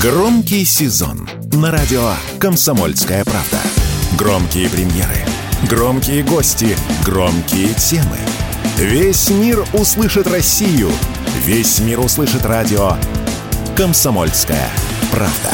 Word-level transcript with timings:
Громкий 0.00 0.64
сезон 0.64 1.28
на 1.54 1.72
радио 1.72 2.12
«Комсомольская 2.38 3.24
правда». 3.24 3.58
Громкие 4.16 4.70
премьеры, 4.70 5.16
громкие 5.68 6.22
гости, 6.22 6.76
громкие 7.04 7.74
темы. 7.74 8.16
Весь 8.76 9.28
мир 9.28 9.66
услышит 9.72 10.28
Россию. 10.28 10.88
Весь 11.44 11.80
мир 11.80 11.98
услышит 11.98 12.46
радио 12.46 12.92
«Комсомольская 13.76 14.70
правда». 15.10 15.50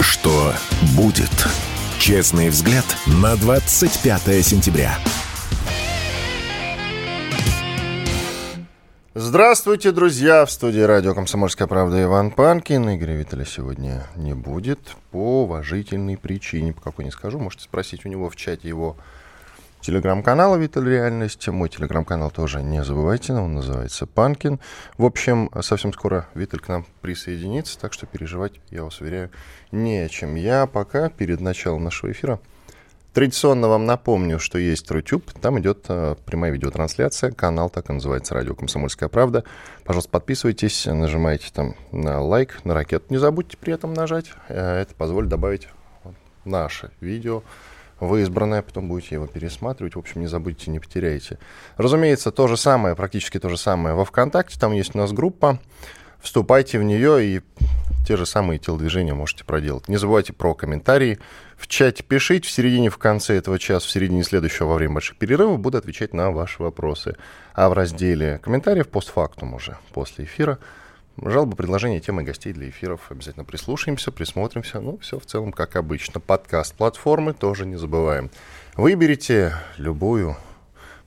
Что 0.00 0.54
будет? 0.94 1.48
Честный 1.98 2.48
взгляд 2.48 2.86
на 3.04 3.36
25 3.36 4.42
сентября. 4.42 4.96
Здравствуйте, 9.32 9.92
друзья! 9.92 10.44
В 10.44 10.50
студии 10.50 10.82
радио 10.82 11.14
«Комсомольская 11.14 11.66
правда» 11.66 12.02
Иван 12.02 12.32
Панкин. 12.32 12.96
Игоря 12.96 13.14
Виталя 13.14 13.46
сегодня 13.46 14.06
не 14.14 14.34
будет 14.34 14.78
по 15.10 15.44
уважительной 15.44 16.18
причине. 16.18 16.74
По 16.74 16.82
какой 16.82 17.06
не 17.06 17.10
скажу, 17.10 17.38
можете 17.38 17.64
спросить 17.64 18.04
у 18.04 18.10
него 18.10 18.28
в 18.28 18.36
чате 18.36 18.68
его 18.68 18.98
телеграм-канала 19.80 20.56
«Виталь 20.56 20.86
Реальность». 20.86 21.48
Мой 21.48 21.70
телеграм-канал 21.70 22.30
тоже 22.30 22.62
не 22.62 22.84
забывайте, 22.84 23.32
он 23.32 23.54
называется 23.54 24.04
«Панкин». 24.04 24.60
В 24.98 25.06
общем, 25.06 25.50
совсем 25.62 25.94
скоро 25.94 26.28
Виталь 26.34 26.60
к 26.60 26.68
нам 26.68 26.84
присоединится, 27.00 27.80
так 27.80 27.94
что 27.94 28.04
переживать, 28.04 28.60
я 28.68 28.84
вас 28.84 29.00
уверяю, 29.00 29.30
не 29.70 29.96
о 30.00 30.10
чем. 30.10 30.34
Я 30.34 30.66
пока 30.66 31.08
перед 31.08 31.40
началом 31.40 31.84
нашего 31.84 32.12
эфира– 32.12 32.38
Традиционно 33.12 33.68
вам 33.68 33.84
напомню, 33.84 34.38
что 34.38 34.58
есть 34.58 34.90
Рутюб, 34.90 35.30
там 35.32 35.60
идет 35.60 35.84
э, 35.88 36.16
прямая 36.24 36.50
видеотрансляция, 36.50 37.30
канал 37.30 37.68
так 37.68 37.90
и 37.90 37.92
называется 37.92 38.32
«Радио 38.32 38.54
Комсомольская 38.54 39.10
правда». 39.10 39.44
Пожалуйста, 39.84 40.10
подписывайтесь, 40.10 40.86
нажимайте 40.86 41.48
там 41.52 41.74
на 41.92 42.22
лайк, 42.22 42.64
на 42.64 42.72
ракету. 42.72 43.04
Не 43.10 43.18
забудьте 43.18 43.58
при 43.58 43.74
этом 43.74 43.92
нажать, 43.92 44.32
э, 44.48 44.80
это 44.80 44.94
позволит 44.94 45.28
добавить 45.28 45.68
наше 46.44 46.90
видео 47.00 47.42
вы 48.02 48.22
избранное, 48.22 48.62
потом 48.62 48.88
будете 48.88 49.14
его 49.14 49.26
пересматривать. 49.26 49.94
В 49.94 49.98
общем, 49.98 50.20
не 50.20 50.26
забудьте, 50.26 50.70
не 50.70 50.80
потеряйте. 50.80 51.38
Разумеется, 51.76 52.32
то 52.32 52.48
же 52.48 52.56
самое, 52.56 52.96
практически 52.96 53.38
то 53.38 53.48
же 53.48 53.56
самое 53.56 53.94
во 53.94 54.04
ВКонтакте. 54.04 54.58
Там 54.58 54.72
есть 54.72 54.94
у 54.94 54.98
нас 54.98 55.12
группа. 55.12 55.60
Вступайте 56.20 56.78
в 56.78 56.82
нее 56.82 57.24
и 57.24 57.40
те 58.06 58.16
же 58.16 58.26
самые 58.26 58.58
телодвижения 58.58 59.14
можете 59.14 59.44
проделать. 59.44 59.88
Не 59.88 59.96
забывайте 59.96 60.32
про 60.32 60.54
комментарии. 60.54 61.18
В 61.62 61.68
чате 61.68 62.02
пишите, 62.02 62.48
в 62.48 62.50
середине, 62.50 62.90
в 62.90 62.98
конце 62.98 63.36
этого 63.36 63.56
часа, 63.56 63.86
в 63.86 63.90
середине 63.90 64.24
следующего, 64.24 64.66
во 64.66 64.74
время 64.74 64.94
больших 64.94 65.16
перерывов, 65.16 65.60
буду 65.60 65.78
отвечать 65.78 66.12
на 66.12 66.32
ваши 66.32 66.60
вопросы. 66.60 67.14
А 67.54 67.68
в 67.68 67.72
разделе 67.72 68.40
комментариев 68.42 68.88
постфактум 68.88 69.54
уже, 69.54 69.78
после 69.92 70.24
эфира, 70.24 70.58
жалобы, 71.16 71.54
предложения, 71.54 72.00
темы 72.00 72.24
гостей 72.24 72.52
для 72.52 72.68
эфиров. 72.68 73.02
Обязательно 73.10 73.44
прислушаемся, 73.44 74.10
присмотримся. 74.10 74.80
Ну, 74.80 74.98
все 74.98 75.20
в 75.20 75.24
целом 75.24 75.52
как 75.52 75.76
обычно. 75.76 76.18
Подкаст 76.18 76.74
платформы 76.74 77.32
тоже 77.32 77.64
не 77.64 77.76
забываем. 77.76 78.32
Выберите 78.74 79.54
любую 79.76 80.36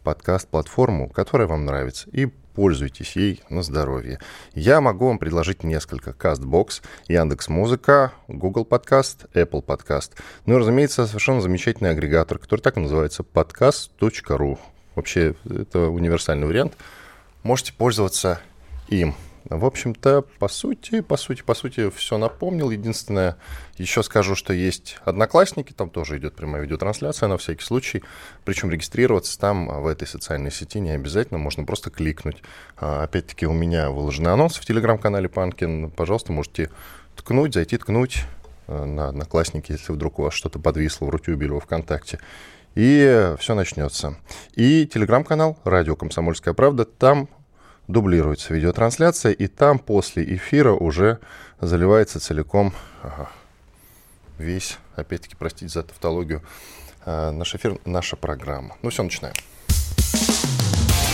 подкаст-платформу, 0.06 1.10
которая 1.10 1.50
вам 1.50 1.66
нравится, 1.66 2.10
и 2.14 2.32
пользуйтесь 2.56 3.16
ей 3.16 3.42
на 3.50 3.62
здоровье. 3.62 4.20
Я 4.54 4.82
могу 4.82 5.08
вам 5.08 5.20
предложить 5.20 5.64
несколько. 5.64 6.12
CastBox, 6.12 6.82
Яндекс.Музыка, 7.08 8.14
Google 8.28 8.66
Podcast, 8.66 9.30
Apple 9.34 9.64
Podcast. 9.64 10.12
Ну 10.46 10.56
и, 10.56 10.58
разумеется, 10.58 11.06
совершенно 11.06 11.42
замечательный 11.42 11.92
агрегатор, 11.92 12.40
который 12.40 12.62
так 12.62 12.78
и 12.78 12.80
называется 12.80 13.24
podcast.ru. 13.24 14.58
Вообще, 14.96 15.36
это 15.50 15.90
универсальный 15.90 16.48
вариант. 16.48 16.76
Можете 17.44 17.74
пользоваться 17.74 18.40
им. 18.88 19.14
В 19.50 19.66
общем-то, 19.66 20.24
по 20.40 20.48
сути, 20.48 21.02
по 21.02 21.18
сути, 21.18 21.44
по 21.44 21.54
сути, 21.54 21.92
все 21.92 22.18
напомнил. 22.18 22.72
Единственное, 22.72 23.38
еще 23.78 24.02
скажу, 24.02 24.36
что 24.36 24.54
есть 24.54 24.98
Одноклассники, 25.06 25.72
там 25.72 25.92
тоже 25.92 26.18
идет 26.18 26.36
прямая 26.36 26.64
видеотрансляция 26.64 27.30
на 27.30 27.38
всякий 27.38 27.64
случай. 27.64 28.04
Причем 28.44 28.72
регистрироваться 28.72 29.40
там 29.40 29.70
а, 29.70 29.82
в 29.82 29.88
этой 29.88 30.08
социальной 30.08 30.52
сети 30.52 30.80
не 30.80 30.92
обязательно, 30.92 31.38
можно 31.38 31.64
просто 31.64 31.92
кликнуть. 31.92 32.42
А, 32.78 33.04
опять-таки, 33.04 33.46
у 33.46 33.54
меня 33.54 33.92
выложены 33.92 34.30
анонсы 34.30 34.60
в 34.60 34.66
телеграм-канале 34.66 35.30
Панкин. 35.30 35.92
Пожалуйста, 35.92 36.32
можете 36.32 36.72
ткнуть, 37.16 37.54
зайти 37.54 37.78
ткнуть 37.78 38.24
а, 38.68 38.86
на 38.86 39.10
Одноклассники, 39.10 39.74
если 39.74 39.94
вдруг 39.94 40.18
у 40.18 40.24
вас 40.24 40.34
что-то 40.34 40.58
подвисло 40.58 41.06
в 41.06 41.10
Рутюбе 41.10 41.46
или 41.46 41.60
ВКонтакте. 41.60 42.20
И 42.74 43.36
все 43.40 43.56
начнется. 43.56 44.18
И 44.56 44.86
телеграм-канал 44.86 45.58
«Радио 45.64 45.96
Комсомольская 45.96 46.54
правда». 46.54 46.84
Там 46.84 47.30
дублируется 47.88 48.54
видеотрансляция, 48.54 49.32
и 49.32 49.48
там 49.48 49.80
после 49.80 50.24
эфира 50.36 50.72
уже 50.72 51.20
заливается 51.62 52.20
целиком 52.20 52.74
весь, 54.38 54.78
опять-таки, 54.96 55.36
простите 55.38 55.70
за 55.70 55.84
тавтологию, 55.84 56.42
э, 57.06 57.32
наш 57.32 57.56
эфир, 57.56 57.78
наша 57.86 58.16
программа. 58.16 58.78
Ну 58.82 58.90
все, 58.90 59.04
начинаем. 59.04 59.36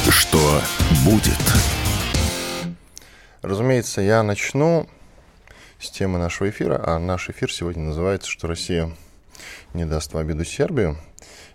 Что 0.10 0.62
будет? 1.06 1.40
Разумеется, 3.42 4.02
я 4.02 4.24
начну 4.24 4.88
с 5.80 5.90
темы 5.90 6.20
нашего 6.20 6.50
эфира, 6.50 6.82
а 6.86 7.00
наш 7.00 7.30
эфир 7.30 7.52
сегодня 7.52 7.84
называется 7.84 8.30
«Что 8.30 8.48
Россия 8.48 8.92
не 9.74 9.86
даст 9.86 10.14
в 10.14 10.18
обиду 10.18 10.46
Сербию». 10.46 10.98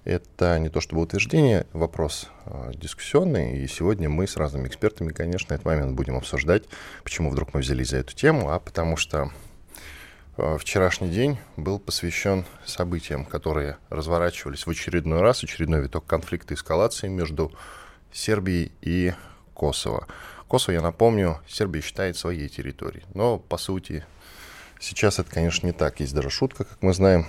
Это 0.07 0.57
не 0.61 0.69
то 0.69 0.81
чтобы 0.81 1.03
утверждение, 1.03 1.67
вопрос 1.73 2.29
э, 2.45 2.71
дискуссионный. 2.77 3.59
И 3.59 3.67
сегодня 3.67 4.09
мы 4.09 4.29
с 4.29 4.37
разными 4.37 4.69
экспертами, 4.69 5.13
конечно, 5.13 5.53
этот 5.53 5.67
момент 5.67 5.97
будем 5.97 6.17
обсуждать, 6.17 6.63
почему 7.03 7.29
вдруг 7.29 7.53
мы 7.55 7.61
взялись 7.61 7.89
за 7.89 7.97
эту 7.97 8.15
тему, 8.15 8.53
а 8.53 8.61
потому 8.61 8.97
что 8.97 9.33
э, 10.37 10.59
вчерашний 10.61 11.09
день 11.09 11.39
был 11.57 11.81
посвящен 11.81 12.45
событиям, 12.65 13.25
которые 13.25 13.79
разворачивались 13.89 14.65
в 14.65 14.71
очередной 14.71 15.23
раз, 15.23 15.43
очередной 15.43 15.83
виток 15.83 16.07
конфликта 16.07 16.55
и 16.55 16.57
эскалации 16.57 17.09
между 17.09 17.51
Сербией 18.13 18.71
и 18.83 19.13
Косово. 19.55 20.07
Косово, 20.47 20.75
я 20.75 20.83
напомню, 20.83 21.41
Сербия 21.49 21.81
считает 21.81 22.17
своей 22.17 22.49
территорией. 22.49 23.05
Но, 23.13 23.41
по 23.41 23.59
сути, 23.59 24.07
сейчас 24.79 25.19
это, 25.19 25.29
конечно, 25.33 25.67
не 25.67 25.73
так. 25.73 25.99
Есть 25.99 26.15
даже 26.15 26.31
шутка, 26.31 26.63
как 26.63 26.81
мы 26.81 26.95
знаем. 26.95 27.27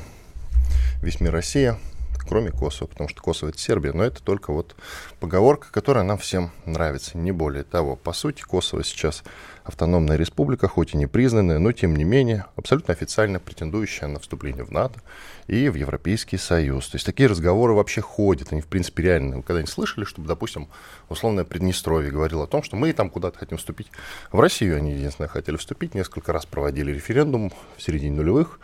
Весь 1.01 1.19
мир 1.19 1.31
Россия, 1.31 1.79
кроме 2.27 2.51
Косово, 2.51 2.87
потому 2.87 3.09
что 3.09 3.21
Косово 3.21 3.49
это 3.49 3.59
Сербия, 3.59 3.93
но 3.93 4.03
это 4.03 4.21
только 4.21 4.51
вот 4.53 4.75
поговорка, 5.19 5.67
которая 5.71 6.03
нам 6.03 6.17
всем 6.17 6.51
нравится, 6.65 7.17
не 7.17 7.31
более 7.31 7.63
того. 7.63 7.95
По 7.95 8.13
сути, 8.13 8.41
Косово 8.41 8.83
сейчас 8.83 9.23
автономная 9.63 10.15
республика, 10.15 10.67
хоть 10.67 10.93
и 10.93 10.97
не 10.97 11.07
признанная, 11.07 11.59
но 11.59 11.71
тем 11.71 11.95
не 11.95 12.03
менее 12.03 12.45
абсолютно 12.55 12.93
официально 12.93 13.39
претендующая 13.39 14.07
на 14.07 14.19
вступление 14.19 14.63
в 14.63 14.71
НАТО 14.71 15.01
и 15.47 15.69
в 15.69 15.75
Европейский 15.75 16.37
Союз. 16.37 16.87
То 16.87 16.95
есть 16.95 17.05
такие 17.05 17.27
разговоры 17.27 17.73
вообще 17.73 18.01
ходят, 18.01 18.51
они 18.51 18.61
в 18.61 18.67
принципе 18.67 19.03
реальны. 19.03 19.37
Вы 19.37 19.43
когда-нибудь 19.43 19.71
слышали, 19.71 20.05
чтобы, 20.05 20.27
допустим, 20.27 20.69
условное 21.09 21.43
Приднестровье 21.43 22.11
говорило 22.11 22.45
о 22.45 22.47
том, 22.47 22.63
что 22.63 22.75
мы 22.75 22.93
там 22.93 23.09
куда-то 23.09 23.39
хотим 23.39 23.57
вступить. 23.57 23.91
В 24.31 24.39
Россию 24.39 24.77
они, 24.77 24.93
единственное, 24.93 25.27
хотели 25.27 25.57
вступить, 25.57 25.95
несколько 25.95 26.31
раз 26.31 26.45
проводили 26.45 26.91
референдум 26.91 27.51
в 27.75 27.81
середине 27.81 28.15
нулевых, 28.15 28.59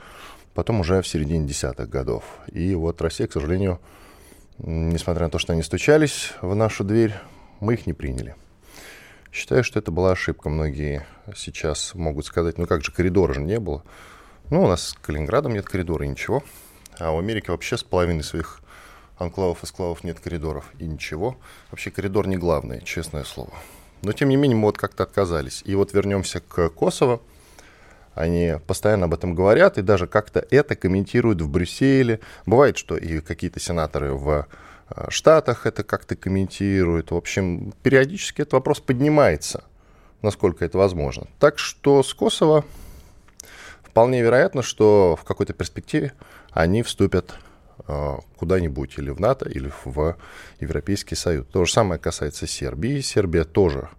потом 0.53 0.79
уже 0.79 1.01
в 1.01 1.07
середине 1.07 1.47
десятых 1.47 1.89
годов. 1.89 2.23
И 2.51 2.75
вот 2.75 3.01
Россия, 3.01 3.27
к 3.27 3.33
сожалению, 3.33 3.79
несмотря 4.59 5.25
на 5.25 5.29
то, 5.29 5.39
что 5.39 5.53
они 5.53 5.63
стучались 5.63 6.33
в 6.41 6.55
нашу 6.55 6.83
дверь, 6.83 7.15
мы 7.59 7.73
их 7.73 7.87
не 7.87 7.93
приняли. 7.93 8.35
Считаю, 9.31 9.63
что 9.63 9.79
это 9.79 9.91
была 9.91 10.11
ошибка. 10.11 10.49
Многие 10.49 11.05
сейчас 11.35 11.95
могут 11.95 12.25
сказать, 12.25 12.57
ну 12.57 12.67
как 12.67 12.83
же, 12.83 12.91
коридора 12.91 13.33
же 13.33 13.41
не 13.41 13.59
было. 13.59 13.83
Ну, 14.49 14.63
у 14.63 14.67
нас 14.67 14.89
с 14.89 14.93
Калининградом 14.93 15.53
нет 15.53 15.65
коридора, 15.65 16.05
и 16.05 16.09
ничего. 16.09 16.43
А 16.99 17.11
у 17.11 17.17
Америки 17.17 17.49
вообще 17.49 17.77
с 17.77 17.83
половиной 17.83 18.23
своих 18.23 18.61
анклавов 19.17 19.63
и 19.63 19.65
склавов 19.65 20.03
нет 20.03 20.19
коридоров, 20.19 20.65
и 20.77 20.85
ничего. 20.85 21.37
Вообще 21.71 21.89
коридор 21.89 22.27
не 22.27 22.37
главное, 22.37 22.81
честное 22.81 23.23
слово. 23.23 23.53
Но, 24.03 24.11
тем 24.11 24.29
не 24.29 24.35
менее, 24.35 24.57
мы 24.57 24.65
вот 24.65 24.77
как-то 24.77 25.03
отказались. 25.03 25.63
И 25.65 25.73
вот 25.75 25.93
вернемся 25.93 26.39
к 26.41 26.69
Косово. 26.69 27.21
Они 28.15 28.55
постоянно 28.67 29.05
об 29.05 29.13
этом 29.13 29.33
говорят 29.33 29.77
и 29.77 29.81
даже 29.81 30.07
как-то 30.07 30.45
это 30.51 30.75
комментируют 30.75 31.41
в 31.41 31.49
Брюсселе. 31.49 32.19
Бывает, 32.45 32.77
что 32.77 32.95
и 32.95 33.19
какие-то 33.21 33.59
сенаторы 33.59 34.13
в 34.13 34.47
э, 34.89 35.05
Штатах 35.09 35.65
это 35.65 35.83
как-то 35.83 36.15
комментируют. 36.15 37.11
В 37.11 37.15
общем, 37.15 37.73
периодически 37.81 38.41
этот 38.41 38.53
вопрос 38.53 38.79
поднимается, 38.79 39.63
насколько 40.21 40.63
это 40.63 40.77
возможно. 40.77 41.27
Так 41.39 41.57
что 41.57 42.03
с 42.03 42.13
Косово 42.13 42.65
вполне 43.81 44.21
вероятно, 44.21 44.61
что 44.61 45.17
в 45.19 45.23
какой-то 45.23 45.53
перспективе 45.53 46.13
они 46.51 46.83
вступят 46.83 47.33
э, 47.87 48.15
куда-нибудь 48.37 48.93
или 48.97 49.09
в 49.09 49.19
НАТО, 49.19 49.49
или 49.49 49.71
в 49.85 50.17
Европейский 50.59 51.15
Союз. 51.15 51.47
То 51.51 51.65
же 51.65 51.71
самое 51.71 51.99
касается 51.99 52.45
Сербии. 52.45 53.01
Сербия 53.01 53.43
тоже 53.43 53.89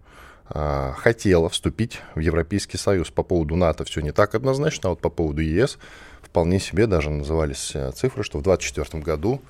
хотела 0.47 1.49
вступить 1.49 2.01
в 2.13 2.19
Европейский 2.19 2.77
Союз. 2.77 3.09
По 3.09 3.23
поводу 3.23 3.55
НАТО 3.55 3.83
все 3.83 4.01
не 4.01 4.11
так 4.11 4.35
однозначно, 4.35 4.89
а 4.89 4.91
вот 4.91 5.01
по 5.01 5.09
поводу 5.09 5.41
ЕС 5.41 5.77
вполне 6.21 6.59
себе 6.59 6.85
даже 6.85 7.09
назывались 7.09 7.71
э, 7.73 7.91
цифры, 7.91 8.23
что 8.23 8.39
в 8.39 8.43
2024 8.43 9.01
году 9.01 9.41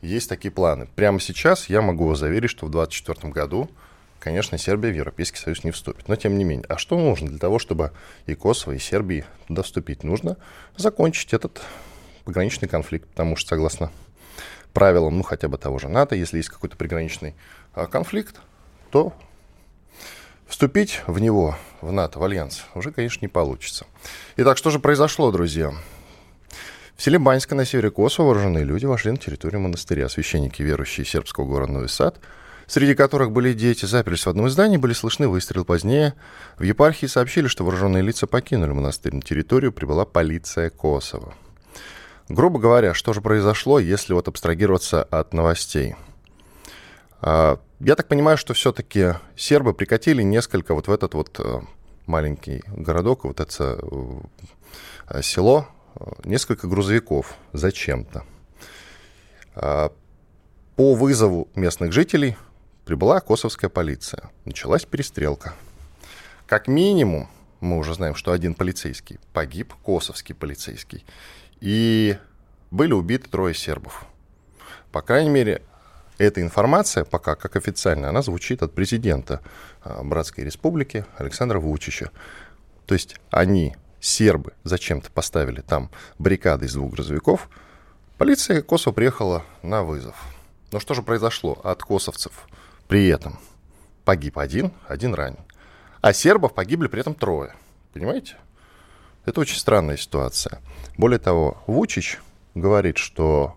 есть 0.00 0.28
такие 0.28 0.50
планы. 0.50 0.88
Прямо 0.94 1.20
сейчас 1.20 1.68
я 1.68 1.80
могу 1.80 2.06
вас 2.06 2.18
заверить, 2.18 2.50
что 2.50 2.66
в 2.66 2.70
2024 2.70 3.32
году 3.32 3.70
конечно, 4.22 4.56
Сербия 4.56 4.90
в 4.90 4.96
Европейский 4.96 5.38
Союз 5.38 5.64
не 5.64 5.72
вступит. 5.72 6.08
Но 6.08 6.16
тем 6.16 6.38
не 6.38 6.44
менее. 6.44 6.64
А 6.68 6.78
что 6.78 6.96
нужно 6.96 7.28
для 7.28 7.38
того, 7.38 7.58
чтобы 7.58 7.90
и 8.26 8.34
Косово, 8.34 8.74
и 8.74 8.78
Сербии 8.78 9.24
туда 9.48 9.62
вступить? 9.62 10.04
Нужно 10.04 10.36
закончить 10.76 11.32
этот 11.32 11.60
пограничный 12.24 12.68
конфликт, 12.68 13.08
потому 13.08 13.34
что, 13.36 13.48
согласно 13.48 13.90
правилам, 14.72 15.16
ну, 15.16 15.22
хотя 15.24 15.48
бы 15.48 15.58
того 15.58 15.78
же 15.78 15.88
НАТО, 15.88 16.14
если 16.14 16.36
есть 16.36 16.48
какой-то 16.48 16.76
приграничный 16.76 17.34
а, 17.74 17.86
конфликт, 17.86 18.40
то 18.90 19.12
вступить 20.52 21.00
в 21.06 21.18
него, 21.18 21.56
в 21.80 21.90
НАТО, 21.92 22.18
в 22.18 22.24
Альянс, 22.24 22.64
уже, 22.74 22.92
конечно, 22.92 23.20
не 23.22 23.28
получится. 23.28 23.86
Итак, 24.36 24.58
что 24.58 24.68
же 24.68 24.78
произошло, 24.78 25.32
друзья? 25.32 25.72
В 26.94 27.02
селе 27.02 27.18
Баньска 27.18 27.54
на 27.54 27.64
севере 27.64 27.90
Косово 27.90 28.26
вооруженные 28.26 28.62
люди 28.62 28.84
вошли 28.84 29.12
на 29.12 29.16
территорию 29.16 29.62
монастыря. 29.62 30.10
Священники, 30.10 30.60
верующие 30.60 31.06
сербского 31.06 31.46
города 31.46 31.72
Новый 31.72 31.88
Сад, 31.88 32.20
среди 32.66 32.94
которых 32.94 33.32
были 33.32 33.54
дети, 33.54 33.86
заперлись 33.86 34.26
в 34.26 34.28
одном 34.28 34.46
из 34.46 34.52
зданий, 34.52 34.76
были 34.76 34.92
слышны 34.92 35.26
выстрелы 35.26 35.64
позднее. 35.64 36.12
В 36.58 36.64
епархии 36.64 37.06
сообщили, 37.06 37.46
что 37.46 37.64
вооруженные 37.64 38.02
лица 38.02 38.26
покинули 38.26 38.72
монастырь. 38.72 39.14
На 39.14 39.22
территорию 39.22 39.72
прибыла 39.72 40.04
полиция 40.04 40.68
Косово. 40.68 41.32
Грубо 42.28 42.60
говоря, 42.60 42.92
что 42.92 43.14
же 43.14 43.22
произошло, 43.22 43.78
если 43.78 44.12
вот 44.12 44.28
абстрагироваться 44.28 45.02
от 45.02 45.32
новостей? 45.32 45.96
Я 47.84 47.96
так 47.96 48.06
понимаю, 48.06 48.36
что 48.36 48.54
все-таки 48.54 49.14
сербы 49.36 49.74
прикатили 49.74 50.22
несколько 50.22 50.72
вот 50.72 50.86
в 50.86 50.92
этот 50.92 51.14
вот 51.14 51.40
э, 51.40 51.62
маленький 52.06 52.62
городок, 52.68 53.24
вот 53.24 53.40
это 53.40 53.80
э, 55.08 55.20
село, 55.20 55.66
несколько 56.22 56.68
грузовиков 56.68 57.34
зачем-то. 57.52 58.24
А, 59.56 59.92
по 60.76 60.94
вызову 60.94 61.48
местных 61.56 61.92
жителей 61.92 62.36
прибыла 62.84 63.18
косовская 63.18 63.68
полиция. 63.68 64.30
Началась 64.44 64.84
перестрелка. 64.84 65.52
Как 66.46 66.68
минимум, 66.68 67.28
мы 67.58 67.78
уже 67.78 67.94
знаем, 67.94 68.14
что 68.14 68.30
один 68.30 68.54
полицейский 68.54 69.18
погиб, 69.32 69.74
косовский 69.84 70.36
полицейский, 70.36 71.04
и 71.60 72.16
были 72.70 72.92
убиты 72.92 73.28
трое 73.28 73.56
сербов. 73.56 74.04
По 74.92 75.02
крайней 75.02 75.30
мере, 75.30 75.62
эта 76.22 76.40
информация 76.40 77.04
пока 77.04 77.34
как 77.34 77.56
официальная, 77.56 78.10
она 78.10 78.22
звучит 78.22 78.62
от 78.62 78.72
президента 78.72 79.40
а, 79.82 80.02
Братской 80.02 80.44
Республики 80.44 81.04
Александра 81.16 81.58
Вучича. 81.58 82.10
То 82.86 82.94
есть 82.94 83.16
они 83.30 83.76
сербы 84.00 84.52
зачем-то 84.64 85.10
поставили 85.10 85.60
там 85.60 85.90
баррикады 86.18 86.66
из 86.66 86.74
двух 86.74 86.92
грузовиков, 86.92 87.48
полиция 88.18 88.62
Косово 88.62 88.92
приехала 88.92 89.44
на 89.62 89.82
вызов. 89.82 90.14
Но 90.70 90.80
что 90.80 90.94
же 90.94 91.02
произошло 91.02 91.60
от 91.64 91.82
косовцев? 91.82 92.46
При 92.88 93.08
этом 93.08 93.38
погиб 94.04 94.38
один, 94.38 94.72
один 94.86 95.14
ранен. 95.14 95.38
А 96.00 96.12
сербов 96.12 96.54
погибли 96.54 96.88
при 96.88 97.00
этом 97.00 97.14
трое. 97.14 97.54
Понимаете? 97.92 98.36
Это 99.24 99.40
очень 99.40 99.58
странная 99.58 99.96
ситуация. 99.96 100.60
Более 100.96 101.18
того, 101.18 101.62
Вучич 101.66 102.18
говорит, 102.54 102.98
что 102.98 103.56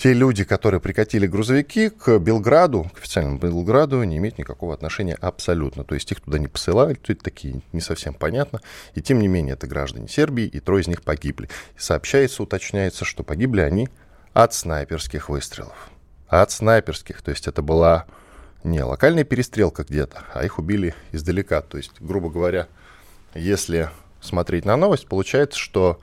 те 0.00 0.14
люди, 0.14 0.44
которые 0.44 0.80
прикатили 0.80 1.26
грузовики 1.26 1.90
к 1.90 2.18
Белграду, 2.18 2.90
к 2.94 3.00
официальному 3.00 3.38
Белграду, 3.38 4.02
не 4.02 4.16
имеют 4.16 4.38
никакого 4.38 4.72
отношения 4.72 5.14
абсолютно. 5.20 5.84
То 5.84 5.94
есть 5.94 6.10
их 6.10 6.22
туда 6.22 6.38
не 6.38 6.48
посылают, 6.48 7.02
тут 7.02 7.22
такие 7.22 7.60
не 7.72 7.82
совсем 7.82 8.14
понятно. 8.14 8.62
И 8.94 9.02
тем 9.02 9.18
не 9.18 9.28
менее, 9.28 9.52
это 9.52 9.66
граждане 9.66 10.08
Сербии, 10.08 10.46
и 10.46 10.58
трое 10.58 10.80
из 10.80 10.88
них 10.88 11.02
погибли. 11.02 11.50
И 11.76 11.80
сообщается, 11.80 12.42
уточняется, 12.42 13.04
что 13.04 13.22
погибли 13.24 13.60
они 13.60 13.90
от 14.32 14.54
снайперских 14.54 15.28
выстрелов. 15.28 15.90
От 16.28 16.50
снайперских. 16.50 17.20
То 17.20 17.32
есть 17.32 17.46
это 17.46 17.60
была 17.60 18.06
не 18.64 18.82
локальная 18.82 19.24
перестрелка 19.24 19.84
где-то, 19.84 20.24
а 20.32 20.42
их 20.46 20.58
убили 20.58 20.94
издалека. 21.12 21.60
То 21.60 21.76
есть, 21.76 22.00
грубо 22.00 22.30
говоря, 22.30 22.68
если 23.34 23.90
смотреть 24.22 24.64
на 24.64 24.78
новость, 24.78 25.08
получается, 25.08 25.58
что 25.58 26.00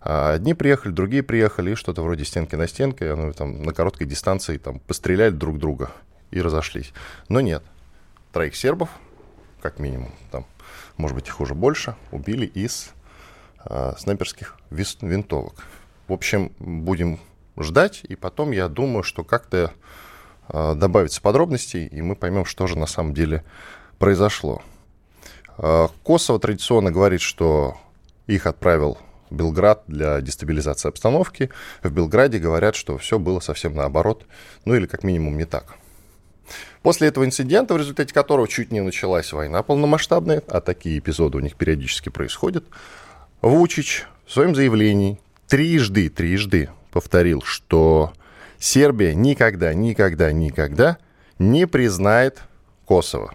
а 0.00 0.32
одни 0.32 0.54
приехали, 0.54 0.92
другие 0.92 1.22
приехали, 1.22 1.72
и 1.72 1.74
что-то 1.74 2.02
вроде 2.02 2.24
стенки 2.24 2.54
на 2.54 2.68
стенке, 2.68 3.14
ну, 3.14 3.32
там, 3.32 3.62
на 3.62 3.72
короткой 3.72 4.06
дистанции 4.06 4.56
там, 4.58 4.78
постреляли 4.80 5.32
друг 5.32 5.58
друга 5.58 5.90
и 6.30 6.40
разошлись. 6.40 6.92
Но 7.28 7.40
нет. 7.40 7.62
Троих 8.32 8.54
сербов, 8.54 8.90
как 9.60 9.78
минимум, 9.78 10.12
там, 10.30 10.46
может 10.96 11.16
быть, 11.16 11.26
их 11.26 11.40
уже 11.40 11.54
больше, 11.54 11.96
убили 12.12 12.46
из 12.46 12.90
э, 13.64 13.94
снайперских 13.98 14.56
винтовок. 14.70 15.64
В 16.06 16.12
общем, 16.12 16.52
будем 16.58 17.18
ждать, 17.58 18.02
и 18.04 18.14
потом 18.14 18.52
я 18.52 18.68
думаю, 18.68 19.02
что 19.02 19.24
как-то 19.24 19.72
э, 20.48 20.74
добавится 20.74 21.20
подробностей, 21.20 21.86
и 21.86 22.02
мы 22.02 22.14
поймем, 22.14 22.44
что 22.44 22.66
же 22.66 22.78
на 22.78 22.86
самом 22.86 23.14
деле 23.14 23.44
произошло. 23.98 24.62
Э, 25.56 25.88
Косово 26.04 26.38
традиционно 26.38 26.92
говорит, 26.92 27.20
что 27.20 27.76
их 28.26 28.46
отправил 28.46 28.98
Белград 29.30 29.82
для 29.86 30.20
дестабилизации 30.20 30.88
обстановки. 30.88 31.50
В 31.82 31.90
Белграде 31.90 32.38
говорят, 32.38 32.74
что 32.74 32.98
все 32.98 33.18
было 33.18 33.40
совсем 33.40 33.74
наоборот, 33.74 34.26
ну 34.64 34.74
или 34.74 34.86
как 34.86 35.04
минимум 35.04 35.36
не 35.36 35.44
так. 35.44 35.76
После 36.82 37.08
этого 37.08 37.24
инцидента, 37.24 37.74
в 37.74 37.76
результате 37.78 38.14
которого 38.14 38.48
чуть 38.48 38.72
не 38.72 38.80
началась 38.80 39.32
война 39.32 39.62
полномасштабная, 39.62 40.42
а 40.48 40.60
такие 40.60 40.98
эпизоды 40.98 41.38
у 41.38 41.40
них 41.40 41.56
периодически 41.56 42.08
происходят, 42.08 42.64
Вучич 43.42 44.06
в 44.26 44.32
своем 44.32 44.54
заявлении 44.54 45.20
трижды, 45.46 46.08
трижды 46.08 46.70
повторил, 46.90 47.42
что 47.42 48.12
Сербия 48.58 49.14
никогда, 49.14 49.74
никогда, 49.74 50.32
никогда 50.32 50.98
не 51.38 51.66
признает 51.66 52.40
Косово. 52.84 53.34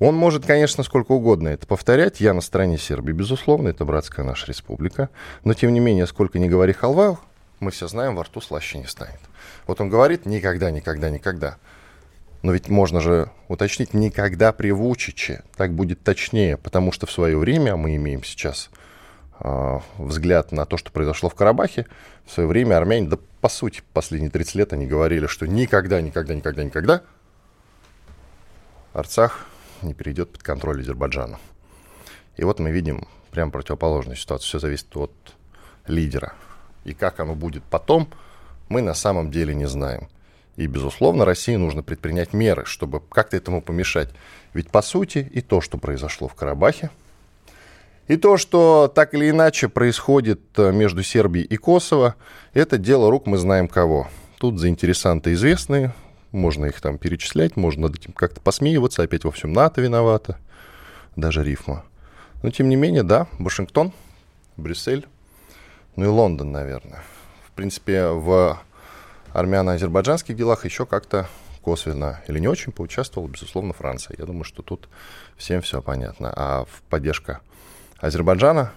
Он 0.00 0.14
может, 0.14 0.44
конечно, 0.44 0.82
сколько 0.82 1.12
угодно 1.12 1.48
это 1.48 1.66
повторять. 1.66 2.20
Я 2.20 2.34
на 2.34 2.40
стороне 2.40 2.78
Сербии, 2.78 3.12
безусловно, 3.12 3.68
это 3.68 3.84
братская 3.84 4.24
наша 4.24 4.46
республика. 4.46 5.08
Но, 5.44 5.54
тем 5.54 5.72
не 5.72 5.80
менее, 5.80 6.06
сколько 6.06 6.38
ни 6.38 6.48
говори 6.48 6.72
халва, 6.72 7.18
мы 7.60 7.70
все 7.70 7.86
знаем, 7.86 8.16
во 8.16 8.24
рту 8.24 8.40
слаще 8.40 8.78
не 8.78 8.86
станет. 8.86 9.20
Вот 9.66 9.80
он 9.80 9.88
говорит 9.88 10.26
никогда, 10.26 10.70
никогда, 10.70 11.10
никогда. 11.10 11.56
Но 12.42 12.52
ведь 12.52 12.68
можно 12.68 13.00
же 13.00 13.30
уточнить 13.48 13.94
никогда 13.94 14.52
при 14.52 14.70
Вучиче. 14.70 15.44
Так 15.56 15.72
будет 15.72 16.02
точнее, 16.02 16.58
потому 16.58 16.92
что 16.92 17.06
в 17.06 17.12
свое 17.12 17.38
время 17.38 17.76
мы 17.76 17.96
имеем 17.96 18.22
сейчас 18.22 18.70
э, 19.40 19.78
взгляд 19.96 20.52
на 20.52 20.66
то, 20.66 20.76
что 20.76 20.92
произошло 20.92 21.30
в 21.30 21.34
Карабахе. 21.34 21.86
В 22.26 22.32
свое 22.32 22.48
время 22.48 22.76
армяне, 22.76 23.08
да 23.08 23.18
по 23.40 23.48
сути, 23.48 23.82
последние 23.92 24.30
30 24.30 24.54
лет 24.56 24.72
они 24.72 24.86
говорили, 24.86 25.26
что 25.26 25.46
никогда, 25.46 26.00
никогда, 26.00 26.34
никогда, 26.34 26.64
никогда 26.64 27.02
Арцах 28.92 29.46
не 29.84 29.94
перейдет 29.94 30.30
под 30.30 30.42
контроль 30.42 30.80
Азербайджана. 30.80 31.38
И 32.36 32.44
вот 32.44 32.58
мы 32.58 32.70
видим 32.70 33.06
прям 33.30 33.50
противоположную 33.50 34.16
ситуацию. 34.16 34.48
Все 34.48 34.58
зависит 34.58 34.96
от 34.96 35.12
лидера. 35.86 36.34
И 36.84 36.94
как 36.94 37.20
оно 37.20 37.34
будет 37.34 37.62
потом, 37.64 38.08
мы 38.68 38.82
на 38.82 38.94
самом 38.94 39.30
деле 39.30 39.54
не 39.54 39.66
знаем. 39.66 40.08
И, 40.56 40.66
безусловно, 40.66 41.24
России 41.24 41.56
нужно 41.56 41.82
предпринять 41.82 42.32
меры, 42.32 42.64
чтобы 42.64 43.00
как-то 43.00 43.36
этому 43.36 43.60
помешать. 43.60 44.10
Ведь, 44.52 44.70
по 44.70 44.82
сути, 44.82 45.28
и 45.32 45.40
то, 45.40 45.60
что 45.60 45.78
произошло 45.78 46.28
в 46.28 46.34
Карабахе, 46.34 46.90
и 48.06 48.16
то, 48.16 48.36
что 48.36 48.92
так 48.94 49.14
или 49.14 49.30
иначе 49.30 49.68
происходит 49.68 50.40
э, 50.58 50.72
между 50.72 51.02
Сербией 51.02 51.46
и 51.46 51.56
Косово, 51.56 52.16
это 52.52 52.76
дело 52.76 53.10
рук 53.10 53.26
мы 53.26 53.38
знаем 53.38 53.66
кого. 53.66 54.08
Тут 54.38 54.60
заинтересанты 54.60 55.32
известные, 55.32 55.94
можно 56.34 56.66
их 56.66 56.80
там 56.80 56.98
перечислять, 56.98 57.56
можно 57.56 57.82
над 57.82 57.96
этим 57.96 58.12
как-то 58.12 58.40
посмеиваться, 58.40 59.02
опять 59.02 59.24
во 59.24 59.30
всем 59.30 59.52
НАТО 59.52 59.80
виновата, 59.80 60.36
даже 61.16 61.44
рифма. 61.44 61.84
Но 62.42 62.50
тем 62.50 62.68
не 62.68 62.76
менее, 62.76 63.04
да, 63.04 63.28
Вашингтон, 63.38 63.92
Брюссель, 64.56 65.06
ну 65.96 66.04
и 66.04 66.08
Лондон, 66.08 66.52
наверное. 66.52 67.02
В 67.46 67.52
принципе, 67.52 68.08
в 68.08 68.58
армяно-азербайджанских 69.32 70.36
делах 70.36 70.64
еще 70.64 70.86
как-то 70.86 71.28
косвенно 71.62 72.20
или 72.28 72.38
не 72.38 72.48
очень 72.48 72.72
поучаствовала, 72.72 73.28
безусловно, 73.28 73.72
Франция. 73.72 74.16
Я 74.18 74.26
думаю, 74.26 74.44
что 74.44 74.62
тут 74.62 74.88
всем 75.36 75.62
все 75.62 75.80
понятно. 75.80 76.32
А 76.36 76.66
поддержка 76.90 77.40
Азербайджана 77.98 78.72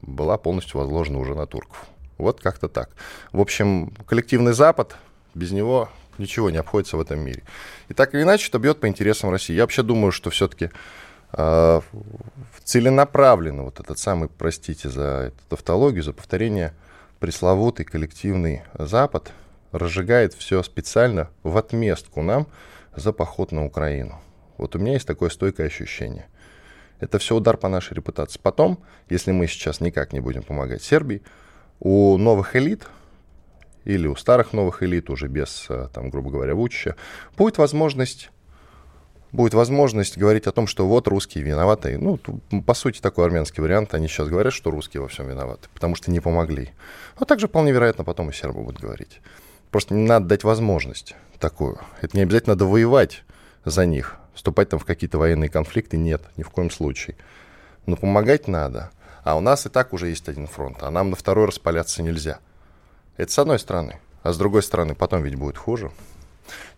была 0.00 0.38
полностью 0.38 0.80
возложена 0.80 1.18
уже 1.18 1.34
на 1.34 1.46
турков. 1.46 1.86
Вот 2.18 2.40
как-то 2.40 2.68
так. 2.68 2.90
В 3.32 3.40
общем, 3.40 3.92
коллективный 4.06 4.54
Запад, 4.54 4.96
без 5.34 5.52
него 5.52 5.90
Ничего 6.18 6.50
не 6.50 6.58
обходится 6.58 6.96
в 6.96 7.00
этом 7.00 7.20
мире. 7.20 7.42
И 7.88 7.94
так 7.94 8.14
или 8.14 8.22
иначе, 8.22 8.48
это 8.48 8.58
бьет 8.58 8.80
по 8.80 8.88
интересам 8.88 9.30
России. 9.30 9.54
Я 9.54 9.62
вообще 9.62 9.82
думаю, 9.82 10.12
что 10.12 10.30
все-таки 10.30 10.66
э, 10.66 10.70
а, 11.32 11.82
целенаправленно 12.64 13.64
вот 13.64 13.80
этот 13.80 13.98
самый, 13.98 14.28
простите 14.28 14.88
за 14.88 15.32
эту 15.32 15.38
тавтологию, 15.48 16.02
за 16.02 16.12
повторение, 16.12 16.74
пресловутый 17.20 17.84
коллективный 17.84 18.62
Запад 18.74 19.32
разжигает 19.72 20.34
все 20.34 20.62
специально 20.62 21.30
в 21.42 21.56
отместку 21.56 22.22
нам 22.22 22.46
за 22.94 23.12
поход 23.12 23.52
на 23.52 23.64
Украину. 23.64 24.20
Вот 24.58 24.74
у 24.74 24.78
меня 24.78 24.94
есть 24.94 25.06
такое 25.06 25.30
стойкое 25.30 25.66
ощущение. 25.66 26.26
Это 26.98 27.18
все 27.18 27.36
удар 27.36 27.56
по 27.56 27.68
нашей 27.68 27.94
репутации. 27.94 28.40
Потом, 28.42 28.82
если 29.10 29.32
мы 29.32 29.46
сейчас 29.46 29.80
никак 29.80 30.12
не 30.12 30.20
будем 30.20 30.42
помогать 30.42 30.82
Сербии, 30.82 31.22
у 31.78 32.16
новых 32.16 32.56
элит 32.56 32.86
или 33.86 34.06
у 34.06 34.16
старых 34.16 34.52
новых 34.52 34.82
элит, 34.82 35.08
уже 35.08 35.28
без, 35.28 35.66
э, 35.68 35.88
там, 35.94 36.10
грубо 36.10 36.30
говоря, 36.30 36.54
Вучича, 36.54 36.96
будет 37.36 37.56
возможность 37.58 38.30
будет 39.32 39.54
возможность 39.54 40.16
говорить 40.16 40.46
о 40.46 40.52
том, 40.52 40.66
что 40.66 40.86
вот 40.86 41.08
русские 41.08 41.44
виноваты. 41.44 41.98
Ну, 41.98 42.18
по 42.62 42.74
сути, 42.74 43.00
такой 43.00 43.26
армянский 43.26 43.62
вариант. 43.62 43.92
Они 43.92 44.08
сейчас 44.08 44.28
говорят, 44.28 44.52
что 44.52 44.70
русские 44.70 45.02
во 45.02 45.08
всем 45.08 45.28
виноваты, 45.28 45.68
потому 45.74 45.94
что 45.94 46.10
не 46.10 46.20
помогли. 46.20 46.70
А 47.16 47.26
также 47.26 47.46
вполне 47.46 47.72
вероятно 47.72 48.02
потом 48.02 48.30
и 48.30 48.32
сербы 48.32 48.62
будут 48.62 48.80
говорить. 48.80 49.20
Просто 49.70 49.94
не 49.94 50.06
надо 50.06 50.26
дать 50.26 50.42
возможность 50.42 51.14
такую. 51.38 51.78
Это 52.00 52.16
не 52.16 52.22
обязательно 52.22 52.54
надо 52.54 52.64
воевать 52.64 53.24
за 53.64 53.84
них, 53.84 54.16
вступать 54.32 54.70
там 54.70 54.78
в 54.78 54.86
какие-то 54.86 55.18
военные 55.18 55.50
конфликты. 55.50 55.98
Нет, 55.98 56.22
ни 56.36 56.42
в 56.42 56.48
коем 56.48 56.70
случае. 56.70 57.16
Но 57.84 57.96
помогать 57.96 58.48
надо. 58.48 58.90
А 59.22 59.36
у 59.36 59.40
нас 59.40 59.66
и 59.66 59.68
так 59.68 59.92
уже 59.92 60.08
есть 60.08 60.28
один 60.28 60.46
фронт, 60.46 60.78
а 60.82 60.90
нам 60.90 61.10
на 61.10 61.16
второй 61.16 61.46
распаляться 61.46 62.02
нельзя. 62.02 62.38
Это 63.16 63.32
с 63.32 63.38
одной 63.38 63.58
стороны. 63.58 63.98
А 64.22 64.32
с 64.32 64.38
другой 64.38 64.62
стороны, 64.62 64.94
потом 64.94 65.22
ведь 65.22 65.36
будет 65.36 65.56
хуже. 65.56 65.90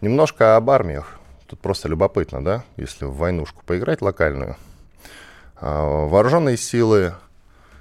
Немножко 0.01 0.57
об 0.57 0.71
армиях. 0.71 1.19
Тут 1.47 1.61
просто 1.61 1.89
любопытно, 1.89 2.45
да, 2.45 2.65
если 2.77 3.07
в 3.07 3.15
войнушку 3.15 3.63
поиграть 3.65 4.03
локальную. 4.03 4.57
А, 5.57 6.07
вооруженные 6.07 6.57
силы 6.57 7.15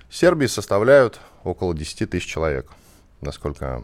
Сербии 0.09 0.47
составляют 0.47 1.19
около 1.43 1.75
10 1.75 2.09
тысяч 2.09 2.25
человек, 2.25 2.71
насколько, 3.21 3.83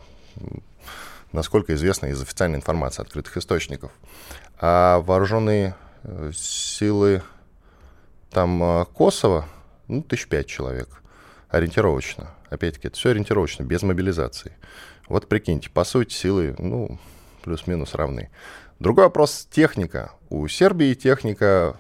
насколько 1.32 1.74
известно 1.76 2.08
из 2.08 2.22
официальной 2.22 2.58
информации 2.58 3.02
открытых 3.02 3.36
источников. 3.38 3.92
А 4.60 5.00
вооруженные 5.02 5.76
э, 6.04 6.32
силы 6.34 7.22
там 8.32 8.64
э, 8.64 8.86
Косово, 8.86 9.46
ну, 9.90 10.02
тысяч 10.02 10.28
пять 10.28 10.48
человек, 10.48 11.03
ориентировочно. 11.54 12.32
Опять-таки, 12.50 12.88
это 12.88 12.98
все 12.98 13.12
ориентировочно, 13.12 13.64
без 13.64 13.84
мобилизации. 13.84 14.54
Вот 15.08 15.28
прикиньте, 15.28 15.70
по 15.70 15.84
сути, 15.84 16.14
силы, 16.14 16.56
ну, 16.58 17.00
плюс-минус 17.44 17.94
равны. 17.94 18.30
Другой 18.80 19.06
вопрос— 19.06 19.48
техника. 19.52 20.12
У 20.30 20.48
Сербии 20.48 20.94
техника 20.96 21.78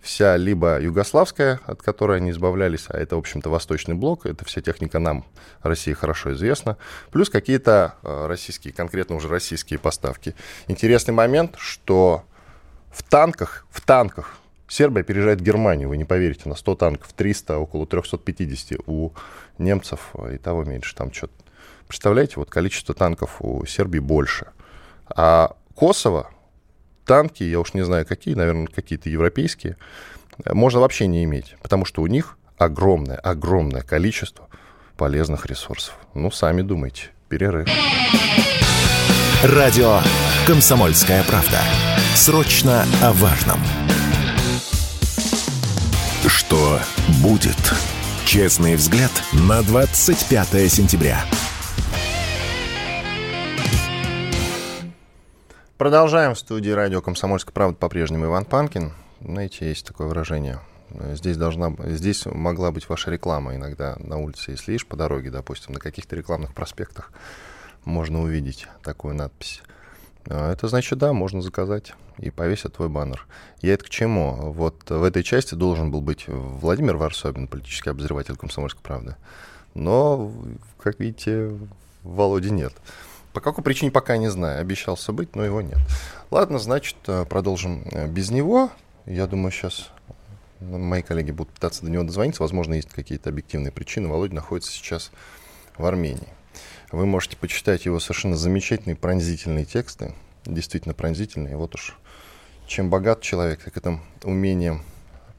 вся 0.00 0.38
либо 0.38 0.80
югославская, 0.80 1.60
от 1.66 1.82
которой 1.82 2.16
они 2.16 2.30
избавлялись, 2.30 2.86
а 2.88 2.96
это, 2.96 3.16
в 3.16 3.18
общем-то, 3.18 3.50
восточный 3.50 3.94
блок, 3.94 4.24
это 4.24 4.46
вся 4.46 4.62
техника 4.62 4.98
нам, 4.98 5.26
России, 5.62 5.92
хорошо 5.92 6.32
известна, 6.32 6.78
плюс 7.10 7.28
какие-то 7.28 7.96
э, 8.02 8.26
российские, 8.26 8.72
конкретно 8.72 9.16
уже 9.16 9.28
российские 9.28 9.78
поставки. 9.78 10.34
Интересный 10.68 11.12
момент, 11.12 11.56
что 11.58 12.24
в 12.90 13.02
танках, 13.02 13.66
в 13.70 13.82
танках 13.82 14.39
Сербия 14.70 15.00
опережает 15.00 15.40
Германию, 15.40 15.88
вы 15.88 15.96
не 15.96 16.04
поверите, 16.04 16.48
на 16.48 16.54
100 16.54 16.76
танков 16.76 17.12
300, 17.12 17.58
около 17.58 17.86
350 17.86 18.78
у 18.86 19.12
немцев 19.58 20.14
и 20.32 20.38
того 20.38 20.62
меньше. 20.62 20.94
Там 20.94 21.12
что-то. 21.12 21.32
Представляете, 21.88 22.34
вот 22.36 22.50
количество 22.50 22.94
танков 22.94 23.38
у 23.40 23.66
Сербии 23.66 23.98
больше. 23.98 24.46
А 25.08 25.56
Косово 25.74 26.30
танки, 27.04 27.42
я 27.42 27.58
уж 27.58 27.74
не 27.74 27.84
знаю 27.84 28.06
какие, 28.06 28.34
наверное, 28.34 28.68
какие-то 28.68 29.10
европейские, 29.10 29.76
можно 30.46 30.78
вообще 30.78 31.08
не 31.08 31.24
иметь, 31.24 31.56
потому 31.62 31.84
что 31.84 32.02
у 32.02 32.06
них 32.06 32.38
огромное, 32.56 33.16
огромное 33.16 33.82
количество 33.82 34.46
полезных 34.96 35.46
ресурсов. 35.46 35.94
Ну, 36.14 36.30
сами 36.30 36.62
думайте. 36.62 37.10
Перерыв. 37.28 37.68
Радио 39.42 39.98
«Комсомольская 40.46 41.24
правда». 41.24 41.58
Срочно 42.14 42.84
о 43.02 43.12
важном. 43.14 43.58
Что 46.26 46.78
будет? 47.22 47.56
Честный 48.26 48.76
взгляд 48.76 49.10
на 49.32 49.62
25 49.62 50.70
сентября. 50.70 51.24
Продолжаем 55.78 56.34
в 56.34 56.38
студии 56.38 56.70
радио 56.70 57.00
«Комсомольская 57.00 57.54
правда» 57.54 57.78
по-прежнему 57.78 58.26
Иван 58.26 58.44
Панкин. 58.44 58.92
Знаете, 59.22 59.66
есть 59.66 59.86
такое 59.86 60.08
выражение. 60.08 60.60
Здесь, 60.90 61.38
должна, 61.38 61.72
здесь 61.86 62.26
могла 62.26 62.70
быть 62.70 62.86
ваша 62.90 63.10
реклама 63.10 63.56
иногда 63.56 63.96
на 63.98 64.18
улице, 64.18 64.50
если 64.50 64.72
ешь 64.72 64.86
по 64.86 64.96
дороге, 64.96 65.30
допустим, 65.30 65.72
на 65.72 65.80
каких-то 65.80 66.16
рекламных 66.16 66.52
проспектах 66.52 67.12
можно 67.84 68.20
увидеть 68.20 68.66
такую 68.82 69.14
надпись. 69.14 69.62
А, 70.30 70.52
это 70.52 70.68
значит, 70.68 70.98
да, 70.98 71.12
можно 71.12 71.42
заказать 71.42 71.92
и 72.18 72.30
повесить 72.30 72.72
твой 72.72 72.88
баннер. 72.88 73.26
Я 73.60 73.74
это 73.74 73.84
к 73.84 73.90
чему? 73.90 74.52
Вот 74.52 74.88
в 74.88 75.02
этой 75.02 75.22
части 75.22 75.54
должен 75.54 75.90
был 75.90 76.00
быть 76.00 76.24
Владимир 76.28 76.96
Варсобин, 76.96 77.48
политический 77.48 77.90
обозреватель 77.90 78.36
«Комсомольской 78.36 78.82
правды». 78.82 79.16
Но, 79.74 80.32
как 80.78 81.00
видите, 81.00 81.52
Володи 82.02 82.50
нет. 82.50 82.72
По 83.32 83.40
какой 83.40 83.62
причине, 83.62 83.90
пока 83.90 84.16
не 84.16 84.30
знаю. 84.30 84.60
Обещался 84.60 85.12
быть, 85.12 85.36
но 85.36 85.44
его 85.44 85.60
нет. 85.60 85.78
Ладно, 86.30 86.58
значит, 86.58 86.96
э, 87.06 87.24
продолжим 87.26 87.84
э, 87.92 88.08
без 88.08 88.30
него. 88.30 88.70
Я 89.06 89.26
думаю, 89.26 89.52
сейчас 89.52 89.90
э, 90.60 90.76
мои 90.76 91.02
коллеги 91.02 91.30
будут 91.30 91.52
пытаться 91.52 91.84
до 91.84 91.90
него 91.90 92.02
дозвониться. 92.02 92.42
Возможно, 92.42 92.74
есть 92.74 92.88
какие-то 92.88 93.30
объективные 93.30 93.70
причины. 93.70 94.08
Володя 94.08 94.34
находится 94.34 94.72
сейчас 94.72 95.12
в 95.78 95.86
Армении. 95.86 96.28
Вы 96.92 97.06
можете 97.06 97.36
почитать 97.36 97.86
его 97.86 98.00
совершенно 98.00 98.36
замечательные 98.36 98.96
пронзительные 98.96 99.64
тексты. 99.64 100.14
Действительно 100.44 100.94
пронзительные. 100.94 101.56
Вот 101.56 101.74
уж 101.74 101.96
чем 102.66 102.90
богат 102.90 103.20
человек, 103.20 103.62
так 103.64 103.76
это 103.76 104.00
умением 104.24 104.82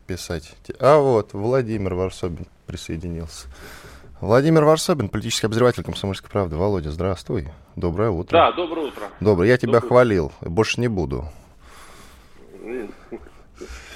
писать. 0.08 0.53
А 0.79 0.98
вот, 1.00 1.34
Владимир 1.34 1.93
Варсобин 1.93 2.48
присоединился. 2.67 3.48
Владимир 4.20 4.63
Варсобин, 4.65 5.10
политический 5.10 5.48
обозреватель 5.48 5.84
«Комсомольской 5.84 6.29
правды». 6.29 6.55
Володя, 6.55 6.91
здравствуй. 6.91 7.50
Доброе 7.75 8.12
утро. 8.12 8.38
Да, 8.38 8.51
доброе 8.51 8.88
утро. 8.88 9.10
Доброе. 9.20 9.50
Я 9.50 9.58
тебя 9.58 9.74
доброе. 9.74 9.89
хвалил. 9.89 10.31
Больше 10.41 10.79
не 10.79 10.88
буду. 10.88 11.27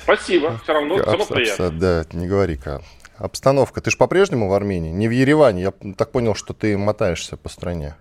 Спасибо. 0.04 0.60
Все 0.64 0.74
равно, 0.74 0.96
все 0.96 1.06
равно 1.06 1.26
приятно. 1.26 1.70
Да, 1.72 2.06
не 2.14 2.28
говори-ка. 2.28 2.82
Обстановка. 3.18 3.82
Ты 3.82 3.92
же 3.92 3.98
по-прежнему 3.98 4.50
в 4.50 4.54
Армении? 4.54 4.92
Не 4.92 5.08
в 5.08 5.12
Ереване. 5.12 5.62
Я 5.62 5.74
так 5.94 6.12
понял, 6.12 6.36
что 6.36 6.54
ты 6.54 6.78
мотаешься 6.78 7.38
по 7.38 7.50
стране. 7.50 7.96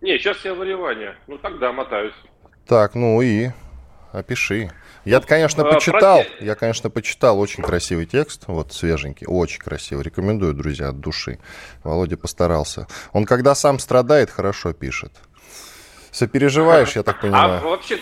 Не, 0.00 0.18
сейчас 0.18 0.44
я 0.44 0.54
в 0.54 0.62
Ереване. 0.62 1.14
Ну, 1.26 1.38
тогда 1.38 1.72
мотаюсь. 1.72 2.14
Так, 2.66 2.94
ну 2.94 3.20
и 3.22 3.50
опиши. 4.12 4.70
Я, 5.04 5.20
конечно, 5.20 5.62
а, 5.68 5.72
почитал, 5.74 6.22
я, 6.40 6.54
конечно, 6.54 6.88
почитал 6.88 7.38
очень 7.38 7.62
красивый 7.62 8.06
текст, 8.06 8.44
вот 8.46 8.72
свеженький, 8.72 9.26
очень 9.26 9.60
красивый. 9.60 10.04
Рекомендую, 10.04 10.54
друзья, 10.54 10.88
от 10.88 11.00
души. 11.00 11.38
Володя 11.82 12.16
постарался. 12.16 12.86
Он, 13.12 13.26
когда 13.26 13.54
сам 13.54 13.78
страдает, 13.78 14.30
хорошо 14.30 14.72
пишет. 14.72 15.12
Сопереживаешь, 16.10 16.96
я 16.96 17.02
так 17.02 17.20
понимаю. 17.20 17.60
А 17.60 17.64
вообще, 17.64 17.98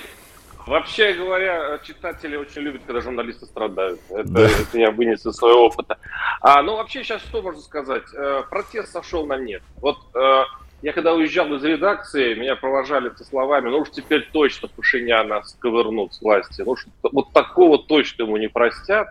вообще 0.66 1.12
говоря, 1.14 1.78
читатели 1.85 2.37
очень 2.37 2.62
любят, 2.62 2.83
когда 2.87 3.00
журналисты 3.00 3.47
страдают. 3.47 4.00
Это, 4.11 4.28
да. 4.28 4.42
это 4.42 4.78
я 4.78 4.90
вынес 4.90 5.25
из 5.26 5.35
своего 5.35 5.66
опыта. 5.66 5.99
А, 6.40 6.62
ну, 6.62 6.76
вообще, 6.76 7.04
сейчас 7.04 7.23
что 7.23 7.42
можно 7.42 7.61
сказать? 7.61 8.04
Э, 8.14 8.42
протест 8.49 8.92
сошел 8.92 9.26
на 9.26 9.37
нет. 9.38 9.62
Вот 9.81 9.99
э, 10.14 10.42
я 10.83 10.92
когда 10.92 11.14
уезжал 11.14 11.52
из 11.54 11.62
редакции, 11.62 12.35
меня 12.35 12.57
провожали 12.57 13.11
со 13.16 13.25
словами, 13.25 13.69
ну 13.69 13.78
уж 13.78 13.90
теперь 13.90 14.28
точно 14.33 14.69
Пашиняна 14.69 15.42
сковырнут 15.45 16.12
с 16.12 16.21
власти. 16.21 16.62
Ну, 16.62 16.75
вот 17.12 17.33
такого 17.33 17.78
точно 17.78 18.25
ему 18.25 18.37
не 18.37 18.49
простят. 18.49 19.09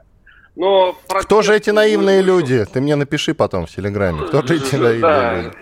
Но 0.58 0.98
Кто 1.08 1.42
же 1.42 1.56
эти 1.56 1.70
наивные 1.70 2.22
люди? 2.22 2.66
Ты 2.66 2.82
мне 2.82 2.98
напиши 2.98 3.34
потом 3.34 3.68
в 3.68 3.70
Телеграме. 3.70 4.28
Кто 4.28 4.46
же 4.46 4.56
эти 4.58 4.76
наивные 4.76 5.02
да, 5.02 5.42
люди? 5.42 5.58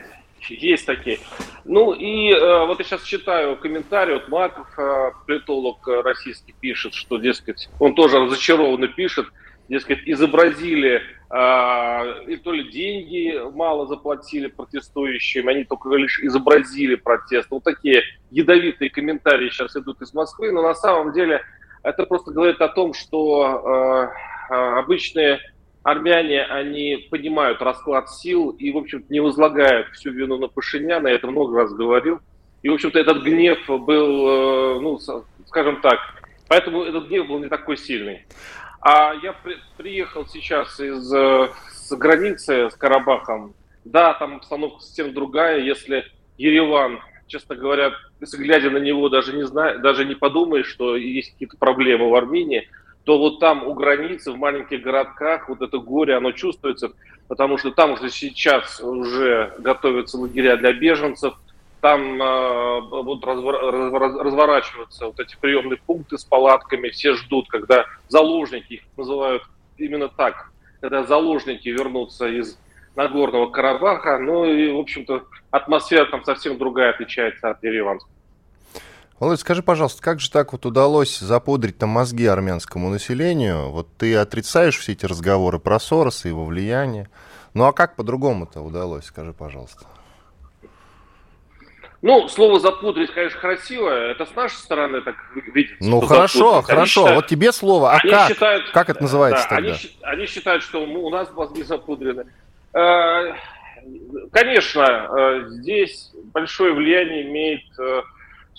Есть 0.55 0.85
такие. 0.85 1.19
Ну 1.65 1.93
и 1.93 2.31
э, 2.31 2.65
вот 2.65 2.79
я 2.79 2.85
сейчас 2.85 3.03
читаю 3.03 3.57
комментарий, 3.57 4.15
вот 4.15 4.27
Маков, 4.29 4.67
э, 4.77 5.11
политолог 5.25 5.87
российский, 5.87 6.53
пишет, 6.59 6.93
что, 6.93 7.17
дескать, 7.17 7.69
он 7.79 7.95
тоже 7.95 8.19
разочарованно 8.19 8.87
пишет, 8.87 9.27
дескать, 9.69 9.99
изобразили 10.05 11.01
а, 11.31 12.03
и 12.25 12.37
то 12.37 12.51
ли 12.51 12.71
деньги 12.71 13.39
мало 13.53 13.85
заплатили 13.85 14.47
протестующим, 14.47 15.47
они 15.47 15.63
только 15.63 15.89
лишь 15.89 16.19
изобразили 16.21 16.95
протест. 16.95 17.51
Вот 17.51 17.63
такие 17.63 18.01
ядовитые 18.31 18.89
комментарии 18.89 19.49
сейчас 19.49 19.75
идут 19.75 20.01
из 20.01 20.11
Москвы, 20.13 20.51
но 20.51 20.63
на 20.63 20.73
самом 20.73 21.13
деле 21.13 21.43
это 21.83 22.03
просто 22.07 22.31
говорит 22.31 22.59
о 22.61 22.67
том, 22.67 22.95
что 22.95 24.11
э, 24.49 24.55
обычные 24.79 25.39
армяне, 25.83 26.43
они 26.43 27.07
понимают 27.09 27.61
расклад 27.61 28.09
сил 28.09 28.49
и, 28.51 28.71
в 28.71 28.77
общем-то, 28.77 29.11
не 29.11 29.19
возлагают 29.19 29.87
всю 29.89 30.11
вину 30.11 30.37
на 30.37 30.47
Пашиняна, 30.47 31.07
я 31.07 31.15
это 31.15 31.27
много 31.27 31.57
раз 31.57 31.73
говорил. 31.73 32.19
И, 32.61 32.69
в 32.69 32.73
общем-то, 32.73 32.99
этот 32.99 33.23
гнев 33.23 33.59
был, 33.67 34.77
э, 34.77 34.79
ну, 34.81 34.99
скажем 35.45 35.81
так, 35.81 35.99
поэтому 36.47 36.83
этот 36.83 37.07
гнев 37.07 37.27
был 37.27 37.39
не 37.39 37.47
такой 37.47 37.77
сильный. 37.77 38.25
А 38.81 39.13
я 39.21 39.33
при, 39.33 39.57
приехал 39.77 40.25
сейчас 40.25 40.79
из 40.79 41.13
э, 41.13 41.49
с 41.71 41.95
границы 41.95 42.69
с 42.69 42.75
Карабахом. 42.75 43.53
Да, 43.85 44.13
там 44.13 44.37
обстановка 44.37 44.81
совсем 44.81 45.13
другая. 45.13 45.59
Если 45.59 46.05
Ереван, 46.37 46.99
честно 47.27 47.55
говоря, 47.55 47.93
если 48.21 48.37
глядя 48.37 48.69
на 48.69 48.77
него, 48.77 49.09
даже 49.09 49.33
не 49.33 49.45
знаю, 49.45 49.79
даже 49.79 50.05
не 50.05 50.15
подумаешь, 50.15 50.67
что 50.67 50.95
есть 50.95 51.31
какие-то 51.33 51.57
проблемы 51.57 52.09
в 52.09 52.15
Армении, 52.15 52.69
то 53.09 53.17
вот 53.17 53.39
там 53.39 53.65
у 53.65 53.73
границы, 53.73 54.31
в 54.31 54.37
маленьких 54.37 54.83
городках, 54.83 55.49
вот 55.49 55.63
это 55.63 55.79
горе, 55.79 56.15
оно 56.15 56.31
чувствуется, 56.31 56.91
потому 57.27 57.57
что 57.57 57.71
там 57.71 57.93
уже 57.93 58.11
сейчас 58.11 58.79
уже 58.81 59.51
готовятся 59.57 60.19
лагеря 60.19 60.57
для 60.57 60.73
беженцев, 60.73 61.33
там 61.81 62.21
э, 62.21 62.81
будут 62.81 63.25
разворачиваться 63.25 65.07
вот 65.07 65.19
эти 65.19 65.35
приемные 65.41 65.79
пункты 65.83 66.19
с 66.19 66.23
палатками, 66.23 66.89
все 66.89 67.15
ждут, 67.15 67.49
когда 67.49 67.85
заложники, 68.09 68.73
их 68.73 68.81
называют 68.95 69.41
именно 69.79 70.07
так, 70.07 70.51
когда 70.79 71.03
заложники 71.03 71.67
вернутся 71.67 72.27
из 72.27 72.59
Нагорного 72.95 73.49
Карабаха, 73.49 74.19
ну 74.19 74.45
и, 74.45 74.71
в 74.71 74.77
общем-то, 74.77 75.23
атмосфера 75.49 76.05
там 76.05 76.23
совсем 76.23 76.59
другая 76.59 76.91
отличается 76.91 77.49
от 77.49 77.63
Ереванской. 77.63 78.13
Володь, 79.19 79.41
скажи, 79.41 79.61
пожалуйста, 79.61 80.01
как 80.01 80.21
же 80.21 80.31
так 80.31 80.53
вот 80.53 80.65
удалось 80.65 81.19
запудрить 81.19 81.77
там 81.77 81.89
мозги 81.89 82.25
армянскому 82.25 82.89
населению? 82.89 83.69
Вот 83.69 83.87
ты 83.97 84.15
отрицаешь 84.15 84.77
все 84.77 84.93
эти 84.93 85.05
разговоры 85.05 85.59
про 85.59 85.79
Сороса 85.79 86.27
и 86.27 86.31
его 86.31 86.45
влияние. 86.45 87.09
Ну 87.53 87.65
а 87.65 87.73
как 87.73 87.97
по-другому-то 87.97 88.61
удалось, 88.61 89.05
скажи, 89.05 89.33
пожалуйста? 89.33 89.85
Ну, 92.01 92.29
слово 92.29 92.61
запудрить, 92.61 93.11
конечно, 93.11 93.41
красивое. 93.41 94.11
Это 94.11 94.25
с 94.25 94.33
нашей 94.33 94.55
стороны 94.55 95.01
так 95.01 95.15
видится. 95.53 95.89
Ну, 95.89 95.99
хорошо, 95.99 96.51
запудрить. 96.51 96.65
хорошо. 96.67 97.01
Считают, 97.01 97.15
вот 97.15 97.27
тебе 97.27 97.51
слово. 97.51 97.91
А 97.91 97.99
как? 97.99 98.29
Считают, 98.29 98.71
как 98.71 98.89
это 98.89 99.01
называется 99.01 99.43
да, 99.49 99.55
тогда? 99.57 99.71
Они, 99.71 99.79
они 100.03 100.25
считают, 100.27 100.63
что 100.63 100.81
у 100.81 101.09
нас 101.09 101.29
мозги 101.33 101.61
запудрены. 101.63 102.25
Э, 102.71 103.33
конечно, 104.31 104.81
э, 104.81 105.43
здесь 105.49 106.11
большое 106.33 106.73
влияние 106.73 107.27
имеет 107.27 107.63
э, 107.77 108.01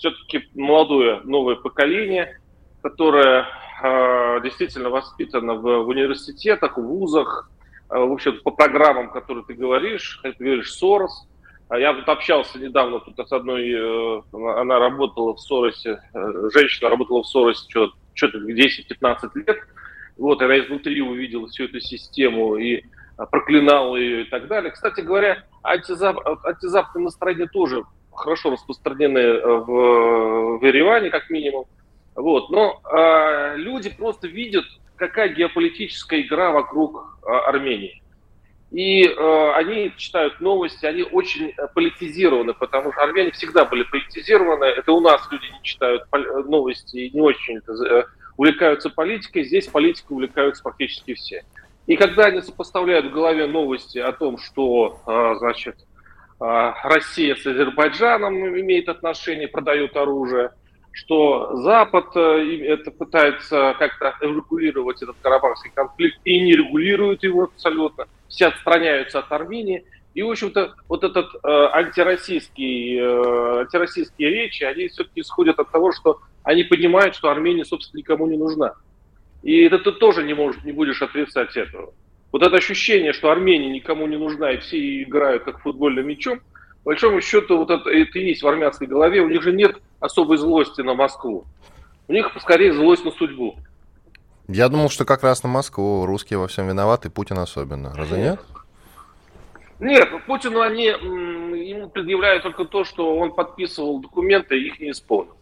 все-таки 0.01 0.49
молодое 0.55 1.21
новое 1.23 1.55
поколение, 1.55 2.39
которое 2.81 3.47
действительно 4.43 4.89
воспитано 4.89 5.55
в 5.55 5.87
университетах, 5.87 6.77
в 6.77 6.81
вузах, 6.81 7.49
в 7.89 8.11
общем, 8.11 8.39
по 8.43 8.51
программам, 8.51 9.11
которые 9.11 9.43
ты 9.45 9.53
говоришь, 9.53 10.19
ты 10.23 10.35
говоришь, 10.37 10.73
Сорос– 10.73 11.27
а 11.71 11.79
я 11.79 11.93
тут 11.93 12.09
общался 12.09 12.59
недавно 12.59 12.99
тут 12.99 13.17
с 13.25 13.31
одной, 13.31 13.71
э, 13.71 14.21
она 14.33 14.77
работала 14.77 15.33
в 15.33 15.39
Соросе, 15.39 16.03
э, 16.13 16.49
женщина 16.53 16.89
работала 16.89 17.23
в 17.23 17.27
Соросе 17.27 17.65
что-то 17.69 18.39
10-15 18.39 19.29
лет. 19.35 19.57
Вот, 20.17 20.41
она 20.41 20.59
изнутри 20.59 21.01
увидела 21.01 21.47
всю 21.47 21.63
эту 21.63 21.79
систему 21.79 22.57
и 22.57 22.83
а, 23.15 23.25
проклинала 23.25 23.95
ее 23.95 24.23
и 24.23 24.25
так 24.25 24.49
далее. 24.49 24.71
Кстати 24.71 24.99
говоря, 24.99 25.45
антизап... 25.63 26.17
антизападные 26.43 27.05
настроения 27.05 27.47
тоже 27.47 27.85
хорошо 28.13 28.51
распространены 28.51 29.19
э, 29.19 29.55
в, 29.57 30.59
в 30.59 30.65
Ереване, 30.65 31.09
как 31.09 31.29
минимум. 31.29 31.65
Вот. 32.15 32.49
Но 32.49 32.81
э, 32.91 33.57
люди 33.57 33.89
просто 33.89 34.27
видят, 34.27 34.65
какая 34.95 35.29
геополитическая 35.29 36.21
игра 36.21 36.51
вокруг 36.51 37.17
э, 37.23 37.31
Армении. 37.31 38.01
И 38.71 39.03
э, 39.03 39.51
они 39.55 39.91
читают 39.97 40.39
новости, 40.39 40.85
они 40.85 41.03
очень 41.03 41.53
э, 41.57 41.67
политизированы, 41.73 42.53
потому 42.53 42.93
что 42.93 43.01
армяне 43.01 43.31
всегда 43.31 43.65
были 43.65 43.83
политизированы. 43.83 44.63
Это 44.63 44.93
у 44.93 45.01
нас 45.01 45.27
люди 45.29 45.45
не 45.51 45.61
читают 45.61 46.03
э, 46.11 46.17
новости 46.47 46.97
и 46.97 47.11
не 47.11 47.19
очень 47.19 47.57
э, 47.57 48.03
увлекаются 48.37 48.89
политикой. 48.89 49.43
Здесь 49.43 49.67
политикой 49.67 50.13
увлекаются 50.13 50.63
практически 50.63 51.15
все. 51.15 51.43
И 51.87 51.97
когда 51.97 52.25
они 52.25 52.41
сопоставляют 52.41 53.07
в 53.07 53.11
голове 53.11 53.45
новости 53.45 53.97
о 53.97 54.13
том, 54.13 54.37
что, 54.37 55.01
э, 55.05 55.35
значит, 55.39 55.75
э, 55.75 55.90
Россия 56.83 57.35
с 57.35 57.45
Азербайджаном 57.45 58.59
имеет 58.59 58.89
отношения, 58.89 59.47
продает 59.47 59.95
оружие, 59.95 60.51
что 60.91 61.55
Запад 61.57 62.07
э, 62.15 62.65
это 62.65 62.91
пытается 62.91 63.75
как-то 63.77 64.15
регулировать 64.21 65.01
этот 65.03 65.15
карабахский 65.21 65.71
конфликт 65.73 66.19
и 66.25 66.39
не 66.41 66.55
регулирует 66.55 67.23
его 67.23 67.43
абсолютно– 67.43 68.07
все 68.31 68.47
отстраняются 68.47 69.19
от 69.19 69.31
Армении. 69.31 69.85
И, 70.13 70.23
в 70.23 70.29
общем-то, 70.29 70.75
вот 70.89 71.03
этот 71.03 71.27
э, 71.35 71.39
антироссийский, 71.43 72.97
э, 72.97 73.61
антироссийские 73.61 74.29
речи, 74.29 74.63
они 74.63 74.87
все-таки 74.87 75.21
исходят 75.21 75.59
от 75.59 75.71
того, 75.71 75.91
что 75.91 76.19
они 76.43 76.63
понимают, 76.63 77.15
что 77.15 77.29
Армения, 77.29 77.63
собственно, 77.63 77.99
никому 77.99 78.27
не 78.27 78.37
нужна. 78.37 78.73
И 79.43 79.61
это 79.61 79.79
ты 79.79 79.91
тоже 79.91 80.23
не, 80.23 80.33
можешь, 80.33 80.63
не 80.63 80.71
будешь 80.71 81.01
отрицать 81.01 81.55
этого. 81.55 81.93
Вот 82.31 82.43
это 82.43 82.55
ощущение, 82.55 83.13
что 83.13 83.29
Армения 83.29 83.69
никому 83.69 84.07
не 84.07 84.17
нужна, 84.17 84.51
и 84.51 84.57
все 84.57 85.03
играют 85.03 85.43
как 85.43 85.61
футбольным 85.61 86.07
мячом, 86.07 86.39
по 86.83 86.91
большому 86.91 87.21
счету, 87.21 87.57
вот 87.57 87.69
это, 87.69 87.89
это 87.89 88.17
и 88.17 88.25
есть 88.25 88.41
в 88.41 88.47
армянской 88.47 88.87
голове. 88.87 89.21
У 89.21 89.29
них 89.29 89.43
же 89.43 89.51
нет 89.51 89.77
особой 89.99 90.37
злости 90.37 90.81
на 90.81 90.95
Москву. 90.95 91.45
У 92.07 92.13
них 92.13 92.31
скорее 92.41 92.73
злость 92.73 93.05
на 93.05 93.11
судьбу. 93.11 93.55
Я 94.47 94.67
думал, 94.67 94.89
что 94.89 95.05
как 95.05 95.23
раз 95.23 95.43
на 95.43 95.49
Москву 95.49 96.05
русские 96.05 96.39
во 96.39 96.47
всем 96.47 96.67
виноваты, 96.67 97.09
Путин 97.09 97.37
особенно. 97.37 97.93
Разве 97.95 98.17
нет? 98.17 98.39
Нет, 99.79 100.09
Путину 100.25 100.61
они 100.61 100.85
ему 100.85 101.89
предъявляют 101.89 102.43
только 102.43 102.65
то, 102.65 102.83
что 102.83 103.15
он 103.15 103.33
подписывал 103.33 103.99
документы 103.99 104.57
и 104.57 104.67
их 104.67 104.79
не 104.79 104.91
исполнил. 104.91 105.35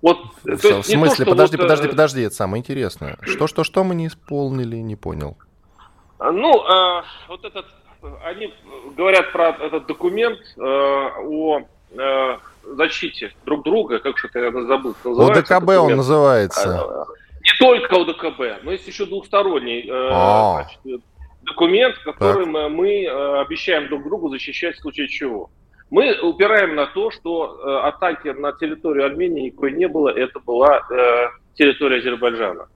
Вот, 0.00 0.18
в, 0.42 0.56
то 0.58 0.82
в 0.82 0.86
смысле? 0.86 1.24
То, 1.24 1.30
подожди, 1.30 1.56
вот, 1.56 1.62
подожди, 1.62 1.86
э, 1.86 1.90
подожди, 1.90 2.22
это 2.22 2.34
самое 2.34 2.60
интересное. 2.60 3.18
Что, 3.20 3.46
что, 3.46 3.62
что 3.62 3.84
мы 3.84 3.94
не 3.94 4.08
исполнили, 4.08 4.76
не 4.76 4.96
понял. 4.96 5.36
Ну, 6.30 6.52
э, 6.52 7.02
вот 7.28 7.44
этот, 7.44 7.66
они 8.24 8.52
говорят 8.96 9.32
про 9.32 9.50
этот 9.50 9.86
документ 9.86 10.38
э, 10.56 10.60
о 10.60 11.62
э, 11.90 12.36
защите 12.62 13.32
друг 13.44 13.64
друга, 13.64 13.98
как 13.98 14.18
же 14.18 14.28
это 14.32 14.62
забыл. 14.64 14.94
ОДКБ 15.04 15.68
он 15.70 15.96
называется. 15.96 16.80
А, 16.80 17.06
не 17.40 17.58
только 17.58 17.96
ОДКБ, 17.96 18.62
но 18.62 18.72
есть 18.72 18.86
еще 18.86 19.06
двухсторонний 19.06 19.88
э, 19.88 19.90
а. 20.12 20.64
значит, 20.84 21.02
документ, 21.42 21.98
которым 21.98 22.52
так. 22.52 22.70
мы 22.70 23.06
обещаем 23.40 23.88
друг 23.88 24.04
другу 24.04 24.28
защищать 24.28 24.76
в 24.76 24.80
случае 24.80 25.08
чего. 25.08 25.50
Мы 25.90 26.18
упираем 26.22 26.74
на 26.74 26.86
то, 26.86 27.10
что 27.10 27.82
атаки 27.84 28.28
на 28.28 28.52
территорию 28.52 29.04
Армении 29.04 29.46
никакой 29.46 29.72
не 29.72 29.88
было, 29.88 30.08
это 30.08 30.40
была 30.40 30.80
территория 31.54 31.98
Азербайджана. 31.98 32.68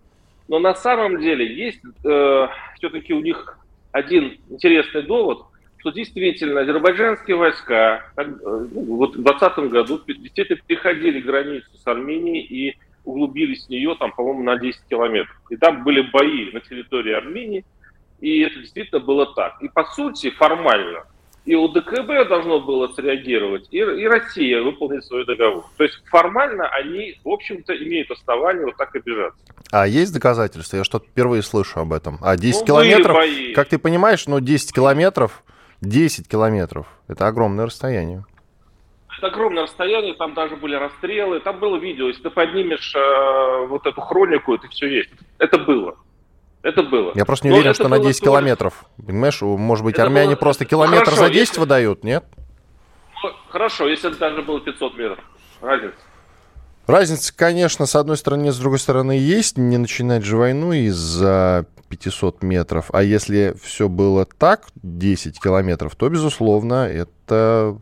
Но 0.48 0.58
на 0.58 0.74
самом 0.74 1.20
деле 1.20 1.46
есть 1.46 1.80
э, 2.04 2.48
все-таки 2.76 3.12
у 3.12 3.20
них 3.20 3.58
один 3.92 4.38
интересный 4.48 5.02
довод, 5.02 5.46
что 5.78 5.90
действительно 5.90 6.60
азербайджанские 6.60 7.36
войска 7.36 8.04
э, 8.16 8.24
ну, 8.24 8.96
вот 8.96 9.16
в 9.16 9.22
2020 9.22 9.58
году 9.70 10.00
действительно 10.06 10.60
переходили 10.66 11.20
границу 11.20 11.68
с 11.76 11.86
Арменией 11.86 12.42
и 12.42 12.76
углубились 13.04 13.66
в 13.66 13.70
нее, 13.70 13.96
там, 13.98 14.12
по-моему, 14.12 14.42
на 14.42 14.56
10 14.56 14.82
километров. 14.88 15.36
И 15.50 15.56
там 15.56 15.84
были 15.84 16.02
бои 16.02 16.52
на 16.52 16.60
территории 16.60 17.12
Армении, 17.14 17.64
и 18.20 18.40
это 18.40 18.58
действительно 18.60 19.00
было 19.00 19.32
так. 19.34 19.60
И 19.62 19.68
по 19.68 19.84
сути, 19.84 20.30
формально, 20.30 21.04
и 21.46 21.54
УДКБ 21.54 22.28
должно 22.28 22.60
было 22.60 22.88
среагировать, 22.88 23.68
и, 23.70 23.78
и 23.78 24.06
Россия 24.06 24.60
выполнить 24.60 25.04
свой 25.04 25.24
договор. 25.24 25.64
То 25.76 25.84
есть 25.84 26.02
формально 26.06 26.68
они, 26.68 27.18
в 27.24 27.28
общем-то, 27.28 27.72
имеют 27.76 28.10
основание 28.10 28.66
вот 28.66 28.76
так 28.76 28.94
обижаться. 28.94 29.38
А 29.70 29.86
есть 29.86 30.12
доказательства? 30.12 30.76
Я 30.76 30.84
что-то 30.84 31.06
впервые 31.06 31.42
слышу 31.42 31.80
об 31.80 31.92
этом. 31.92 32.18
А 32.20 32.36
10 32.36 32.60
ну, 32.60 32.66
километров, 32.66 33.16
как 33.54 33.68
ты 33.68 33.78
понимаешь, 33.78 34.26
ну 34.26 34.40
10 34.40 34.74
километров, 34.74 35.44
10 35.82 36.28
километров, 36.28 36.86
это 37.06 37.28
огромное 37.28 37.66
расстояние. 37.66 38.24
Это 39.18 39.28
огромное 39.28 39.62
расстояние, 39.62 40.14
там 40.14 40.34
даже 40.34 40.56
были 40.56 40.74
расстрелы, 40.74 41.40
там 41.40 41.58
было 41.58 41.76
видео. 41.76 42.08
Если 42.08 42.22
ты 42.22 42.30
поднимешь 42.30 42.94
э, 42.94 43.66
вот 43.66 43.86
эту 43.86 44.00
хронику, 44.00 44.54
это 44.54 44.68
все 44.68 44.88
есть. 44.88 45.10
Это 45.38 45.58
было. 45.58 45.96
Это 46.66 46.82
было. 46.82 47.12
Я 47.14 47.24
просто 47.24 47.46
не 47.46 47.52
Но 47.52 47.58
уверен, 47.58 47.74
что 47.74 47.86
на 47.86 48.00
10 48.00 48.18
тоже... 48.18 48.30
километров. 48.32 48.86
Понимаешь, 48.96 49.40
может 49.40 49.84
быть, 49.84 49.94
это 49.94 50.02
армяне 50.02 50.30
было... 50.30 50.36
просто 50.36 50.64
километр 50.64 51.04
хорошо, 51.04 51.22
за 51.22 51.30
10 51.30 51.40
если... 51.40 51.60
выдают, 51.60 52.02
нет? 52.02 52.24
Ну, 53.22 53.30
хорошо, 53.50 53.86
если 53.86 54.10
это 54.10 54.18
даже 54.18 54.42
было 54.42 54.60
500 54.60 54.98
метров. 54.98 55.18
Разница. 55.62 55.94
Разница, 56.88 57.36
конечно, 57.36 57.86
с 57.86 57.94
одной 57.94 58.16
стороны, 58.16 58.50
с 58.50 58.58
другой 58.58 58.80
стороны, 58.80 59.12
есть. 59.12 59.56
Не 59.56 59.78
начинать 59.78 60.24
же 60.24 60.36
войну 60.36 60.72
из-за 60.72 61.66
500 61.88 62.42
метров. 62.42 62.90
А 62.92 63.04
если 63.04 63.54
все 63.62 63.88
было 63.88 64.24
так, 64.26 64.66
10 64.82 65.40
километров, 65.40 65.94
то, 65.94 66.08
безусловно, 66.08 66.88
это 66.88 67.78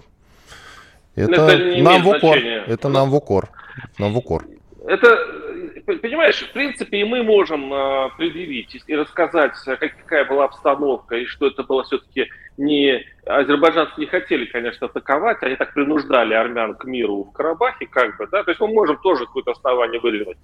это, 1.15 1.49
это 1.49 1.83
нам 1.83 2.03
в 2.03 2.09
укор. 2.09 2.37
Это 2.37 2.89
нам 2.91 3.09
в 3.09 3.15
укор. 3.15 3.49
Нам 3.99 4.13
в 4.13 4.19
укор. 4.19 4.45
Это, 4.87 5.09
понимаешь, 5.85 6.41
в 6.41 6.53
принципе, 6.53 6.99
и 6.99 7.05
мы 7.05 7.23
можем 7.23 7.73
э, 7.73 8.09
предъявить 8.17 8.83
и 8.87 8.97
рассказать, 8.97 9.53
какая 9.65 10.25
была 10.25 10.45
обстановка, 10.45 11.17
и 11.17 11.27
что 11.27 11.47
это 11.47 11.63
было 11.63 11.85
все-таки 11.85 12.29
не... 12.57 13.05
Азербайджанцы 13.27 13.95
не 13.99 14.07
хотели, 14.07 14.45
конечно, 14.47 14.87
атаковать, 14.87 15.43
они 15.43 15.57
так 15.57 15.75
принуждали 15.75 16.35
армян 16.35 16.75
к 16.75 16.85
миру 16.85 17.25
в 17.25 17.33
Карабахе, 17.33 17.87
как 17.87 18.17
бы, 18.17 18.27
да, 18.27 18.43
то 18.43 18.51
есть 18.51 18.61
мы 18.61 18.69
можем 18.69 18.97
тоже 18.99 19.27
какое-то 19.27 19.53
основание 19.53 20.01
выдвинуть. 20.01 20.39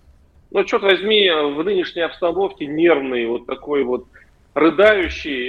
Но, 0.51 0.65
черт 0.65 0.83
возьми, 0.83 1.31
в 1.31 1.63
нынешней 1.63 2.03
обстановке 2.03 2.67
нервный 2.67 3.27
вот 3.27 3.47
такой 3.47 3.85
вот 3.85 4.07
рыдающий, 4.53 5.47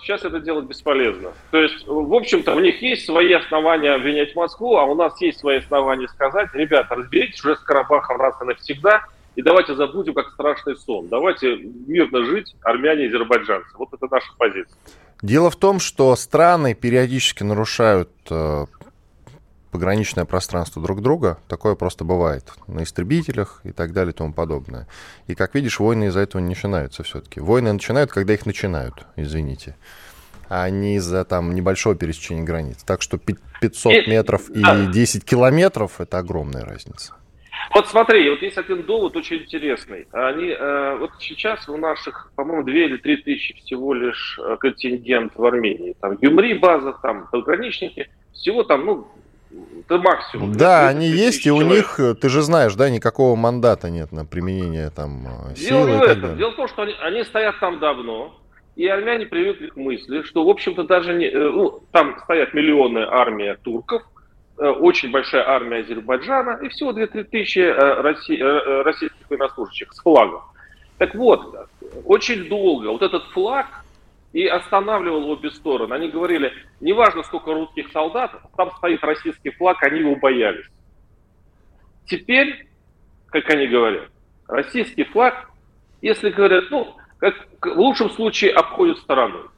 сейчас 0.00 0.22
это 0.22 0.38
делать 0.38 0.66
бесполезно. 0.66 1.32
То 1.50 1.62
есть, 1.62 1.86
в 1.86 2.14
общем-то, 2.14 2.54
у 2.54 2.60
них 2.60 2.82
есть 2.82 3.06
свои 3.06 3.32
основания 3.32 3.92
обвинять 3.92 4.36
Москву, 4.36 4.76
а 4.76 4.84
у 4.84 4.94
нас 4.94 5.18
есть 5.22 5.38
свои 5.38 5.58
основания 5.58 6.08
сказать, 6.08 6.50
ребята, 6.52 6.94
разберитесь 6.94 7.42
уже 7.42 7.56
с 7.56 7.60
Карабахом 7.60 8.20
раз 8.20 8.40
и 8.42 8.44
навсегда, 8.44 9.06
и 9.36 9.42
давайте 9.42 9.74
забудем 9.74 10.14
как 10.14 10.30
страшный 10.32 10.76
сон. 10.76 11.08
Давайте 11.08 11.56
мирно 11.56 12.24
жить, 12.24 12.54
армяне 12.62 13.04
и 13.04 13.08
азербайджанцы. 13.08 13.76
Вот 13.76 13.88
это 13.92 14.06
наша 14.10 14.32
позиция. 14.38 14.76
Дело 15.22 15.50
в 15.50 15.56
том, 15.56 15.80
что 15.80 16.14
страны 16.16 16.74
периодически 16.74 17.42
нарушают 17.42 18.10
э, 18.30 18.66
пограничное 19.70 20.24
пространство 20.24 20.82
друг 20.82 21.02
друга. 21.02 21.38
Такое 21.48 21.74
просто 21.74 22.04
бывает 22.04 22.52
на 22.66 22.82
истребителях 22.82 23.60
и 23.64 23.72
так 23.72 23.92
далее 23.92 24.12
и 24.12 24.16
тому 24.16 24.32
подобное. 24.32 24.86
И, 25.26 25.34
как 25.34 25.54
видишь, 25.54 25.80
войны 25.80 26.04
из-за 26.06 26.20
этого 26.20 26.40
не 26.40 26.50
начинаются 26.50 27.02
все-таки. 27.02 27.40
Войны 27.40 27.72
начинают, 27.72 28.10
когда 28.12 28.34
их 28.34 28.46
начинают, 28.46 29.06
извините 29.16 29.76
а 30.48 30.68
не 30.68 30.96
из-за 30.96 31.24
там 31.24 31.54
небольшого 31.54 31.96
пересечения 31.96 32.44
границ. 32.44 32.78
Так 32.84 33.02
что 33.02 33.18
500 33.18 34.06
метров 34.06 34.50
и 34.50 34.62
10 34.92 35.24
километров– 35.24 35.92
это 36.00 36.18
огромная 36.18 36.64
разница. 36.64 37.14
Вот 37.74 37.88
смотри, 37.88 38.28
вот 38.30 38.42
есть 38.42 38.58
один 38.58 38.82
довод 38.82 39.16
очень 39.16 39.38
интересный. 39.38 40.06
Они, 40.12 40.48
э, 40.48 40.96
вот 40.98 41.10
сейчас 41.18 41.68
у 41.68 41.76
наших, 41.76 42.30
по-моему, 42.36 42.62
2 42.62 42.72
или 42.72 42.96
3 42.96 43.16
тысячи 43.18 43.54
всего 43.56 43.94
лишь 43.94 44.38
э, 44.42 44.56
контингент 44.58 45.32
в 45.36 45.44
Армении. 45.44 45.96
Там 46.00 46.16
Юмри 46.20 46.54
база, 46.54 46.94
там 47.02 47.28
пограничники. 47.30 48.08
Всего 48.32 48.62
там, 48.64 48.84
ну, 48.84 49.08
это 49.80 49.98
максимум. 49.98 50.52
Да, 50.52 50.88
они 50.88 51.08
есть, 51.08 51.46
и 51.46 51.50
у 51.50 51.62
них, 51.62 51.98
э, 52.00 52.14
ты 52.14 52.28
же 52.28 52.42
знаешь, 52.42 52.74
да, 52.74 52.90
никакого 52.90 53.36
мандата 53.36 53.90
нет 53.90 54.12
на 54.12 54.24
применение 54.24 54.90
там 54.90 55.26
э, 55.50 55.56
силы. 55.56 55.86
Дело 55.86 55.98
в 55.98 56.02
этом. 56.02 56.36
Дело 56.36 56.50
в 56.52 56.56
том, 56.56 56.68
что 56.68 56.82
они, 56.82 56.94
они 57.02 57.24
стоят 57.24 57.58
там 57.60 57.78
давно, 57.78 58.34
и 58.76 58.86
армяне 58.86 59.26
привыкли 59.26 59.68
к 59.68 59.76
мысли, 59.76 60.22
что, 60.22 60.44
в 60.44 60.48
общем-то, 60.48 60.84
даже 60.84 61.14
не, 61.14 61.30
ну, 61.30 61.80
там 61.92 62.18
стоят 62.24 62.54
миллионы 62.54 63.00
армия 63.08 63.56
турков, 63.62 64.02
очень 64.56 65.10
большая 65.10 65.48
армия 65.48 65.78
Азербайджана 65.78 66.60
и 66.62 66.68
всего 66.68 66.92
2-3 66.92 67.24
тысячи 67.24 67.58
э, 67.58 67.72
э, 67.72 68.82
российских 68.82 69.28
военнослужащих 69.28 69.92
с 69.92 70.00
флагом. 70.00 70.42
Так 70.98 71.14
вот, 71.14 71.68
очень 72.04 72.48
долго 72.48 72.88
вот 72.88 73.02
этот 73.02 73.24
флаг 73.32 73.66
и 74.32 74.46
останавливал 74.46 75.30
обе 75.30 75.50
стороны. 75.50 75.92
Они 75.94 76.08
говорили, 76.08 76.52
неважно 76.80 77.22
сколько 77.24 77.52
русских 77.52 77.90
солдат, 77.92 78.32
там 78.56 78.70
стоит 78.76 79.02
российский 79.02 79.50
флаг, 79.50 79.82
они 79.82 80.00
его 80.00 80.16
боялись. 80.16 80.66
Теперь, 82.06 82.68
как 83.26 83.48
они 83.50 83.66
говорят, 83.66 84.08
российский 84.48 85.04
флаг, 85.04 85.50
если 86.00 86.30
говорят, 86.30 86.64
ну, 86.70 86.96
как 87.18 87.34
в 87.60 87.78
лучшем 87.78 88.10
случае 88.10 88.52
обходят 88.52 88.98
стороной. 88.98 89.48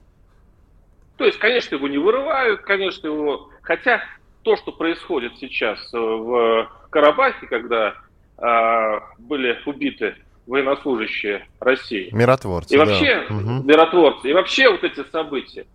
То 1.17 1.25
есть, 1.25 1.39
конечно, 1.39 1.75
его 1.75 1.89
не 1.89 1.99
вырывают, 1.99 2.61
конечно, 2.63 3.07
его... 3.07 3.51
Хотя 3.63 4.03
то, 4.47 4.55
что 4.55 4.71
происходит 4.71 5.33
сейчас 5.41 5.77
э, 5.93 5.99
в 5.99 6.71
Карабахе, 6.91 7.49
когда 7.49 7.95
э, 8.39 9.01
были 9.19 9.59
убиты 9.67 10.15
военнослужащие 10.47 11.49
России. 11.59 12.11
Миротворцы. 12.13 12.73
И 12.73 12.79
вообще, 12.79 13.27
да. 13.29 13.35
миротворцы. 13.65 14.31
И 14.31 14.33
вообще 14.33 14.71
вот 14.71 14.85
эти 14.85 15.03
события, 15.11 15.67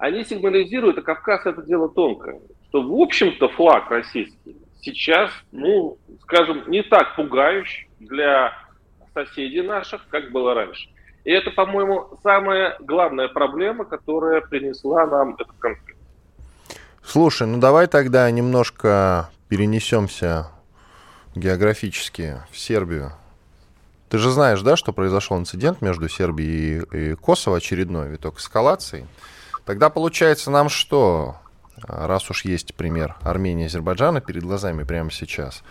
они 0.00 0.24
сигнализируют, 0.24 0.98
а 0.98 1.02
Кавказ 1.02 1.46
это 1.46 1.62
дело 1.62 1.88
тонкое, 1.88 2.40
что, 2.68 2.82
в 2.82 3.00
общем-то, 3.00 3.48
флаг 3.50 3.88
российский 3.92 4.56
сейчас, 4.80 5.30
ну, 5.52 5.96
скажем, 6.22 6.64
не 6.66 6.82
так 6.82 7.14
пугающий 7.14 7.88
для 8.00 8.52
соседей 9.14 9.62
наших, 9.62 10.04
как 10.08 10.32
было 10.32 10.52
раньше. 10.52 10.88
И 11.22 11.30
это, 11.30 11.52
по-моему, 11.52 12.18
самая 12.24 12.76
главная 12.80 13.28
проблема, 13.28 13.84
которая 13.84 14.40
принесла 14.40 15.06
нам 15.06 15.34
этот 15.34 15.56
конфликт. 15.60 15.95
Слушай, 17.06 17.46
ну 17.46 17.58
давай 17.58 17.86
тогда 17.86 18.28
немножко 18.32 19.30
перенесемся 19.48 20.48
географически 21.36 22.38
в 22.50 22.58
Сербию. 22.58 23.12
Ты 24.08 24.18
же 24.18 24.32
знаешь, 24.32 24.60
да, 24.62 24.76
что 24.76 24.92
произошел 24.92 25.38
инцидент 25.38 25.80
между 25.82 26.08
Сербией 26.08 26.82
и 26.92 27.14
Косово, 27.14 27.58
очередной 27.58 28.08
виток 28.08 28.40
эскалации. 28.40 29.06
Тогда 29.64 29.88
получается 29.88 30.50
нам 30.50 30.68
что, 30.68 31.36
раз 31.76 32.28
уж 32.28 32.44
есть 32.44 32.74
пример 32.74 33.14
Армении 33.20 33.64
и 33.64 33.66
Азербайджана 33.66 34.20
перед 34.20 34.42
глазами 34.42 34.82
прямо 34.82 35.12
сейчас, 35.12 35.62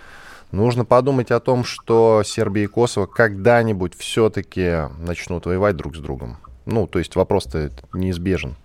нужно 0.53 0.85
подумать 0.85 1.31
о 1.31 1.41
том, 1.41 1.65
что 1.65 2.23
Сербия 2.25 2.63
и 2.63 2.67
Косово 2.67 3.07
когда-нибудь 3.07 3.93
все-таки 3.97 4.89
начнут 4.99 5.45
воевать 5.47 5.75
друг 5.75 5.97
с 5.97 5.99
другом. 5.99 6.37
Ну, 6.65 6.87
то 6.87 6.97
есть 6.97 7.17
вопрос-то 7.17 7.71
неизбежен. 7.93 8.55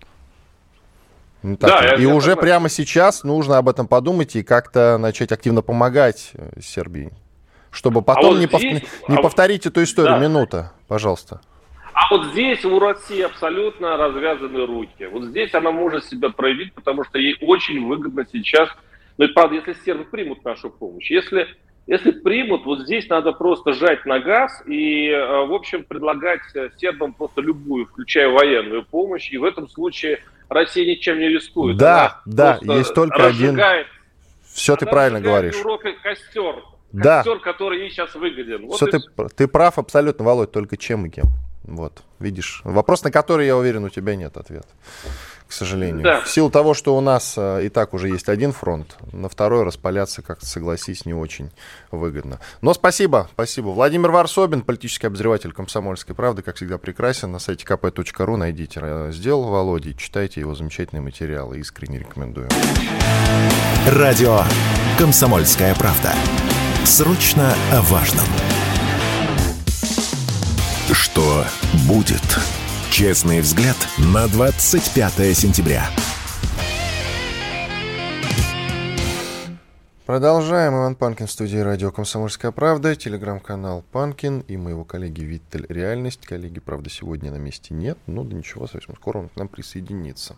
Ну, 1.42 1.57
так, 1.57 1.70
да, 1.70 1.94
и 1.94 2.03
я, 2.03 2.14
уже 2.14 2.31
я 2.31 2.37
прямо 2.37 2.68
сейчас 2.68 3.24
нужно 3.24 3.57
об 3.59 3.68
этом 3.68 3.88
подумать 3.88 4.37
и 4.37 4.42
как-то 4.42 4.98
начать 4.98 5.33
активно 5.33 5.62
помогать 5.62 6.33
э, 6.35 6.61
Сербии. 6.61 7.12
Чтобы 7.70 8.00
а 8.00 8.03
потом 8.03 8.24
а 8.24 8.29
вот 8.31 8.38
не, 8.40 8.46
здесь, 8.46 8.83
пов... 8.83 9.09
не 9.09 9.16
а 9.16 9.22
повторить 9.22 9.64
эту 9.64 9.83
историю. 9.83 10.16
Да. 10.16 10.18
Минута, 10.18 10.72
пожалуйста. 10.88 11.40
А 11.94 12.14
вот 12.14 12.26
здесь 12.26 12.64
у 12.64 12.79
России 12.79 13.20
абсолютно 13.22 13.96
развязаны 13.96 14.66
руки. 14.66 15.07
Вот 15.07 15.24
здесь 15.24 15.55
она 15.55 15.70
может 15.70 16.05
себя 16.05 16.31
проявить, 16.31 16.74
потому 16.74 17.05
что 17.05 17.18
ей 17.18 17.37
очень 17.40 17.87
выгодно 17.87 18.26
сейчас. 18.31 18.68
Ну 19.18 19.26
и 19.26 19.29
правда, 19.29 19.57
если 19.57 19.74
сербы 19.85 20.05
примут 20.05 20.44
нашу 20.44 20.70
помощь. 20.70 21.11
Если, 21.11 21.46
если 21.87 22.11
примут, 22.11 22.64
вот 22.64 22.81
здесь 22.81 23.09
надо 23.09 23.33
просто 23.33 23.72
жать 23.72 24.05
на 24.07 24.18
газ 24.18 24.62
и, 24.66 25.09
э, 25.09 25.46
в 25.46 25.53
общем, 25.53 25.85
предлагать 25.85 26.40
э, 26.55 26.70
сербам 26.76 27.12
просто 27.12 27.40
любую, 27.40 27.87
включая 27.87 28.29
военную 28.29 28.85
помощь. 28.85 29.31
И 29.31 29.38
в 29.38 29.44
этом 29.44 29.68
случае 29.68 30.20
Россия 30.50 30.84
ничем 30.84 31.18
не 31.18 31.28
рискует. 31.28 31.76
Да, 31.76 32.20
Она 32.26 32.58
да, 32.60 32.74
есть 32.74 32.92
только 32.92 33.26
один. 33.26 33.58
Все 34.52 34.76
ты 34.76 34.84
правильно 34.84 35.20
говоришь. 35.20 35.56
Европе 35.56 35.94
костер. 36.02 36.56
Да. 36.92 37.18
Костер, 37.18 37.38
который 37.38 37.80
ей 37.82 37.90
сейчас 37.90 38.14
выгоден. 38.16 38.66
Вот 38.66 38.76
Все 38.76 38.86
ты, 38.86 38.98
ты 39.36 39.46
прав 39.46 39.78
абсолютно, 39.78 40.24
Володь, 40.24 40.50
только 40.50 40.76
чем 40.76 41.06
и 41.06 41.08
кем. 41.08 41.26
Вот, 41.62 42.02
видишь. 42.18 42.62
Вопрос, 42.64 43.04
на 43.04 43.12
который, 43.12 43.46
я 43.46 43.56
уверен, 43.56 43.84
у 43.84 43.90
тебя 43.90 44.16
нет 44.16 44.36
ответа 44.36 44.66
к 45.50 45.52
сожалению. 45.52 46.04
Да. 46.04 46.20
В 46.20 46.30
силу 46.30 46.48
того, 46.48 46.74
что 46.74 46.96
у 46.96 47.00
нас 47.00 47.34
э, 47.36 47.66
и 47.66 47.68
так 47.70 47.92
уже 47.92 48.08
есть 48.08 48.28
один 48.28 48.52
фронт, 48.52 48.96
на 49.10 49.28
второй 49.28 49.64
распаляться, 49.64 50.22
как-то, 50.22 50.46
согласись, 50.46 51.06
не 51.06 51.12
очень 51.12 51.50
выгодно. 51.90 52.38
Но 52.60 52.72
спасибо, 52.72 53.28
спасибо. 53.32 53.70
Владимир 53.70 54.12
Варсобин, 54.12 54.62
политический 54.62 55.08
обозреватель 55.08 55.52
«Комсомольской 55.52 56.14
правды», 56.14 56.42
как 56.42 56.54
всегда, 56.54 56.78
прекрасен. 56.78 57.32
На 57.32 57.40
сайте 57.40 57.64
kp.ru 57.66 58.36
найдите. 58.36 58.80
Э, 58.80 59.10
сделал 59.12 59.48
Володя, 59.48 59.92
читайте 59.94 60.38
его 60.38 60.54
замечательные 60.54 61.02
материалы. 61.02 61.58
Искренне 61.58 61.98
рекомендую. 61.98 62.48
Радио 63.88 64.42
«Комсомольская 64.98 65.74
правда». 65.74 66.14
Срочно 66.84 67.52
о 67.72 67.82
важном. 67.82 68.26
Что 70.92 71.44
будет? 71.88 72.60
Честный 72.90 73.40
взгляд 73.40 73.76
на 74.12 74.26
25 74.26 75.37
сентября. 75.37 75.88
Продолжаем. 80.07 80.74
Иван 80.74 80.96
Панкин 80.96 81.29
в 81.29 81.31
студии 81.31 81.59
радио 81.59 81.92
«Комсомольская 81.92 82.50
правда», 82.50 82.96
телеграм-канал 82.96 83.85
«Панкин» 83.92 84.40
и 84.40 84.57
моего 84.57 84.85
коллеги 84.85 85.22
Виттель 85.22 85.66
«Реальность». 85.68 86.26
Коллеги, 86.26 86.59
правда, 86.59 86.90
сегодня 86.90 87.31
на 87.31 87.37
месте 87.37 87.74
нет, 87.74 87.96
но 88.09 88.24
да 88.24 88.35
ничего, 88.35 88.66
совсем 88.66 88.96
скоро 88.96 89.18
он 89.18 89.29
к 89.29 89.37
нам 89.37 89.46
присоединится. 89.46 90.37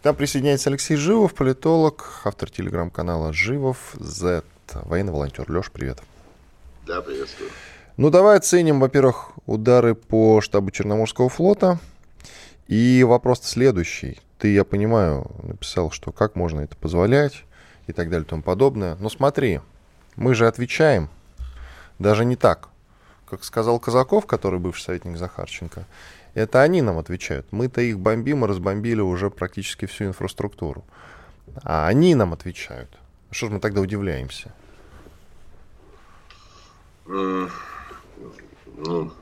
К 0.00 0.04
нам 0.04 0.14
присоединяется 0.14 0.70
Алексей 0.70 0.96
Живов, 0.96 1.34
политолог, 1.34 2.22
автор 2.22 2.48
телеграм-канала 2.48 3.32
«Живов 3.32 3.96
Z», 3.98 4.44
военный 4.72 5.12
волонтер. 5.12 5.50
Леш, 5.50 5.72
привет. 5.72 6.00
Да, 6.86 7.02
приветствую. 7.02 7.50
Ну, 8.00 8.08
давай 8.08 8.38
оценим, 8.38 8.80
во-первых, 8.80 9.32
удары 9.44 9.94
по 9.94 10.40
штабу 10.40 10.70
Черноморского 10.70 11.28
флота. 11.28 11.78
И 12.66 13.04
вопрос 13.06 13.42
следующий. 13.42 14.18
Ты, 14.38 14.54
я 14.54 14.64
понимаю, 14.64 15.30
написал, 15.42 15.90
что 15.90 16.10
как 16.10 16.34
можно 16.34 16.62
это 16.62 16.74
позволять 16.78 17.44
и 17.88 17.92
так 17.92 18.08
далее 18.08 18.24
и 18.24 18.28
тому 18.30 18.42
подобное. 18.42 18.96
Но 19.00 19.10
смотри, 19.10 19.60
мы 20.16 20.34
же 20.34 20.46
отвечаем 20.46 21.10
даже 21.98 22.24
не 22.24 22.36
так. 22.36 22.70
Как 23.28 23.44
сказал 23.44 23.78
Казаков, 23.78 24.24
который 24.24 24.60
бывший 24.60 24.84
советник 24.84 25.18
Захарченко, 25.18 25.84
это 26.32 26.62
они 26.62 26.80
нам 26.80 26.96
отвечают. 26.96 27.48
Мы-то 27.50 27.82
их 27.82 27.98
бомбим 27.98 28.46
и 28.46 28.48
разбомбили 28.48 29.02
уже 29.02 29.28
практически 29.28 29.84
всю 29.84 30.06
инфраструктуру. 30.06 30.86
А 31.62 31.86
они 31.86 32.14
нам 32.14 32.32
отвечают. 32.32 32.98
Что 33.30 33.48
же 33.48 33.52
мы 33.52 33.60
тогда 33.60 33.82
удивляемся? 33.82 34.54
Ну, 38.84 39.12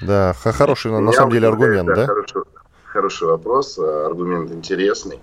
да, 0.00 0.32
хороший, 0.32 0.92
на, 0.92 1.00
на 1.00 1.12
самом 1.12 1.32
деле, 1.32 1.48
аргумент, 1.48 1.88
да? 1.88 2.06
Хороший, 2.06 2.42
хороший 2.84 3.28
вопрос, 3.28 3.78
а, 3.78 4.06
аргумент 4.06 4.50
интересный. 4.52 5.20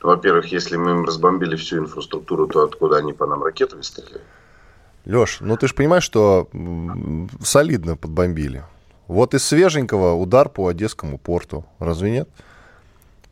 Во-первых, 0.00 0.46
если 0.52 0.76
мы 0.76 0.92
им 0.92 1.04
разбомбили 1.04 1.56
всю 1.56 1.78
инфраструктуру, 1.78 2.46
то 2.46 2.62
откуда 2.62 2.98
они 2.98 3.12
по 3.12 3.26
нам 3.26 3.42
ракетами 3.42 3.82
стреляют? 3.82 4.22
Леш, 5.06 5.38
ну 5.40 5.56
ты 5.56 5.66
же 5.68 5.74
понимаешь, 5.74 6.04
что 6.04 6.48
солидно 7.42 7.96
подбомбили. 7.96 8.64
Вот 9.06 9.34
из 9.34 9.44
свеженького 9.44 10.14
удар 10.14 10.48
по 10.48 10.68
Одесскому 10.68 11.18
порту. 11.18 11.66
Разве 11.78 12.10
нет? 12.10 12.28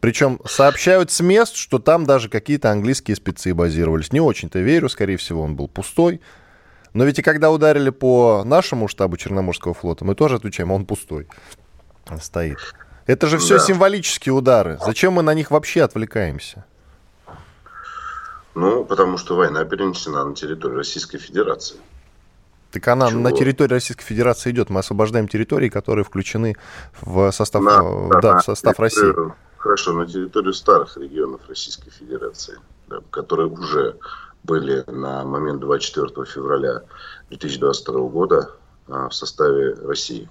Причем 0.00 0.40
сообщают 0.44 1.10
с 1.10 1.20
мест, 1.20 1.54
что 1.54 1.78
там 1.78 2.04
даже 2.04 2.28
какие-то 2.28 2.70
английские 2.70 3.16
спецы 3.16 3.54
базировались. 3.54 4.12
Не 4.12 4.20
очень-то 4.20 4.58
верю, 4.58 4.88
скорее 4.88 5.16
всего, 5.16 5.42
он 5.42 5.54
был 5.54 5.68
пустой. 5.68 6.20
Но 6.94 7.04
ведь 7.04 7.18
и 7.18 7.22
когда 7.22 7.50
ударили 7.50 7.90
по 7.90 8.42
нашему 8.44 8.88
штабу 8.88 9.16
Черноморского 9.16 9.74
флота, 9.74 10.04
мы 10.04 10.14
тоже 10.14 10.36
отвечаем, 10.36 10.70
он 10.70 10.84
пустой 10.84 11.28
стоит. 12.20 12.58
Это 13.06 13.26
же 13.26 13.38
все 13.38 13.58
да. 13.58 13.64
символические 13.64 14.32
удары. 14.32 14.78
Зачем 14.84 15.14
мы 15.14 15.22
на 15.22 15.34
них 15.34 15.50
вообще 15.50 15.82
отвлекаемся? 15.82 16.64
Ну, 18.54 18.84
потому 18.84 19.16
что 19.16 19.34
война 19.34 19.64
перенесена 19.64 20.24
на 20.24 20.34
территорию 20.34 20.78
Российской 20.78 21.18
Федерации. 21.18 21.78
Так 22.70 22.86
она 22.88 23.08
Чего? 23.08 23.20
на 23.20 23.32
территории 23.32 23.74
Российской 23.74 24.04
Федерации 24.04 24.50
идет. 24.50 24.70
Мы 24.70 24.80
освобождаем 24.80 25.28
территории, 25.28 25.68
которые 25.68 26.04
включены 26.04 26.56
в 27.00 27.30
состав, 27.32 27.62
на, 27.62 28.08
да, 28.08 28.20
да, 28.20 28.38
в 28.38 28.44
состав 28.44 28.78
России. 28.78 29.12
Хорошо, 29.56 29.92
на 29.92 30.06
территорию 30.06 30.52
старых 30.54 30.96
регионов 30.96 31.40
Российской 31.48 31.90
Федерации, 31.90 32.58
да, 32.88 33.00
которые 33.10 33.48
уже 33.48 33.96
были 34.44 34.84
на 34.90 35.24
момент 35.24 35.60
24 35.60 36.26
февраля 36.26 36.82
2022 37.28 38.00
года 38.08 38.50
а, 38.88 39.08
в 39.08 39.14
составе 39.14 39.74
России. 39.74 40.28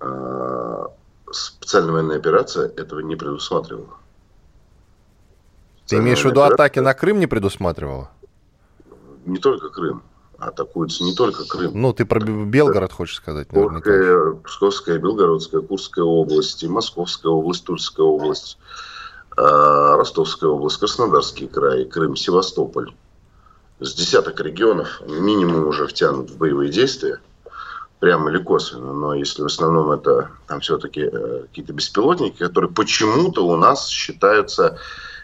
А, 0.00 0.86
специальная 1.30 1.92
военная 1.92 2.16
операция 2.16 2.68
этого 2.68 3.00
не 3.00 3.16
предусматривала. 3.16 3.98
Ты 5.86 5.98
имеешь 5.98 6.22
в 6.22 6.24
виду 6.24 6.42
атаки 6.42 6.78
на 6.78 6.94
Крым 6.94 7.18
не 7.18 7.26
предусматривала? 7.26 8.10
Не 9.26 9.38
только 9.38 9.68
Крым. 9.68 10.02
Атакуется 10.38 11.04
не 11.04 11.14
только 11.14 11.46
Крым. 11.46 11.72
Ну, 11.74 11.92
ты 11.92 12.04
про 12.04 12.18
Белгород 12.18 12.92
хочешь 12.92 13.16
сказать, 13.16 13.48
Курская, 13.48 14.32
Псковская, 14.44 14.98
Белгородская, 14.98 15.60
Курская 15.60 16.04
область, 16.04 16.64
Московская 16.64 17.28
область, 17.28 17.64
Тульская 17.64 18.06
область, 18.06 18.58
а, 19.36 19.96
Ростовская 19.96 20.50
область, 20.50 20.78
Краснодарский 20.78 21.46
край, 21.46 21.84
Крым, 21.84 22.16
Севастополь. 22.16 22.92
С 23.82 23.94
десяток 23.94 24.40
регионов 24.40 25.02
минимум 25.06 25.66
уже 25.66 25.86
втянут 25.86 26.30
в 26.30 26.38
боевые 26.38 26.70
действия– 26.70 27.20
прямо 28.02 28.32
или 28.32 28.38
косвенно, 28.38 28.92
но 28.92 29.14
если 29.14 29.42
в 29.42 29.46
основном 29.46 29.92
это 29.92 30.32
там 30.48 30.58
все-таки 30.58 31.02
э, 31.02 31.42
какие-то 31.42 31.72
беспилотники, 31.72 32.36
которые 32.36 32.68
почему-то 32.68 33.46
у 33.46 33.56
нас 33.56 33.86
считаются 33.86 34.76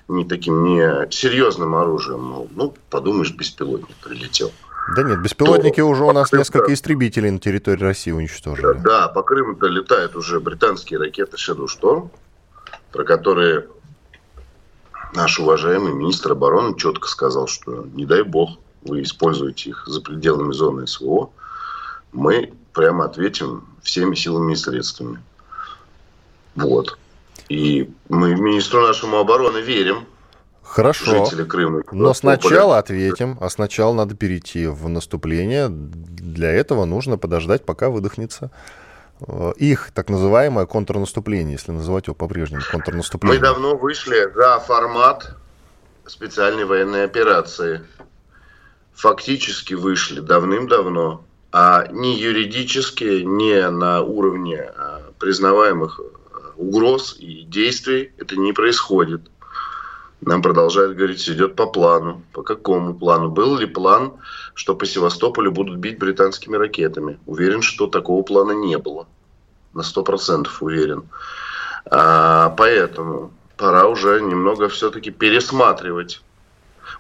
не 0.07 0.25
таким 0.25 0.63
не 0.63 1.11
серьезным 1.11 1.75
оружием. 1.75 2.21
Ну, 2.21 2.49
ну 2.55 2.75
подумаешь, 2.89 3.33
беспилотник 3.33 3.97
прилетел. 3.97 4.53
Да 4.95 5.03
нет, 5.03 5.21
беспилотники 5.21 5.81
то 5.81 5.87
уже 5.87 6.05
у 6.05 6.13
нас 6.13 6.31
несколько 6.31 6.73
истребителей 6.73 7.33
на 7.33 7.41
территории 7.41 7.83
России 7.83 8.13
уничтожили. 8.13 8.63
Да, 8.63 8.75
да 8.75 9.09
по 9.09 9.25
Крыму-то 9.25 9.67
летают 9.67 10.15
уже 10.15 10.39
британские 10.39 11.01
ракеты 11.01 11.37
Shadow 11.37 11.67
Storm, 11.67 12.11
про 12.93 13.03
которые 13.03 13.67
наш 15.15 15.39
уважаемый 15.39 15.93
министр 15.93 16.33
обороны 16.33 16.77
четко 16.77 17.09
сказал, 17.09 17.47
что 17.47 17.87
не 17.95 18.07
дай 18.07 18.23
бог 18.23 18.59
вы 18.83 19.03
используете 19.03 19.71
их 19.71 19.85
за 19.87 20.01
пределами 20.01 20.53
зоны 20.53 20.87
СВО, 20.87 21.31
мы 22.13 22.53
прямо 22.73 23.07
ответим 23.07 23.65
всеми 23.83 24.15
силами 24.15 24.53
и 24.53 24.57
средствами. 24.57 25.21
Вот. 26.55 26.99
И 27.49 27.91
мы 28.09 28.35
министру 28.35 28.81
нашему 28.81 29.17
обороны 29.17 29.59
верим. 29.59 30.07
Хорошо. 30.63 31.25
Жители 31.25 31.45
Крыма. 31.45 31.83
Но 31.93 32.13
сначала 32.13 32.79
ответим, 32.79 33.39
а 33.41 33.49
сначала 33.49 33.95
надо 33.95 34.15
перейти 34.15 34.67
в 34.67 34.89
наступление. 34.89 35.69
Для 35.71 36.51
этого 36.51 36.85
нужно 36.85 37.17
подождать, 37.17 37.65
пока 37.65 37.89
выдохнется 37.89 38.51
их 39.57 39.91
так 39.93 40.11
называемое 40.11 40.67
контрнаступление, 40.67 41.53
если 41.53 41.73
называть 41.73 42.07
его 42.07 42.15
по-прежнему 42.15 42.63
контрнаступлением. 42.71 43.41
Мы 43.41 43.47
давно 43.47 43.77
вышли 43.77 44.33
за 44.35 44.61
формат 44.61 45.37
специальной 46.07 46.65
военной 46.65 47.05
операции. 47.05 47.83
Фактически 48.95 49.75
вышли 49.75 50.21
давным-давно 50.21 51.25
а 51.51 51.87
ни 51.91 52.09
юридически, 52.09 53.23
ни 53.23 53.55
на 53.71 54.03
уровне 54.03 54.61
а, 54.61 55.13
признаваемых 55.19 56.01
а, 56.01 56.53
угроз 56.57 57.17
и 57.19 57.43
действий 57.43 58.13
это 58.19 58.37
не 58.37 58.53
происходит. 58.53 59.31
Нам 60.21 60.43
продолжают 60.43 60.97
говорить, 60.97 61.29
идет 61.29 61.55
по 61.55 61.67
плану. 61.67 62.23
По 62.33 62.43
какому 62.43 62.95
плану? 62.95 63.31
Был 63.31 63.57
ли 63.57 63.67
план, 63.67 64.15
что 64.55 64.75
по 64.75 64.85
Севастополю 64.85 65.53
будут 65.53 65.79
бить 65.79 65.99
британскими 65.99 66.57
ракетами? 66.57 67.19
Уверен, 67.27 67.63
что 67.63 67.87
такого 67.87 68.23
плана 68.23 68.53
не 68.53 68.79
было. 68.79 69.07
На 69.75 69.83
сто 69.83 70.03
процентов 70.03 70.63
уверен. 70.63 71.05
А, 71.91 72.51
поэтому 72.51 73.31
пора 73.57 73.87
уже 73.87 74.21
немного 74.21 74.69
все-таки 74.69 75.11
пересматривать. 75.11 76.21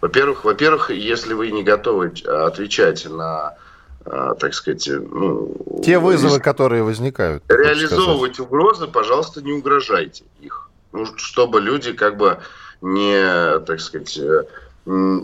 Во-первых, 0.00 0.44
во-первых, 0.44 0.90
если 0.90 1.35
вы 1.35 1.50
не 1.50 1.64
готовы 1.64 2.12
отвечать 2.26 3.09
на 3.11 3.57
а, 4.04 4.35
так 4.35 4.54
сказать, 4.54 4.88
ну, 4.88 5.81
те 5.85 5.98
вызовы, 5.98 6.40
которые 6.40 6.83
возникают. 6.83 7.42
Реализовывать 7.48 8.38
угрозы, 8.38 8.87
пожалуйста, 8.87 9.42
не 9.42 9.52
угрожайте 9.52 10.24
их, 10.40 10.70
ну, 10.92 11.04
чтобы 11.16 11.61
люди 11.61 11.92
как 11.92 12.16
бы 12.16 12.38
не, 12.80 13.58
так 13.60 13.80
сказать, 13.80 14.18
э, 14.18 14.44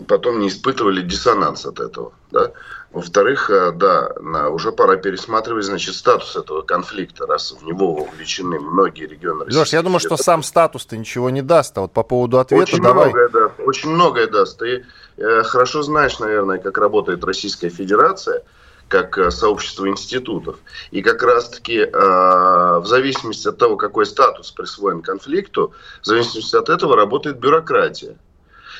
потом 0.07 0.39
не 0.39 0.49
испытывали 0.49 1.01
диссонанс 1.01 1.65
от 1.65 1.79
этого, 1.79 2.13
да. 2.31 2.51
Во-вторых, 2.91 3.49
э, 3.49 3.71
да, 3.73 4.09
уже 4.49 4.71
пора 4.71 4.95
пересматривать, 4.95 5.65
значит, 5.65 5.95
статус 5.95 6.35
этого 6.35 6.61
конфликта, 6.61 7.25
раз 7.25 7.51
в 7.51 7.65
него 7.65 7.93
вовлечены 7.93 8.59
многие 8.59 9.07
регионы 9.07 9.45
России. 9.45 9.59
Леш, 9.59 9.73
я 9.73 9.81
думаю, 9.81 9.99
что 9.99 10.17
сам 10.17 10.43
статус-то 10.43 10.95
ничего 10.95 11.29
не 11.29 11.41
даст, 11.41 11.77
а 11.77 11.81
вот 11.81 11.91
по 11.91 12.03
поводу 12.03 12.39
ответа 12.39 12.63
очень 12.63 12.81
давай. 12.81 13.09
Многое 13.09 13.29
даст, 13.29 13.53
очень 13.59 13.89
многое 13.89 14.27
даст. 14.27 14.59
Ты 14.59 14.85
э, 15.17 15.43
хорошо 15.43 15.81
знаешь, 15.81 16.19
наверное, 16.19 16.57
как 16.57 16.77
работает 16.77 17.23
Российская 17.23 17.69
Федерация– 17.69 18.43
как 18.87 19.17
э, 19.17 19.31
сообщество 19.31 19.87
институтов. 19.87 20.57
И 20.91 21.01
как 21.01 21.23
раз-таки 21.23 21.79
э, 21.79 21.89
в 21.91 22.85
зависимости 22.85 23.47
от 23.47 23.57
того, 23.57 23.77
какой 23.77 24.05
статус 24.05 24.51
присвоен 24.51 25.01
конфликту, 25.01 25.73
в 26.01 26.05
зависимости 26.05 26.55
от 26.55 26.69
этого 26.69 26.95
работает 26.95 27.39
бюрократия. 27.39 28.17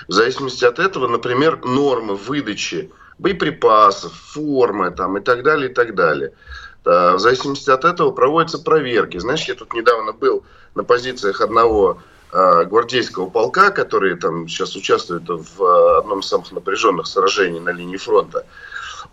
В 0.07 0.11
зависимости 0.11 0.65
от 0.65 0.79
этого, 0.79 1.07
например, 1.07 1.63
нормы 1.65 2.15
выдачи 2.15 2.91
боеприпасов, 3.17 4.13
формы 4.13 4.91
там, 4.91 5.17
и 5.17 5.21
так 5.21 5.43
далее, 5.43 5.69
и 5.69 5.73
так 5.73 5.95
далее. 5.95 6.33
В 6.83 7.17
зависимости 7.17 7.71
от 7.71 7.83
этого 7.83 8.11
проводятся 8.11 8.59
проверки. 8.59 9.17
Знаешь, 9.17 9.45
я 9.45 9.55
тут 9.55 9.73
недавно 9.73 10.11
был 10.11 10.43
на 10.75 10.83
позициях 10.83 11.41
одного 11.41 11.99
э, 12.31 12.65
гвардейского 12.65 13.29
полка, 13.29 13.71
который 13.71 14.15
там 14.17 14.47
сейчас 14.47 14.75
участвует 14.75 15.23
в 15.27 15.97
одном 15.97 16.19
из 16.19 16.27
самых 16.27 16.51
напряженных 16.51 17.07
сражений 17.07 17.59
на 17.59 17.69
линии 17.69 17.97
фронта. 17.97 18.45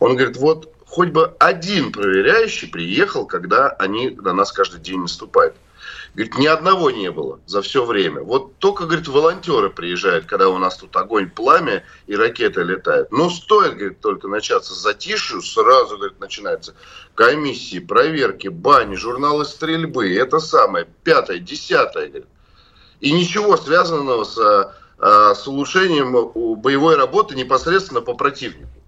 Он 0.00 0.16
говорит, 0.16 0.37
вот 0.37 0.70
хоть 0.92 1.09
бы 1.09 1.35
один 1.38 1.90
проверяющий 1.90 2.68
приехал, 2.68 3.24
когда 3.26 3.70
они 3.70 4.11
на 4.11 4.35
нас 4.35 4.52
каждый 4.52 4.78
день 4.78 5.00
наступают. 5.00 5.55
Говорит, 6.12 6.37
ни 6.37 6.46
одного 6.46 6.90
не 6.90 7.11
было 7.11 7.40
за 7.46 7.62
все 7.62 7.87
время. 7.87 8.20
Вот 8.20 8.59
только, 8.59 8.85
говорит, 8.85 9.09
волонтеры 9.09 9.70
приезжают, 9.70 10.26
когда 10.26 10.50
у 10.50 10.59
нас 10.59 10.76
тут 10.76 10.94
огонь, 10.94 11.31
пламя 11.31 11.83
и 12.07 12.14
ракеты 12.14 12.62
летают. 12.62 13.11
Но 13.11 13.31
стоит, 13.31 13.78
говорит, 13.78 14.00
только 14.00 14.28
начаться 14.28 14.74
затишью, 14.74 15.40
сразу, 15.40 15.96
говорит, 15.96 16.20
начинается 16.20 16.74
комиссии, 17.14 17.78
проверки, 17.78 18.48
бани, 18.48 18.94
журналы 18.94 19.46
стрельбы. 19.46 20.14
Это 20.14 20.40
самое, 20.40 20.87
пятое, 21.05 21.38
десятое, 21.38 22.09
говорит. 22.09 22.28
И 23.00 23.12
ничего 23.12 23.57
связанного 23.57 24.24
с, 24.24 24.74
а, 24.98 25.35
с 25.35 25.48
улучшением 25.48 26.12
боевой 26.61 26.96
работы 26.96 27.35
непосредственно 27.35 28.02
по 28.02 28.12
противнику. 28.12 28.82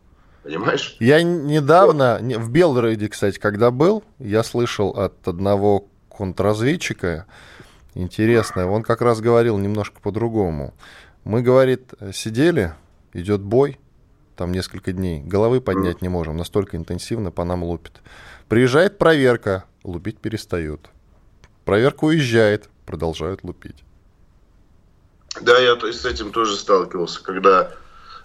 Понимаешь? 0.44 0.96
Я 1.00 1.22
недавно, 1.22 2.18
в 2.20 2.50
Белгороде, 2.50 3.09
кстати, 3.09 3.38
когда 3.38 3.70
был, 3.70 4.04
я 4.18 4.42
слышал 4.42 4.90
от 4.90 5.26
одного 5.26 5.88
контрразведчика, 6.11 7.26
интересное, 7.94 8.66
он 8.66 8.83
как 8.83 9.00
раз 9.00 9.20
говорил 9.20 9.57
немножко 9.57 10.00
по-другому. 10.02 10.74
Мы, 11.24 11.40
говорит, 11.40 11.94
сидели, 12.12 12.74
идет 13.14 13.40
бой, 13.40 13.80
там 14.37 14.52
несколько 14.52 14.92
дней, 14.92 15.22
головы 15.22 15.62
поднять 15.62 16.02
не 16.02 16.09
можем, 16.09 16.37
настолько 16.37 16.76
интенсивно 16.76 17.30
по 17.30 17.44
нам 17.44 17.64
лупит. 17.64 18.02
Приезжает 18.48 18.98
проверка, 18.98 19.64
лупить 19.83 20.18
перестают. 20.18 20.90
Проверка 21.64 22.04
уезжает, 22.04 22.68
продолжают 22.85 23.42
лупить. 23.44 23.83
Да, 25.40 25.59
я 25.59 25.74
с 25.80 26.04
этим 26.04 26.33
тоже 26.33 26.57
сталкивался, 26.57 27.22
когда 27.22 27.72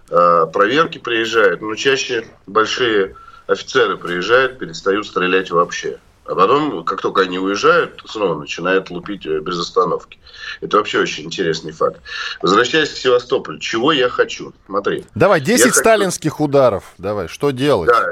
проверки 0.10 0.98
приезжают, 0.98 1.62
но 1.62 1.76
чаще 1.76 2.26
большие 2.48 3.15
офицеры 3.50 3.98
приезжают, 3.98 4.60
перестают 4.60 5.08
стрелять 5.08 5.52
вообще. 5.52 5.98
А 6.30 6.36
потом, 6.36 6.84
как 6.84 7.02
только 7.02 7.22
они 7.22 7.39
уезжают, 7.39 8.04
снова 8.06 8.39
начинают 8.39 8.91
лупить 8.91 9.26
э, 9.26 9.39
без 9.39 9.60
остановки. 9.60 10.19
Это 10.62 10.78
вообще 10.78 11.00
очень 11.00 11.26
интересный 11.26 11.72
факт. 11.72 12.02
Возвращаясь 12.39 12.89
к 12.89 12.98
Севастополю, 12.98 13.58
чего 13.58 13.91
я 13.91 14.10
хочу? 14.10 14.54
Смотри. 14.67 15.06
Давай, 15.15 15.41
10 15.41 15.65
я 15.65 15.74
сталинских 15.74 16.34
хочу... 16.34 16.43
ударов. 16.43 16.84
Давай, 17.00 17.28
что 17.28 17.50
делать? 17.50 17.89
Да. 17.89 18.06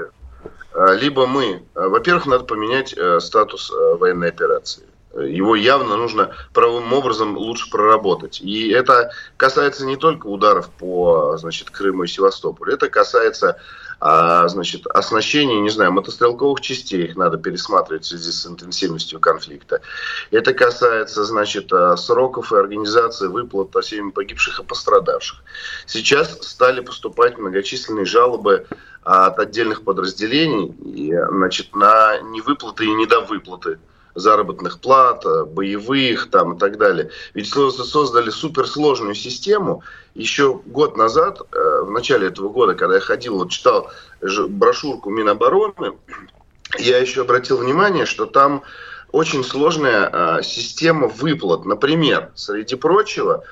Э, 0.73 0.97
либо 0.97 1.27
мы, 1.27 1.61
во-первых, 1.75 2.25
надо 2.25 2.43
поменять 2.45 2.95
статус 3.19 3.71
военной 3.99 4.29
операции 4.29 4.86
его 5.21 5.55
явно 5.55 5.97
нужно 5.97 6.31
правым 6.53 6.93
образом 6.93 7.37
лучше 7.37 7.69
проработать. 7.69 8.41
И 8.41 8.69
это 8.69 9.11
касается 9.37 9.85
не 9.85 9.97
только 9.97 10.27
ударов 10.27 10.69
по 10.69 11.37
значит, 11.37 11.69
Крыму 11.69 12.03
и 12.03 12.07
Севастополю, 12.07 12.73
это 12.73 12.89
касается 12.89 13.59
а, 13.99 14.47
значит, 14.47 14.85
оснащение, 14.85 15.59
не 15.59 15.71
знаю, 15.71 15.91
мотострелковых 15.91 16.61
частей, 16.61 17.05
их 17.05 17.15
надо 17.15 17.37
пересматривать 17.37 18.03
в 18.03 18.07
связи 18.07 18.31
с 18.31 18.45
интенсивностью 18.45 19.19
конфликта. 19.19 19.81
Это 20.29 20.53
касается, 20.53 21.23
значит, 21.23 21.73
а, 21.73 21.97
сроков 21.97 22.53
и 22.53 22.57
организации 22.57 23.27
выплат 23.27 23.71
по 23.71 23.81
семьям 23.81 24.11
погибших 24.11 24.59
и 24.59 24.63
пострадавших. 24.63 25.43
Сейчас 25.87 26.37
стали 26.47 26.81
поступать 26.81 27.39
многочисленные 27.39 28.05
жалобы 28.05 28.67
от 29.03 29.39
отдельных 29.39 29.83
подразделений 29.83 30.75
значит, 31.29 31.75
на 31.75 32.19
невыплаты 32.19 32.85
и 32.85 32.93
недовыплаты 32.93 33.79
заработных 34.17 34.79
плат, 34.79 35.25
э, 35.25 35.45
боевых 35.45 36.29
там 36.29 36.53
и 36.53 36.59
так 36.59 36.77
далее. 36.77 37.11
Ведь 37.33 37.47
создали 37.49 38.29
суперсложную 38.29 39.15
систему. 39.15 39.83
Еще 40.15 40.59
год 40.65 40.97
назад, 40.97 41.39
э, 41.39 41.81
в 41.83 41.91
начале 41.91 42.27
этого 42.27 42.49
года, 42.49 42.73
когда 42.73 42.95
я 42.95 43.01
ходил, 43.01 43.37
вот 43.37 43.51
читал 43.51 43.91
брошюрку 44.49 45.11
Минобороны, 45.11 45.93
я 46.79 46.97
еще 46.97 47.21
обратил 47.21 47.57
внимание, 47.57 48.05
что 48.05 48.25
там 48.25 48.63
очень 49.11 49.43
сложная 49.43 50.09
э, 50.11 50.43
система 50.43 51.07
выплат. 51.07 51.65
Например, 51.65 52.31
среди 52.35 52.75
прочего, 52.75 53.43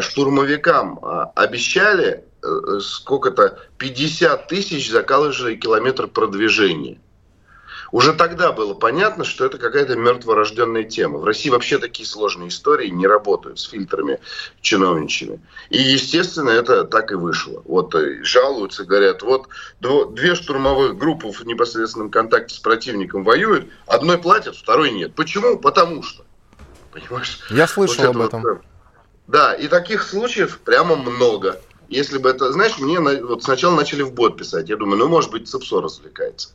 штурмовикам 0.00 1.00
обещали 1.34 2.24
сколько-то 2.80 3.58
50 3.76 4.48
тысяч 4.48 4.90
за 4.90 5.02
каждый 5.02 5.56
километр 5.56 6.08
продвижения. 6.08 6.98
Уже 7.92 8.14
тогда 8.14 8.52
было 8.52 8.72
понятно, 8.72 9.22
что 9.22 9.44
это 9.44 9.58
какая-то 9.58 9.96
мертворожденная 9.96 10.84
тема. 10.84 11.18
В 11.18 11.24
России 11.24 11.50
вообще 11.50 11.78
такие 11.78 12.08
сложные 12.08 12.48
истории 12.48 12.88
не 12.88 13.06
работают 13.06 13.60
с 13.60 13.64
фильтрами 13.64 14.18
чиновничьими. 14.62 15.40
И, 15.68 15.76
естественно, 15.76 16.48
это 16.48 16.84
так 16.84 17.12
и 17.12 17.16
вышло. 17.16 17.62
Вот 17.66 17.94
э, 17.94 18.24
жалуются, 18.24 18.84
говорят, 18.84 19.20
вот 19.22 19.48
две 19.80 20.34
штурмовых 20.34 20.96
группы 20.96 21.30
в 21.30 21.44
непосредственном 21.44 22.10
контакте 22.10 22.54
с 22.54 22.58
противником 22.60 23.24
воюют, 23.24 23.68
одной 23.86 24.16
платят, 24.16 24.56
второй 24.56 24.90
нет. 24.90 25.14
Почему? 25.14 25.58
Потому 25.58 26.02
что. 26.02 26.24
Понимаешь? 26.92 27.40
Я 27.50 27.66
слышал 27.66 28.06
вот 28.06 28.16
об 28.16 28.22
этом. 28.22 28.42
Вот, 28.42 28.62
да, 29.26 29.52
и 29.52 29.68
таких 29.68 30.02
случаев 30.02 30.60
прямо 30.64 30.96
много. 30.96 31.60
Если 31.90 32.16
бы 32.16 32.30
это, 32.30 32.52
знаешь, 32.52 32.78
мне 32.78 32.98
вот 33.00 33.44
сначала 33.44 33.76
начали 33.76 34.00
в 34.00 34.14
бот 34.14 34.38
писать. 34.38 34.70
Я 34.70 34.78
думаю, 34.78 34.96
ну, 34.98 35.08
может 35.08 35.30
быть, 35.30 35.46
ЦИПСО 35.46 35.82
развлекается 35.82 36.48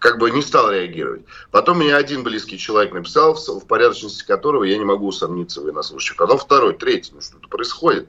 как 0.00 0.18
бы 0.18 0.30
не 0.30 0.42
стал 0.42 0.72
реагировать. 0.72 1.22
Потом 1.50 1.78
мне 1.78 1.94
один 1.94 2.24
близкий 2.24 2.58
человек 2.58 2.92
написал, 2.92 3.34
в 3.34 3.66
порядочности 3.66 4.26
которого 4.26 4.64
я 4.64 4.78
не 4.78 4.84
могу 4.84 5.06
усомниться 5.06 5.60
в 5.60 5.64
военнослужащих. 5.64 6.16
Потом 6.16 6.38
второй, 6.38 6.74
третий, 6.74 7.12
ну 7.14 7.20
что-то 7.20 7.46
происходит. 7.48 8.08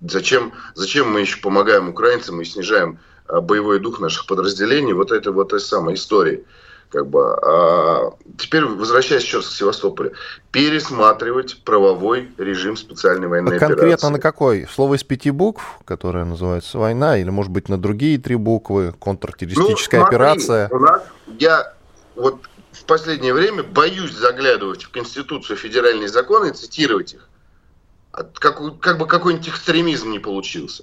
Зачем, 0.00 0.52
зачем 0.74 1.10
мы 1.10 1.20
еще 1.20 1.40
помогаем 1.40 1.88
украинцам 1.88 2.40
и 2.40 2.44
снижаем 2.44 2.98
а, 3.28 3.40
боевой 3.40 3.78
дух 3.78 4.00
наших 4.00 4.26
подразделений? 4.26 4.92
Вот 4.92 5.12
это 5.12 5.30
вот 5.30 5.52
этой 5.52 5.60
самой 5.60 5.94
истории. 5.94 6.44
Как 6.90 7.06
бы, 7.06 7.36
а 7.40 8.14
теперь, 8.36 8.64
возвращаясь 8.64 9.22
еще 9.22 9.36
раз 9.36 9.46
к 9.46 9.52
Севастополю, 9.52 10.12
пересматривать 10.50 11.62
правовой 11.62 12.32
режим 12.36 12.76
специальной 12.76 13.28
военной 13.28 13.56
а 13.56 13.60
конкретно 13.60 13.86
операции. 13.86 14.08
на 14.08 14.18
какой? 14.18 14.66
Слово 14.68 14.94
из 14.94 15.04
пяти 15.04 15.30
букв, 15.30 15.62
которое 15.84 16.24
называется 16.24 16.78
война, 16.78 17.16
или, 17.16 17.30
может 17.30 17.52
быть, 17.52 17.68
на 17.68 17.78
другие 17.80 18.18
три 18.18 18.34
буквы, 18.34 18.92
контртеррористическая 18.98 20.00
ну, 20.00 20.06
смотри, 20.06 20.16
операция? 20.16 20.68
У 20.72 20.78
нас, 20.80 21.02
я 21.38 21.74
вот 22.16 22.40
в 22.72 22.84
последнее 22.84 23.34
время 23.34 23.62
боюсь 23.62 24.12
заглядывать 24.12 24.82
в 24.82 24.90
Конституцию 24.90 25.56
федеральные 25.56 26.08
законы 26.08 26.50
и 26.50 26.52
цитировать 26.52 27.14
их. 27.14 27.28
Как, 28.10 28.80
как 28.80 28.98
бы 28.98 29.06
какой-нибудь 29.06 29.48
экстремизм 29.48 30.10
не 30.10 30.18
получился 30.18 30.82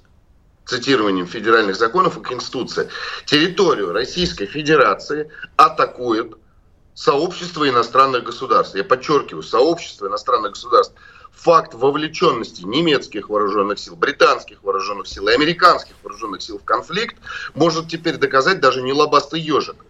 цитированием 0.67 1.25
федеральных 1.25 1.75
законов 1.75 2.17
и 2.17 2.21
Конституции, 2.21 2.89
территорию 3.25 3.93
Российской 3.93 4.45
Федерации 4.45 5.31
атакует 5.55 6.35
сообщество 6.93 7.67
иностранных 7.67 8.23
государств. 8.23 8.75
Я 8.75 8.83
подчеркиваю, 8.83 9.43
сообщество 9.43 10.07
иностранных 10.07 10.53
государств. 10.53 10.95
Факт 11.31 11.75
вовлеченности 11.75 12.63
немецких 12.63 13.29
вооруженных 13.29 13.77
сил, 13.77 13.95
британских 13.95 14.63
вооруженных 14.63 15.07
сил 15.07 15.27
и 15.27 15.33
американских 15.33 15.93
вооруженных 16.01 16.41
сил 16.41 16.57
в 16.57 16.63
конфликт 16.63 17.15
может 17.53 17.87
теперь 17.87 18.17
доказать 18.17 18.59
даже 18.59 18.81
не 18.81 18.91
лобастый 18.91 19.39
ежик. 19.39 19.85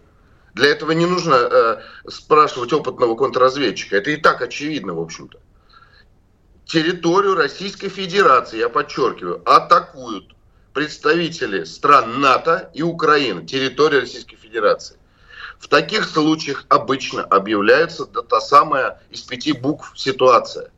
Для 0.52 0.68
этого 0.68 0.92
не 0.92 1.06
нужно 1.06 1.34
э, 1.34 1.80
спрашивать 2.08 2.72
опытного 2.72 3.16
контрразведчика. 3.16 3.96
Это 3.96 4.10
и 4.10 4.16
так 4.16 4.42
очевидно, 4.42 4.92
в 4.94 5.00
общем-то. 5.00 5.40
Территорию 6.66 7.34
Российской 7.34 7.88
Федерации, 7.88 8.58
я 8.58 8.68
подчеркиваю, 8.68 9.40
атакуют 9.46 10.34
представители 10.78 11.64
стран 11.64 12.20
НАТО 12.20 12.70
и 12.72 12.82
Украины, 12.82 13.44
территории 13.44 13.96
Российской 14.02 14.36
Федерации. 14.36 14.96
В 15.58 15.66
таких 15.66 16.04
случаях 16.04 16.66
обычно 16.68 17.24
объявляется 17.24 18.06
та 18.06 18.40
самая 18.40 19.02
из 19.10 19.22
пяти 19.22 19.50
букв 19.52 19.92
ситуация. 19.96 20.70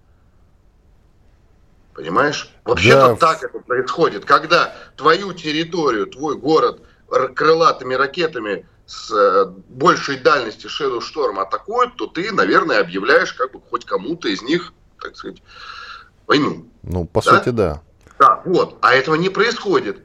Понимаешь? 1.92 2.50
Вообще-то 2.64 3.08
да. 3.08 3.16
так 3.16 3.42
это 3.42 3.58
происходит. 3.58 4.24
Когда 4.24 4.74
твою 4.96 5.34
территорию, 5.34 6.06
твой 6.06 6.38
город 6.38 6.80
крылатыми 7.34 7.92
ракетами 7.92 8.66
с 8.86 9.12
э, 9.12 9.52
большей 9.68 10.16
дальности 10.16 10.66
Shadow 10.66 11.00
Storm 11.00 11.42
атакуют, 11.42 11.96
то 11.96 12.06
ты, 12.06 12.32
наверное, 12.32 12.80
объявляешь 12.80 13.34
как 13.34 13.52
бы 13.52 13.60
хоть 13.68 13.84
кому-то 13.84 14.28
из 14.28 14.40
них, 14.40 14.72
так 14.98 15.14
сказать, 15.14 15.42
войну. 16.26 16.66
Ну, 16.84 17.04
по 17.04 17.20
да? 17.20 17.36
сути, 17.36 17.50
да. 17.50 17.82
Да, 18.20 18.42
вот. 18.44 18.76
А 18.82 18.94
этого 18.94 19.14
не 19.14 19.30
происходит. 19.30 20.02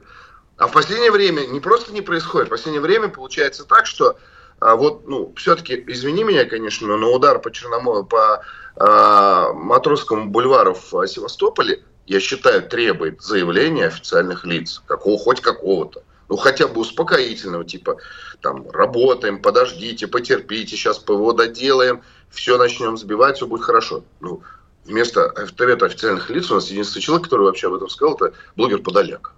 А 0.56 0.68
в 0.68 0.72
последнее 0.72 1.10
время 1.10 1.42
не 1.42 1.60
просто 1.60 1.92
не 1.92 2.00
происходит, 2.00 2.48
в 2.48 2.50
последнее 2.50 2.80
время 2.80 3.08
получается 3.08 3.64
так, 3.64 3.84
что 3.84 4.16
а, 4.58 4.74
вот, 4.74 5.06
ну, 5.06 5.34
все-таки, 5.36 5.84
извини 5.86 6.24
меня, 6.24 6.46
конечно, 6.46 6.96
но 6.96 7.12
удар 7.12 7.38
по 7.38 7.52
Черномору, 7.52 8.04
по 8.04 8.42
а, 8.76 9.52
Матросскому 9.52 10.30
бульвару 10.30 10.74
в 10.74 11.06
Севастополе, 11.06 11.84
я 12.06 12.18
считаю, 12.18 12.66
требует 12.66 13.20
заявления 13.20 13.88
официальных 13.88 14.46
лиц, 14.46 14.80
какого, 14.86 15.18
хоть 15.18 15.42
какого-то. 15.42 16.02
Ну, 16.30 16.36
хотя 16.36 16.68
бы 16.68 16.80
успокоительного, 16.80 17.66
типа, 17.66 17.98
там, 18.40 18.70
работаем, 18.70 19.42
подождите, 19.42 20.06
потерпите, 20.06 20.74
сейчас 20.74 20.98
ПВО 20.98 21.34
доделаем, 21.34 22.02
все 22.30 22.56
начнем 22.56 22.96
сбивать, 22.96 23.36
все 23.36 23.46
будет 23.46 23.62
хорошо. 23.62 24.04
Ну, 24.20 24.42
вместо 24.86 25.26
авторитета 25.26 25.86
официальных 25.86 26.30
лиц 26.30 26.50
у 26.50 26.54
нас 26.54 26.68
единственный 26.70 27.02
человек, 27.02 27.24
который 27.24 27.42
вообще 27.42 27.68
об 27.68 27.74
этом 27.74 27.88
сказал, 27.88 28.14
это 28.14 28.32
блогер 28.56 28.78
Подоляк. 28.78 29.32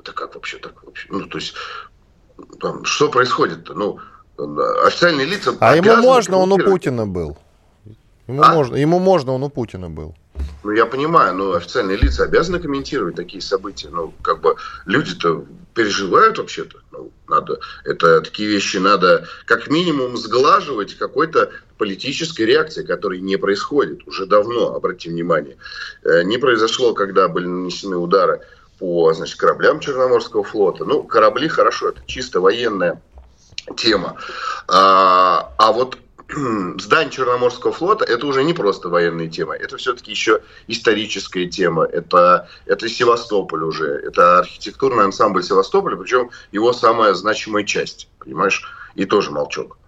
Это 0.00 0.12
как 0.12 0.34
вообще 0.34 0.58
так 0.58 0.82
вообще? 0.84 1.08
Ну, 1.10 1.26
то 1.26 1.38
есть, 1.38 1.54
там, 2.60 2.84
что 2.84 3.08
происходит-то? 3.08 3.74
Ну, 3.74 3.98
официальные 4.84 5.26
лица... 5.26 5.56
А 5.60 5.76
ему 5.76 5.96
можно, 5.96 6.36
он 6.36 6.52
у 6.52 6.58
Путина 6.58 7.06
был. 7.06 7.38
Ему, 8.26 8.42
а? 8.42 8.52
можно, 8.52 8.76
ему 8.76 8.98
можно, 8.98 9.32
он 9.32 9.42
у 9.42 9.48
Путина 9.48 9.90
был. 9.90 10.14
Ну, 10.64 10.70
я 10.70 10.86
понимаю, 10.86 11.34
но 11.34 11.52
официальные 11.52 11.98
лица 11.98 12.24
обязаны 12.24 12.58
комментировать 12.58 13.16
такие 13.16 13.42
события. 13.42 13.88
Ну, 13.90 14.14
как 14.22 14.40
бы 14.40 14.56
люди-то 14.86 15.44
переживают 15.74 16.38
вообще-то. 16.38 16.78
Ну, 16.90 17.10
надо, 17.28 17.58
это 17.84 18.20
такие 18.20 18.48
вещи 18.48 18.76
надо 18.76 19.26
как 19.44 19.68
минимум 19.68 20.16
сглаживать 20.16 20.96
какой-то 20.96 21.50
политической 21.82 22.42
реакции, 22.42 22.84
которой 22.84 23.18
не 23.20 23.36
происходит 23.36 24.06
уже 24.06 24.24
давно, 24.24 24.72
обратите 24.72 25.10
внимание. 25.10 25.56
Э, 26.04 26.22
не 26.22 26.38
произошло, 26.38 26.94
когда 26.94 27.26
были 27.26 27.46
нанесены 27.46 27.96
удары 27.96 28.40
по 28.78 29.12
значит, 29.12 29.36
кораблям 29.36 29.80
Черноморского 29.80 30.44
флота. 30.44 30.84
Ну, 30.84 31.02
корабли 31.02 31.48
хорошо, 31.48 31.88
это 31.88 32.00
чисто 32.06 32.40
военная 32.40 33.02
тема. 33.76 34.16
А, 34.68 35.52
а 35.58 35.72
вот 35.72 35.98
здание 36.78 37.10
Черноморского 37.10 37.72
флота 37.72 38.04
это 38.04 38.28
уже 38.28 38.44
не 38.44 38.52
просто 38.52 38.88
военная 38.88 39.26
тема, 39.26 39.56
это 39.56 39.76
все-таки 39.76 40.12
еще 40.12 40.40
историческая 40.68 41.46
тема. 41.46 41.84
Это, 41.84 42.48
это 42.66 42.88
Севастополь 42.88 43.64
уже, 43.64 43.88
это 43.88 44.38
архитектурный 44.38 45.02
ансамбль 45.02 45.42
Севастополя, 45.42 45.96
причем 45.96 46.30
его 46.52 46.72
самая 46.72 47.14
значимая 47.14 47.64
часть, 47.64 48.08
понимаешь? 48.20 48.62
И 48.94 49.04
тоже 49.04 49.32
молчок. 49.32 49.78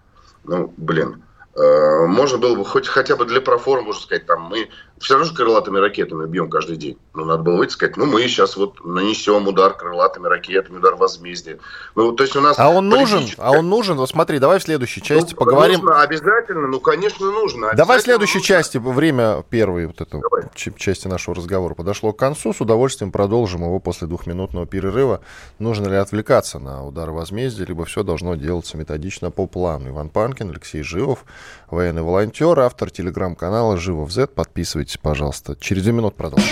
Ну, 0.43 0.73
блин. 0.75 1.23
Э, 1.55 2.05
можно 2.05 2.37
было 2.37 2.55
бы 2.55 2.65
хоть 2.65 2.87
хотя 2.87 3.15
бы 3.15 3.25
для 3.25 3.39
проформы, 3.39 3.87
можно 3.87 4.01
сказать, 4.01 4.25
там 4.25 4.41
мы 4.43 4.69
все 4.99 5.15
равно 5.15 5.29
же 5.29 5.35
крылатыми 5.35 5.77
ракетами 5.77 6.25
бьем 6.27 6.49
каждый 6.49 6.77
день. 6.77 6.97
Ну, 7.13 7.25
надо 7.25 7.43
было 7.43 7.57
выйти 7.57 7.73
сказать, 7.73 7.97
ну, 7.97 8.05
мы 8.05 8.21
сейчас 8.27 8.55
вот 8.55 8.83
нанесем 8.83 9.47
удар 9.47 9.73
крылатыми 9.73 10.27
ракетами, 10.27 10.77
удар 10.77 10.95
возмездия. 10.95 11.59
Ну, 11.95 12.11
то 12.13 12.23
есть 12.23 12.35
у 12.35 12.41
нас... 12.41 12.57
А 12.57 12.69
он 12.69 12.89
нужен? 12.89 13.25
А 13.37 13.51
он 13.51 13.69
нужен? 13.69 13.97
Вот 13.97 14.09
смотри, 14.09 14.39
давай 14.39 14.59
в 14.59 14.63
следующей 14.63 15.01
ну, 15.01 15.05
части 15.05 15.33
ну, 15.33 15.37
поговорим. 15.37 15.81
Нужно, 15.81 16.01
обязательно, 16.01 16.67
ну, 16.67 16.79
конечно, 16.79 17.29
нужно. 17.31 17.73
Давай 17.73 17.99
в 17.99 18.01
следующей 18.01 18.39
нужно. 18.39 18.47
части, 18.47 18.77
время 18.77 19.43
первой 19.49 19.87
вот 19.87 20.01
этой 20.01 20.21
давай. 20.21 20.43
части 20.77 21.07
нашего 21.07 21.35
разговора 21.35 21.73
подошло 21.73 22.13
к 22.13 22.17
концу. 22.17 22.53
С 22.53 22.61
удовольствием 22.61 23.11
продолжим 23.11 23.63
его 23.63 23.79
после 23.79 24.07
двухминутного 24.07 24.65
перерыва. 24.65 25.21
Нужно 25.59 25.87
ли 25.87 25.95
отвлекаться 25.95 26.59
на 26.59 26.85
удар 26.85 27.11
возмездия, 27.11 27.65
либо 27.65 27.85
все 27.85 28.03
должно 28.03 28.35
делаться 28.35 28.77
методично 28.77 29.31
по 29.31 29.47
плану. 29.47 29.89
Иван 29.89 30.09
Панкин, 30.09 30.51
Алексей 30.51 30.83
Живов, 30.83 31.25
военный 31.69 32.01
волонтер, 32.01 32.59
автор 32.59 32.89
телеграм-канала 32.89 33.77
Живов 33.77 34.11
Z. 34.11 34.27
Подписывайтесь, 34.27 34.84
пожалуйста. 35.01 35.55
Через 35.59 35.83
две 35.83 35.91
минуты 35.91 36.15
продолжим. 36.15 36.47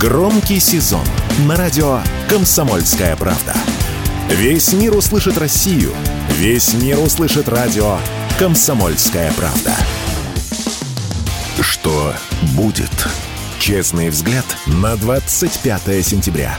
Громкий 0.00 0.60
сезон 0.60 1.04
на 1.46 1.56
радио 1.56 2.00
«Комсомольская 2.28 3.16
правда». 3.16 3.54
Весь 4.28 4.72
мир 4.72 4.94
услышит 4.94 5.38
Россию. 5.38 5.92
Весь 6.30 6.74
мир 6.74 6.98
услышит 7.00 7.48
радио 7.48 7.98
«Комсомольская 8.38 9.32
правда». 9.32 9.74
Что 11.60 12.14
будет? 12.56 12.90
Честный 13.58 14.10
взгляд 14.10 14.44
на 14.66 14.96
25 14.96 16.06
сентября. 16.06 16.56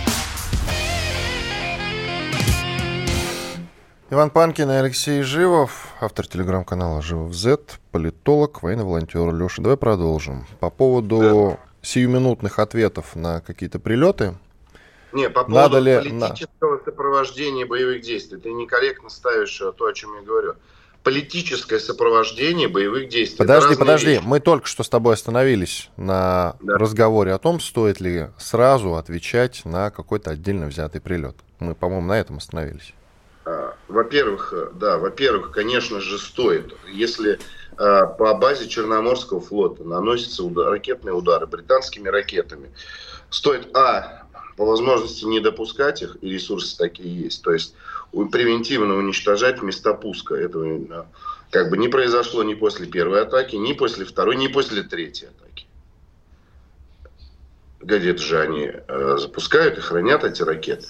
Иван 4.11 4.31
Панкин 4.31 4.71
и 4.71 4.73
Алексей 4.73 5.21
Живов, 5.21 5.88
автор 6.01 6.27
телеграм-канала 6.27 7.01
Живов 7.01 7.33
Z, 7.33 7.59
политолог, 7.91 8.63
военный 8.63 8.83
волонтер. 8.83 9.33
Леша, 9.33 9.61
давай 9.61 9.77
продолжим. 9.77 10.45
По 10.59 10.69
поводу 10.69 11.57
да. 11.57 11.59
сиюминутных 11.81 12.59
ответов 12.59 13.15
на 13.15 13.41
какие-то 13.41 13.79
прилеты. 13.79 14.35
Не, 15.11 15.29
по 15.29 15.43
поводу 15.43 15.55
Надо 15.55 15.79
ли... 15.79 15.95
политического 15.97 16.77
на... 16.77 16.83
сопровождения 16.83 17.65
боевых 17.65 18.01
действий. 18.01 18.39
Ты 18.39 18.51
некорректно 18.53 19.09
ставишь 19.09 19.57
то, 19.57 19.85
о 19.85 19.93
чем 19.93 20.15
я 20.15 20.21
говорю. 20.21 20.55
Политическое 21.03 21.79
сопровождение 21.79 22.67
боевых 22.67 23.07
действий. 23.09 23.37
Подожди, 23.37 23.75
подожди. 23.75 24.11
Вещи. 24.11 24.23
Мы 24.23 24.39
только 24.39 24.67
что 24.67 24.83
с 24.83 24.89
тобой 24.89 25.13
остановились 25.13 25.89
на 25.95 26.55
да. 26.59 26.77
разговоре 26.77 27.33
о 27.33 27.39
том, 27.39 27.59
стоит 27.59 28.01
ли 28.01 28.27
сразу 28.37 28.95
отвечать 28.95 29.63
на 29.63 29.91
какой-то 29.91 30.31
отдельно 30.31 30.67
взятый 30.67 31.01
прилет. 31.01 31.37
Мы, 31.59 31.73
по-моему, 31.73 32.05
на 32.05 32.19
этом 32.19 32.37
остановились. 32.37 32.93
А, 33.49 33.75
во-первых, 33.87 34.53
э, 34.53 34.69
да, 34.75 34.99
во-первых, 34.99 35.51
конечно 35.51 35.99
же, 35.99 36.19
стоит. 36.19 36.75
Если 36.91 37.39
а, 37.77 38.05
по 38.05 38.35
базе 38.35 38.67
Черноморского 38.67 39.41
флота 39.41 39.83
наносятся 39.83 40.43
удар, 40.43 40.69
ракетные 40.69 41.13
удары 41.13 41.47
британскими 41.47 42.09
ракетами, 42.09 42.71
стоит, 43.31 43.75
а, 43.75 44.27
по 44.55 44.65
возможности 44.65 45.25
не 45.25 45.39
допускать 45.39 46.03
их, 46.03 46.17
и 46.21 46.29
ресурсы 46.29 46.77
такие 46.77 47.23
есть, 47.23 47.41
то 47.41 47.51
есть 47.51 47.73
превентивно 48.11 48.95
уничтожать 48.97 49.63
места 49.63 49.93
пуска. 49.93 50.35
Этого 50.35 51.07
как 51.49 51.71
бы 51.71 51.77
не 51.77 51.87
произошло 51.87 52.43
ни 52.43 52.53
после 52.53 52.85
первой 52.85 53.21
атаки, 53.21 53.55
ни 53.55 53.73
после 53.73 54.05
второй, 54.05 54.35
ни 54.35 54.47
после 54.47 54.83
третьей 54.83 55.29
атаки. 55.29 55.65
Где-то 57.81 58.21
же 58.21 58.39
они 58.41 58.69
э, 58.69 59.17
запускают 59.17 59.77
и 59.77 59.81
хранят 59.81 60.23
эти 60.23 60.43
ракеты 60.43 60.85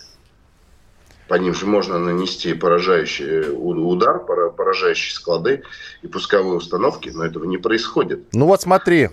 по 1.29 1.35
ним 1.35 1.53
же 1.53 1.67
можно 1.67 1.99
нанести 1.99 2.53
поражающий 2.55 3.51
удар, 3.53 4.19
поражающие 4.19 5.13
склады 5.13 5.61
и 6.01 6.07
пусковые 6.07 6.55
установки, 6.55 7.09
но 7.09 7.23
этого 7.23 7.45
не 7.45 7.57
происходит. 7.57 8.25
Ну 8.33 8.47
вот 8.47 8.61
смотри, 8.61 9.09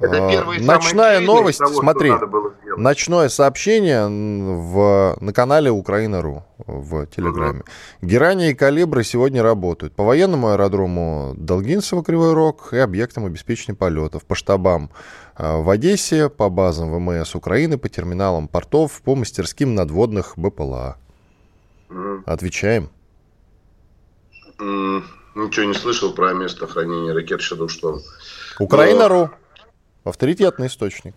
это 0.00 0.26
а, 0.26 0.30
первый 0.30 0.60
ночная 0.60 1.20
новость, 1.20 1.58
того, 1.58 1.74
смотри, 1.74 2.12
ночное 2.78 3.28
сообщение 3.28 4.06
в, 4.06 5.18
на 5.20 5.32
канале 5.34 5.70
Украина.ру 5.70 6.42
в 6.66 7.06
Телеграме. 7.06 7.60
Угу. 7.60 8.08
Герани 8.08 8.50
и 8.50 8.54
Калибры 8.54 9.04
сегодня 9.04 9.42
работают 9.42 9.94
по 9.94 10.04
военному 10.04 10.52
аэродрому 10.52 11.34
Долгинцево, 11.36 12.02
Кривой 12.02 12.32
Рог 12.32 12.72
и 12.72 12.78
объектам 12.78 13.26
обеспечения 13.26 13.76
полетов, 13.76 14.24
по 14.24 14.34
штабам 14.34 14.90
в 15.36 15.68
Одессе, 15.68 16.30
по 16.30 16.48
базам 16.48 16.90
ВМС 16.90 17.34
Украины, 17.34 17.76
по 17.76 17.90
терминалам 17.90 18.48
портов, 18.48 19.02
по 19.02 19.14
мастерским 19.14 19.74
надводных 19.74 20.32
БПЛА. 20.36 20.96
Отвечаем. 22.26 22.90
Ничего 24.58 25.66
не 25.66 25.74
слышал 25.74 26.12
про 26.12 26.32
место 26.34 26.66
хранения 26.66 27.14
ракет 27.14 27.40
Storm. 27.40 28.00
Украина.ру. 28.58 29.30
Но... 29.30 29.30
Авторитетный 30.04 30.66
источник. 30.66 31.14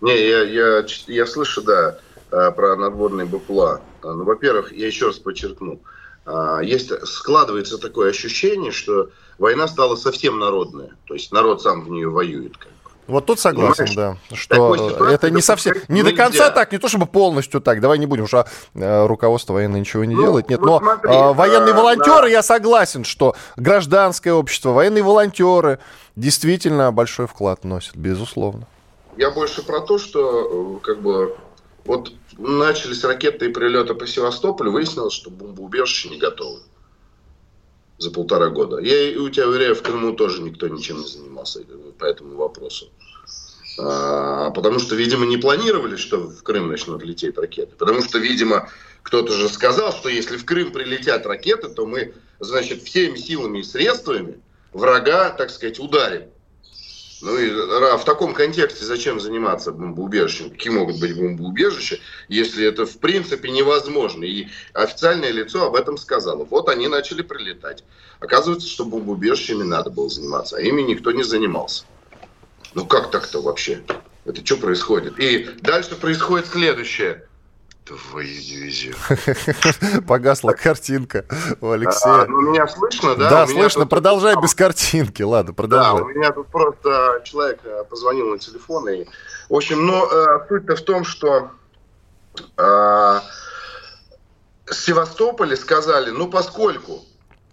Не, 0.00 0.28
я, 0.28 0.42
я, 0.42 0.86
я 1.06 1.26
слышу, 1.26 1.62
да, 1.62 1.98
а, 2.30 2.50
про 2.50 2.76
надводные 2.76 3.26
БПЛА. 3.26 3.80
А, 4.02 4.12
ну, 4.12 4.24
во-первых, 4.24 4.72
я 4.72 4.86
еще 4.86 5.06
раз 5.06 5.18
подчеркну. 5.18 5.80
А, 6.26 6.60
есть, 6.60 6.92
складывается 7.06 7.78
такое 7.78 8.10
ощущение, 8.10 8.72
что 8.72 9.10
война 9.38 9.66
стала 9.66 9.96
совсем 9.96 10.38
народная. 10.38 10.92
То 11.06 11.14
есть 11.14 11.32
народ 11.32 11.62
сам 11.62 11.82
в 11.82 11.90
нее 11.90 12.08
воюет. 12.08 12.56
Как 12.56 12.70
вот 13.06 13.26
тут 13.26 13.38
согласен, 13.38 13.86
Понимаешь? 13.86 14.18
да, 14.30 14.36
что 14.36 15.08
это 15.08 15.30
не 15.30 15.40
совсем, 15.40 15.74
не 15.88 16.02
нельзя. 16.02 16.10
до 16.10 16.16
конца 16.16 16.50
так, 16.50 16.72
не 16.72 16.78
то 16.78 16.88
чтобы 16.88 17.06
полностью 17.06 17.60
так, 17.60 17.80
давай 17.80 17.98
не 17.98 18.06
будем, 18.06 18.26
что 18.26 18.46
э, 18.74 19.06
руководство 19.06 19.54
военное 19.54 19.80
ничего 19.80 20.04
не 20.04 20.14
ну, 20.14 20.22
делает, 20.22 20.48
нет, 20.48 20.60
но 20.60 20.78
смотри, 20.78 21.10
э, 21.10 21.32
военные 21.32 21.74
а, 21.74 21.76
волонтеры, 21.76 22.22
да. 22.22 22.28
я 22.28 22.42
согласен, 22.42 23.04
что 23.04 23.36
гражданское 23.56 24.32
общество, 24.32 24.70
военные 24.70 25.02
волонтеры 25.02 25.78
действительно 26.16 26.90
большой 26.92 27.26
вклад 27.26 27.64
носят, 27.64 27.96
безусловно. 27.96 28.66
Я 29.16 29.30
больше 29.30 29.62
про 29.62 29.80
то, 29.80 29.98
что 29.98 30.80
э, 30.80 30.84
как 30.84 31.00
бы 31.00 31.36
вот 31.84 32.12
начались 32.38 33.04
ракетные 33.04 33.50
прилеты 33.50 33.94
по 33.94 34.06
Севастополю, 34.06 34.72
выяснилось, 34.72 35.14
что 35.14 35.30
бомбоубежище 35.30 36.08
не 36.08 36.18
готовы 36.18 36.60
за 37.98 38.10
полтора 38.10 38.48
года. 38.48 38.78
Я 38.78 39.10
и 39.10 39.16
у 39.16 39.28
тебя 39.30 39.48
уверяю, 39.48 39.74
в 39.74 39.82
Крыму 39.82 40.12
тоже 40.12 40.42
никто 40.42 40.68
ничем 40.68 41.00
не 41.00 41.06
занимался 41.06 41.60
по 41.98 42.04
этому 42.04 42.36
вопросу. 42.36 42.90
А, 43.78 44.50
потому 44.50 44.78
что, 44.78 44.94
видимо, 44.94 45.26
не 45.26 45.36
планировали, 45.36 45.96
что 45.96 46.18
в 46.18 46.42
Крым 46.42 46.68
начнут 46.68 47.02
лететь 47.02 47.36
ракеты. 47.36 47.74
Потому 47.76 48.02
что, 48.02 48.18
видимо, 48.18 48.70
кто-то 49.02 49.32
же 49.32 49.48
сказал, 49.48 49.92
что 49.92 50.08
если 50.08 50.36
в 50.36 50.44
Крым 50.44 50.72
прилетят 50.72 51.26
ракеты, 51.26 51.68
то 51.68 51.86
мы, 51.86 52.14
значит, 52.40 52.82
всеми 52.82 53.16
силами 53.16 53.58
и 53.58 53.64
средствами 53.64 54.40
врага, 54.72 55.30
так 55.30 55.50
сказать, 55.50 55.78
ударим. 55.78 56.30
Ну 57.22 57.38
и 57.38 57.50
в 57.50 58.04
таком 58.04 58.34
контексте 58.34 58.84
зачем 58.84 59.20
заниматься 59.20 59.72
бомбоубежищем? 59.72 60.50
Какие 60.50 60.72
могут 60.72 61.00
быть 61.00 61.16
бомбоубежища, 61.16 61.98
если 62.28 62.66
это 62.66 62.84
в 62.84 62.98
принципе 62.98 63.50
невозможно? 63.50 64.24
И 64.24 64.48
официальное 64.74 65.30
лицо 65.30 65.64
об 65.66 65.76
этом 65.76 65.96
сказало. 65.96 66.44
Вот 66.44 66.68
они 66.68 66.88
начали 66.88 67.22
прилетать. 67.22 67.84
Оказывается, 68.20 68.68
что 68.68 68.84
бомбоубежищами 68.84 69.62
надо 69.62 69.90
было 69.90 70.10
заниматься, 70.10 70.58
а 70.58 70.60
ими 70.60 70.82
никто 70.82 71.10
не 71.12 71.22
занимался. 71.22 71.84
Ну 72.74 72.84
как 72.84 73.10
так-то 73.10 73.40
вообще? 73.40 73.82
Это 74.26 74.44
что 74.44 74.56
происходит? 74.58 75.18
И 75.18 75.48
дальше 75.62 75.94
происходит 75.94 76.46
следующее. 76.48 77.26
Твою 77.86 78.26
дивизию. 78.26 78.96
Погасла 80.08 80.52
картинка 80.54 81.24
у 81.60 81.70
Алексея. 81.70 82.22
А, 82.22 82.26
ну, 82.26 82.40
меня 82.40 82.66
слышно, 82.66 83.14
да? 83.14 83.30
Да, 83.30 83.46
слышно. 83.46 83.82
Тут... 83.82 83.90
Продолжай 83.90 84.34
без 84.42 84.56
картинки. 84.56 85.22
Ладно, 85.22 85.54
продолжай. 85.54 85.98
Да, 85.98 86.02
у 86.02 86.08
меня 86.08 86.32
тут 86.32 86.48
просто 86.48 87.20
человек 87.22 87.60
э, 87.62 87.84
позвонил 87.88 88.30
на 88.30 88.38
телефон. 88.38 88.88
И... 88.88 89.06
В 89.48 89.54
общем, 89.54 89.86
но 89.86 90.04
э, 90.04 90.48
суть-то 90.48 90.74
в 90.74 90.82
том, 90.82 91.04
что 91.04 91.52
э, 92.56 93.20
с 94.66 94.78
Севастополя 94.84 95.54
сказали, 95.54 96.10
ну, 96.10 96.28
поскольку 96.28 97.04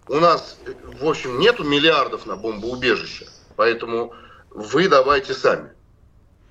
у 0.08 0.16
нас, 0.16 0.58
в 1.00 1.06
общем, 1.06 1.38
нету 1.38 1.62
миллиардов 1.62 2.26
на 2.26 2.34
бомбоубежище, 2.34 3.28
поэтому 3.54 4.12
вы 4.50 4.88
давайте 4.88 5.32
сами 5.32 5.70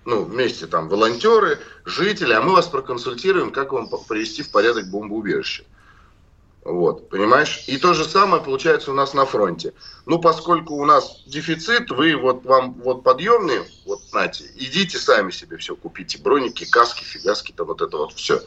ну, 0.06 0.24
вместе 0.24 0.68
там 0.68 0.89
волонтеры, 0.89 1.60
жители, 1.86 2.34
а 2.34 2.41
мы 2.41 2.54
вас 2.54 2.68
проконсультируем, 2.68 3.51
как 3.51 3.72
вам 3.72 3.89
привести 4.08 4.43
в 4.43 4.51
порядок 4.51 4.89
бомбоубежище. 4.89 5.66
Вот, 6.64 7.10
понимаешь? 7.10 7.66
И 7.68 7.78
то 7.78 7.93
же 7.93 8.06
самое 8.06 8.41
получается 8.41 8.91
у 8.91 8.93
нас 8.93 9.14
на 9.14 9.26
фронте. 9.26 9.74
Ну, 10.06 10.20
поскольку 10.20 10.76
у 10.76 10.86
нас 10.86 11.22
дефицит, 11.26 11.91
вы 11.91 12.16
вот 12.16 12.45
вам 12.45 12.74
вот 12.76 13.04
подъемные, 13.04 13.66
вот 13.86 13.99
знаете, 14.10 14.45
идите 14.56 14.97
сами 14.97 15.32
себе 15.32 15.58
все 15.58 15.76
купите, 15.76 16.20
броники, 16.20 16.64
каски, 16.64 17.04
фигаски, 17.04 17.51
там 17.51 17.68
вот 17.68 17.82
это 17.82 17.97
вот 17.97 18.14
все. 18.14 18.41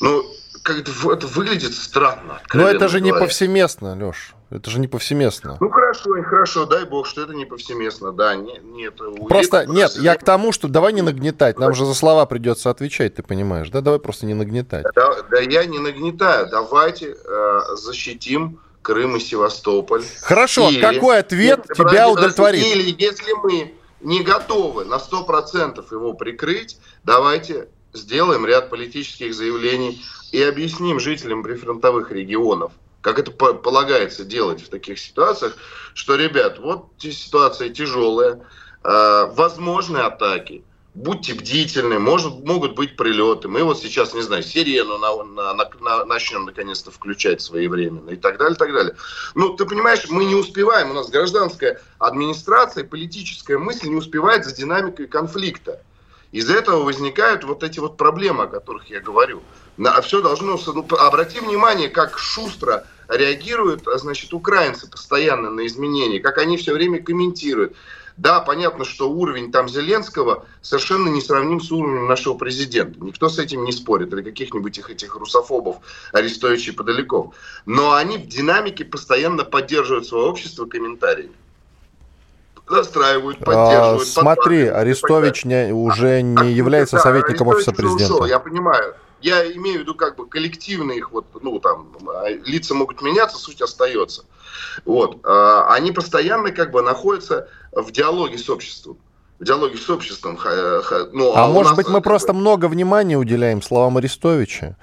Ну, 0.00 0.24
как 0.62 0.78
это, 0.78 0.92
это 1.12 1.26
выглядит 1.26 1.74
странно. 1.74 2.40
Но 2.54 2.66
это 2.66 2.88
же 2.88 3.00
говоря. 3.00 3.18
не 3.18 3.20
повсеместно, 3.20 3.96
Леш. 3.96 4.34
Это 4.52 4.70
же 4.70 4.80
не 4.80 4.88
повсеместно. 4.88 5.56
Ну 5.60 5.70
хорошо, 5.70 6.10
хорошо, 6.22 6.66
дай 6.66 6.84
бог, 6.84 7.06
что 7.06 7.22
это 7.22 7.34
не 7.34 7.44
повсеместно, 7.44 8.12
да, 8.12 8.34
не, 8.34 8.58
нет. 8.62 9.00
Просто 9.28 9.66
нет, 9.66 9.92
я 9.96 10.14
к 10.16 10.24
тому, 10.24 10.52
что 10.52 10.68
давай 10.68 10.92
не 10.92 11.02
нагнетать, 11.02 11.58
нам 11.58 11.74
же 11.74 11.86
за 11.86 11.94
слова 11.94 12.26
придется 12.26 12.70
отвечать, 12.70 13.14
ты 13.14 13.22
понимаешь, 13.22 13.70
да? 13.70 13.80
Давай 13.80 13.98
просто 13.98 14.26
не 14.26 14.34
нагнетать. 14.34 14.84
Да, 14.94 15.22
да 15.30 15.40
я 15.40 15.64
не 15.64 15.78
нагнетаю, 15.78 16.48
давайте 16.50 17.16
э, 17.24 17.60
защитим 17.76 18.60
Крым 18.82 19.16
и 19.16 19.20
Севастополь. 19.20 20.02
Хорошо, 20.22 20.68
или, 20.68 20.80
какой 20.80 21.18
ответ 21.18 21.64
или, 21.66 21.74
тебя 21.74 22.08
удовлетворит? 22.08 22.64
Или 22.64 22.94
если 22.98 23.32
мы 23.42 23.74
не 24.00 24.22
готовы 24.22 24.84
на 24.84 24.96
100% 24.96 25.84
его 25.90 26.14
прикрыть, 26.14 26.78
давайте 27.04 27.68
сделаем 27.92 28.44
ряд 28.44 28.70
политических 28.70 29.34
заявлений 29.34 30.02
и 30.32 30.42
объясним 30.42 30.98
жителям 30.98 31.42
прифронтовых 31.42 32.10
регионов, 32.10 32.72
как 33.02 33.18
это 33.18 33.30
полагается 33.30 34.24
делать 34.24 34.62
в 34.62 34.68
таких 34.68 34.98
ситуациях, 34.98 35.56
что, 35.92 36.14
ребят, 36.14 36.58
вот 36.58 36.86
ситуация 36.98 37.68
тяжелая, 37.68 38.40
возможны 38.82 39.98
атаки, 39.98 40.64
будьте 40.94 41.34
бдительны, 41.34 41.98
может, 41.98 42.44
могут 42.44 42.74
быть 42.74 42.96
прилеты. 42.96 43.48
Мы 43.48 43.62
вот 43.64 43.78
сейчас, 43.78 44.14
не 44.14 44.22
знаю, 44.22 44.42
сирену 44.42 44.98
на, 44.98 45.24
на, 45.24 45.54
на, 45.54 45.70
на, 45.80 46.04
начнем 46.04 46.44
наконец-то 46.44 46.90
включать 46.90 47.40
своевременно 47.40 48.10
и 48.10 48.16
так 48.16 48.38
далее, 48.38 48.54
и 48.54 48.58
так 48.58 48.72
далее. 48.72 48.94
Ну, 49.34 49.54
ты 49.56 49.64
понимаешь, 49.64 50.08
мы 50.08 50.24
не 50.24 50.34
успеваем, 50.34 50.90
у 50.90 50.94
нас 50.94 51.08
гражданская 51.10 51.80
администрация, 51.98 52.84
политическая 52.84 53.58
мысль 53.58 53.88
не 53.88 53.96
успевает 53.96 54.44
за 54.44 54.54
динамикой 54.54 55.06
конфликта. 55.06 55.82
Из-за 56.30 56.54
этого 56.54 56.82
возникают 56.82 57.44
вот 57.44 57.62
эти 57.62 57.78
вот 57.78 57.96
проблемы, 57.96 58.44
о 58.44 58.48
которых 58.48 58.88
я 58.88 59.00
говорю. 59.00 59.42
На, 59.76 60.00
все 60.00 60.20
должно... 60.20 60.58
Ну, 60.66 60.86
обрати 60.98 61.40
внимание, 61.40 61.88
как 61.88 62.18
шустро 62.18 62.84
реагируют, 63.08 63.82
значит, 63.96 64.32
украинцы 64.32 64.88
постоянно 64.88 65.50
на 65.50 65.66
изменения, 65.66 66.20
как 66.20 66.38
они 66.38 66.56
все 66.56 66.72
время 66.72 67.02
комментируют. 67.02 67.74
Да, 68.18 68.40
понятно, 68.40 68.84
что 68.84 69.10
уровень 69.10 69.50
там 69.50 69.68
Зеленского 69.68 70.44
совершенно 70.60 71.08
не 71.08 71.22
сравним 71.22 71.60
с 71.60 71.72
уровнем 71.72 72.06
нашего 72.06 72.34
президента. 72.34 73.02
Никто 73.02 73.28
с 73.30 73.38
этим 73.38 73.64
не 73.64 73.72
спорит. 73.72 74.12
Или 74.12 74.22
каких-нибудь 74.22 74.76
их, 74.76 74.90
этих 74.90 75.16
русофобов, 75.16 75.76
арестующих 76.12 76.76
подаляков. 76.76 77.34
Но 77.64 77.94
они 77.94 78.18
в 78.18 78.26
динамике 78.28 78.84
постоянно 78.84 79.44
поддерживают 79.44 80.06
свое 80.06 80.26
общество 80.26 80.66
комментариями 80.66 81.32
настраивают, 82.72 83.38
а, 83.42 83.44
поддерживают. 83.44 84.02
А, 84.02 84.20
смотри, 84.20 84.66
Арестович 84.66 85.44
не, 85.44 85.72
уже 85.72 86.22
не 86.22 86.40
а, 86.40 86.44
является 86.44 86.96
да, 86.96 87.02
советником 87.02 87.48
офиса 87.48 87.72
президента. 87.72 88.14
Ушел, 88.14 88.24
я 88.24 88.38
понимаю. 88.38 88.94
Я 89.22 89.50
имею 89.52 89.78
в 89.78 89.82
виду 89.82 89.94
как 89.94 90.16
бы 90.16 90.26
коллективные 90.26 90.98
их 90.98 91.12
вот, 91.12 91.26
ну 91.42 91.58
там, 91.58 91.96
а, 92.08 92.28
лица 92.28 92.74
могут 92.74 93.02
меняться, 93.02 93.38
суть 93.38 93.62
остается. 93.62 94.24
Вот. 94.84 95.18
А, 95.24 95.72
они 95.72 95.92
постоянно 95.92 96.50
как 96.50 96.70
бы 96.70 96.82
находятся 96.82 97.48
в 97.72 97.90
диалоге 97.90 98.38
с 98.38 98.48
обществом 98.50 98.98
в 99.38 99.44
диалоге 99.44 99.76
с 99.76 99.90
обществом. 99.90 100.38
Ну, 101.12 101.32
а, 101.34 101.44
а 101.44 101.48
может 101.48 101.74
быть, 101.74 101.88
мы 101.88 102.00
просто 102.00 102.32
много 102.32 102.66
внимания 102.66 103.18
уделяем 103.18 103.60
словам 103.60 103.96
Арестовича? 103.96 104.76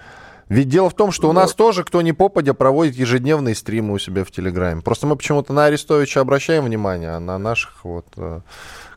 Ведь 0.49 0.67
дело 0.67 0.89
в 0.89 0.95
том, 0.95 1.11
что 1.11 1.29
у 1.29 1.31
нас 1.31 1.53
тоже, 1.53 1.83
кто 1.83 2.01
не 2.01 2.11
попадя, 2.11 2.53
проводит 2.53 2.95
ежедневные 2.95 3.55
стримы 3.55 3.93
у 3.93 3.99
себя 3.99 4.25
в 4.25 4.31
Телеграме. 4.31 4.81
Просто 4.81 5.07
мы 5.07 5.15
почему-то 5.15 5.53
на 5.53 5.65
Арестовича 5.65 6.19
обращаем 6.19 6.65
внимание, 6.65 7.11
а 7.11 7.19
на 7.19 7.37
наших 7.37 7.85
вот 7.85 8.07
э, 8.17 8.41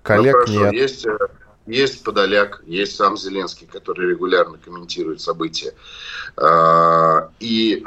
коллег 0.03 0.35
ну, 0.35 0.41
хорошо. 0.41 0.65
нет. 0.65 0.73
Есть, 0.73 1.07
э, 1.07 1.19
есть 1.67 2.03
Подоляк, 2.03 2.63
есть 2.67 2.97
сам 2.97 3.17
Зеленский, 3.17 3.67
который 3.67 4.11
регулярно 4.11 4.59
комментирует 4.59 5.21
события. 5.21 5.75
А, 6.37 7.31
и 7.41 7.85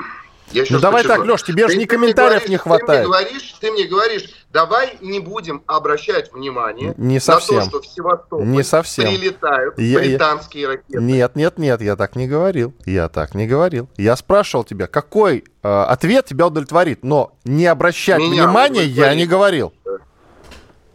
я 0.51 0.63
ну 0.69 0.79
давай 0.79 1.03
так, 1.03 1.25
Леш, 1.25 1.43
тебе 1.43 1.67
же 1.67 1.75
ни 1.75 1.85
комментариев 1.85 2.43
говоришь, 2.43 2.49
не 2.49 2.57
хватает. 2.57 2.87
Ты 2.87 2.93
мне, 2.93 3.05
говоришь, 3.07 3.55
ты 3.59 3.71
мне 3.71 3.83
говоришь, 3.85 4.23
давай 4.53 4.97
не 5.01 5.19
будем 5.19 5.63
обращать 5.65 6.31
внимание 6.31 6.93
не 6.97 7.19
совсем. 7.19 7.55
на 7.55 7.61
то, 7.63 7.69
что 7.69 7.81
в 7.81 7.87
Севастополь 7.87 8.47
не 8.47 8.63
совсем. 8.63 9.05
прилетают 9.05 9.77
я, 9.79 9.99
британские 9.99 10.61
я... 10.63 10.69
ракеты. 10.69 11.01
Нет, 11.01 11.35
нет, 11.35 11.57
нет, 11.57 11.81
я 11.81 11.95
так 11.95 12.15
не 12.15 12.27
говорил. 12.27 12.73
Я 12.85 13.09
так 13.09 13.33
не 13.33 13.47
говорил. 13.47 13.89
Я 13.97 14.15
спрашивал 14.15 14.63
тебя, 14.63 14.87
какой 14.87 15.45
э, 15.63 15.67
ответ 15.67 16.25
тебя 16.25 16.47
удовлетворит, 16.47 17.03
но 17.03 17.35
не 17.43 17.65
обращать 17.65 18.19
Меня 18.19 18.43
внимания 18.43 18.85
я 18.85 19.15
не 19.15 19.25
говорил. 19.25 19.73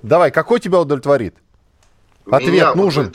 Давай, 0.03 0.31
какой 0.31 0.61
тебя 0.61 0.81
удовлетворит? 0.81 1.35
Ответ 2.31 2.53
Меня 2.53 2.75
нужен. 2.75 3.13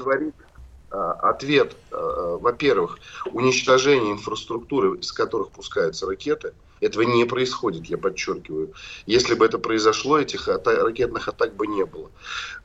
А, 0.91 1.13
ответ, 1.29 1.75
а, 1.91 2.37
во-первых, 2.37 2.99
уничтожение 3.31 4.13
инфраструктуры, 4.13 4.97
из 4.99 5.11
которых 5.11 5.49
пускаются 5.49 6.05
ракеты, 6.05 6.53
этого 6.81 7.03
не 7.03 7.25
происходит, 7.25 7.85
я 7.85 7.97
подчеркиваю. 7.97 8.73
Если 9.05 9.33
бы 9.35 9.45
это 9.45 9.57
произошло, 9.57 10.19
этих 10.19 10.47
ата- 10.47 10.83
ракетных 10.83 11.27
атак 11.27 11.55
бы 11.55 11.67
не 11.67 11.85
было. 11.85 12.11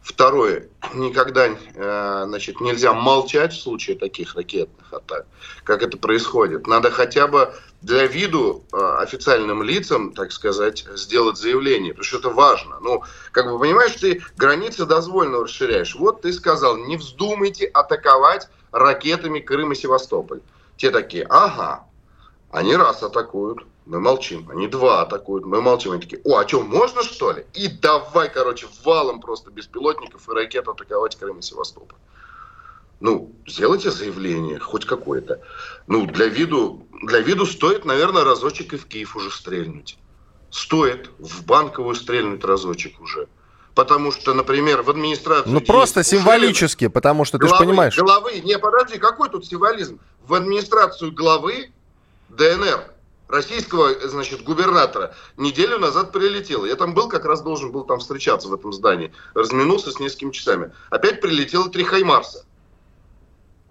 Второе, 0.03 0.69
никогда 0.95 1.47
э, 1.47 2.25
значит, 2.27 2.61
нельзя 2.61 2.93
молчать 2.93 3.53
в 3.53 3.61
случае 3.61 3.97
таких 3.97 4.35
ракетных 4.35 4.93
атак, 4.93 5.27
как 5.65 5.83
это 5.83 5.97
происходит. 5.97 6.67
Надо 6.67 6.91
хотя 6.91 7.27
бы 7.27 7.55
для 7.83 8.07
виду 8.07 8.65
э, 8.73 8.77
официальным 8.77 9.63
лицам, 9.63 10.13
так 10.13 10.33
сказать, 10.33 10.87
сделать 10.95 11.39
заявление, 11.39 11.93
потому 11.93 12.05
что 12.05 12.19
это 12.19 12.31
важно. 12.31 12.79
Ну, 12.81 13.03
как 13.33 13.51
бы 13.51 13.59
понимаешь, 13.59 13.93
ты 13.93 14.23
границы 14.37 14.87
дозвольно 14.87 15.43
расширяешь. 15.43 15.95
Вот 15.95 16.23
ты 16.23 16.33
сказал, 16.33 16.77
не 16.77 16.97
вздумайте 16.97 17.67
атаковать 17.67 18.49
ракетами 18.73 19.41
Крым 19.41 19.73
и 19.73 19.77
Севастополь. 19.77 20.41
Те 20.77 20.91
такие, 20.91 21.25
ага, 21.29 21.87
они 22.51 22.75
раз 22.75 23.03
атакуют, 23.03 23.65
мы 23.87 24.01
молчим. 24.01 24.49
Они 24.51 24.67
два 24.69 25.03
атакуют, 25.03 25.45
мы 25.45 25.61
молчим. 25.61 25.93
Они 25.93 26.01
такие, 26.01 26.21
о, 26.25 26.39
а 26.39 26.49
что, 26.49 26.63
можно 26.63 27.03
что 27.03 27.33
ли? 27.33 27.47
И 27.55 27.69
давай, 27.69 28.29
короче, 28.33 28.67
валом 28.85 29.21
просто 29.21 29.51
беспилотников 29.51 30.29
и 30.29 30.33
ракет 30.33 30.69
атаковать 30.69 31.17
Крым 31.17 31.39
и 31.39 31.43
Севастополь. 31.43 31.99
Ну, 33.01 33.33
сделайте 33.47 33.91
заявление, 33.91 34.59
хоть 34.59 34.85
какое-то. 34.85 35.41
Ну, 35.87 36.07
для 36.07 36.27
виду, 36.27 36.87
для 37.03 37.21
виду 37.21 37.47
стоит, 37.47 37.85
наверное, 37.85 38.25
разочек 38.25 38.75
и 38.75 38.77
в 38.77 38.87
Киев 38.87 39.17
уже 39.17 39.31
стрельнуть. 39.31 39.97
Стоит 40.51 41.11
в 41.19 41.47
банковую 41.47 41.95
стрельнуть 41.95 42.45
разочек 42.45 43.01
уже. 43.01 43.29
Потому 43.75 44.13
что, 44.13 44.35
например, 44.35 44.83
в 44.83 44.91
администрацию... 44.91 45.55
Ну, 45.55 45.61
просто 45.61 46.03
символически, 46.03 46.89
потому 46.89 47.25
что 47.25 47.39
ты 47.39 47.49
же 47.49 47.55
понимаешь... 47.57 47.97
Главы, 47.97 48.41
не, 48.41 48.59
подожди, 48.59 48.99
какой 48.99 49.31
тут 49.31 49.47
символизм? 49.47 50.01
В 50.27 50.35
администрацию 50.35 51.13
главы 51.13 51.71
ДНР 52.31 52.85
российского, 53.29 54.09
значит, 54.09 54.43
губернатора 54.43 55.15
неделю 55.37 55.79
назад 55.79 56.13
прилетел. 56.13 56.65
Я 56.65 56.77
там 56.77 56.95
был, 56.95 57.09
как 57.09 57.25
раз 57.25 57.43
должен 57.43 57.71
был 57.71 57.85
там 57.85 58.01
встречаться 58.01 58.49
в 58.49 58.55
этом 58.55 58.73
здании. 58.73 59.13
Разминулся 59.35 59.91
с 59.91 60.01
несколькими 60.01 60.33
часами. 60.33 60.73
Опять 60.91 61.21
прилетело 61.21 61.69
три 61.71 61.85
Хаймарса 61.85 62.45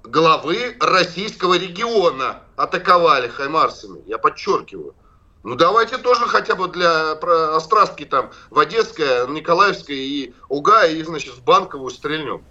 главы 0.10 0.76
российского 0.80 1.58
региона 1.58 2.42
атаковали 2.56 3.28
хаймарсами. 3.28 4.02
Я 4.08 4.18
подчеркиваю. 4.18 4.96
Ну 5.44 5.56
давайте 5.56 5.98
тоже 5.98 6.28
хотя 6.28 6.56
бы 6.56 6.68
для 6.68 7.14
Острастки 7.56 8.06
там 8.06 8.32
в 8.50 8.60
Одесское, 8.60 9.26
Николаевское 9.28 9.96
и 9.96 10.34
Уга 10.50 10.86
и, 10.86 11.02
значит, 11.04 11.34
в 11.36 11.44
Банковую 11.44 11.92
стрельнем. 11.92 12.44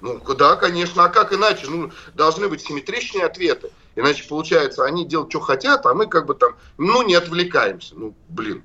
Ну 0.00 0.20
да, 0.34 0.56
конечно, 0.56 1.04
а 1.04 1.08
как 1.08 1.32
иначе? 1.32 1.66
Ну, 1.68 1.90
должны 2.14 2.48
быть 2.48 2.60
симметричные 2.60 3.24
ответы. 3.24 3.70
Иначе, 3.96 4.24
получается, 4.28 4.84
они 4.84 5.06
делают, 5.06 5.30
что 5.30 5.40
хотят, 5.40 5.86
а 5.86 5.94
мы 5.94 6.06
как 6.06 6.26
бы 6.26 6.34
там, 6.34 6.56
ну, 6.78 7.02
не 7.02 7.14
отвлекаемся. 7.14 7.94
Ну, 7.96 8.14
блин. 8.28 8.64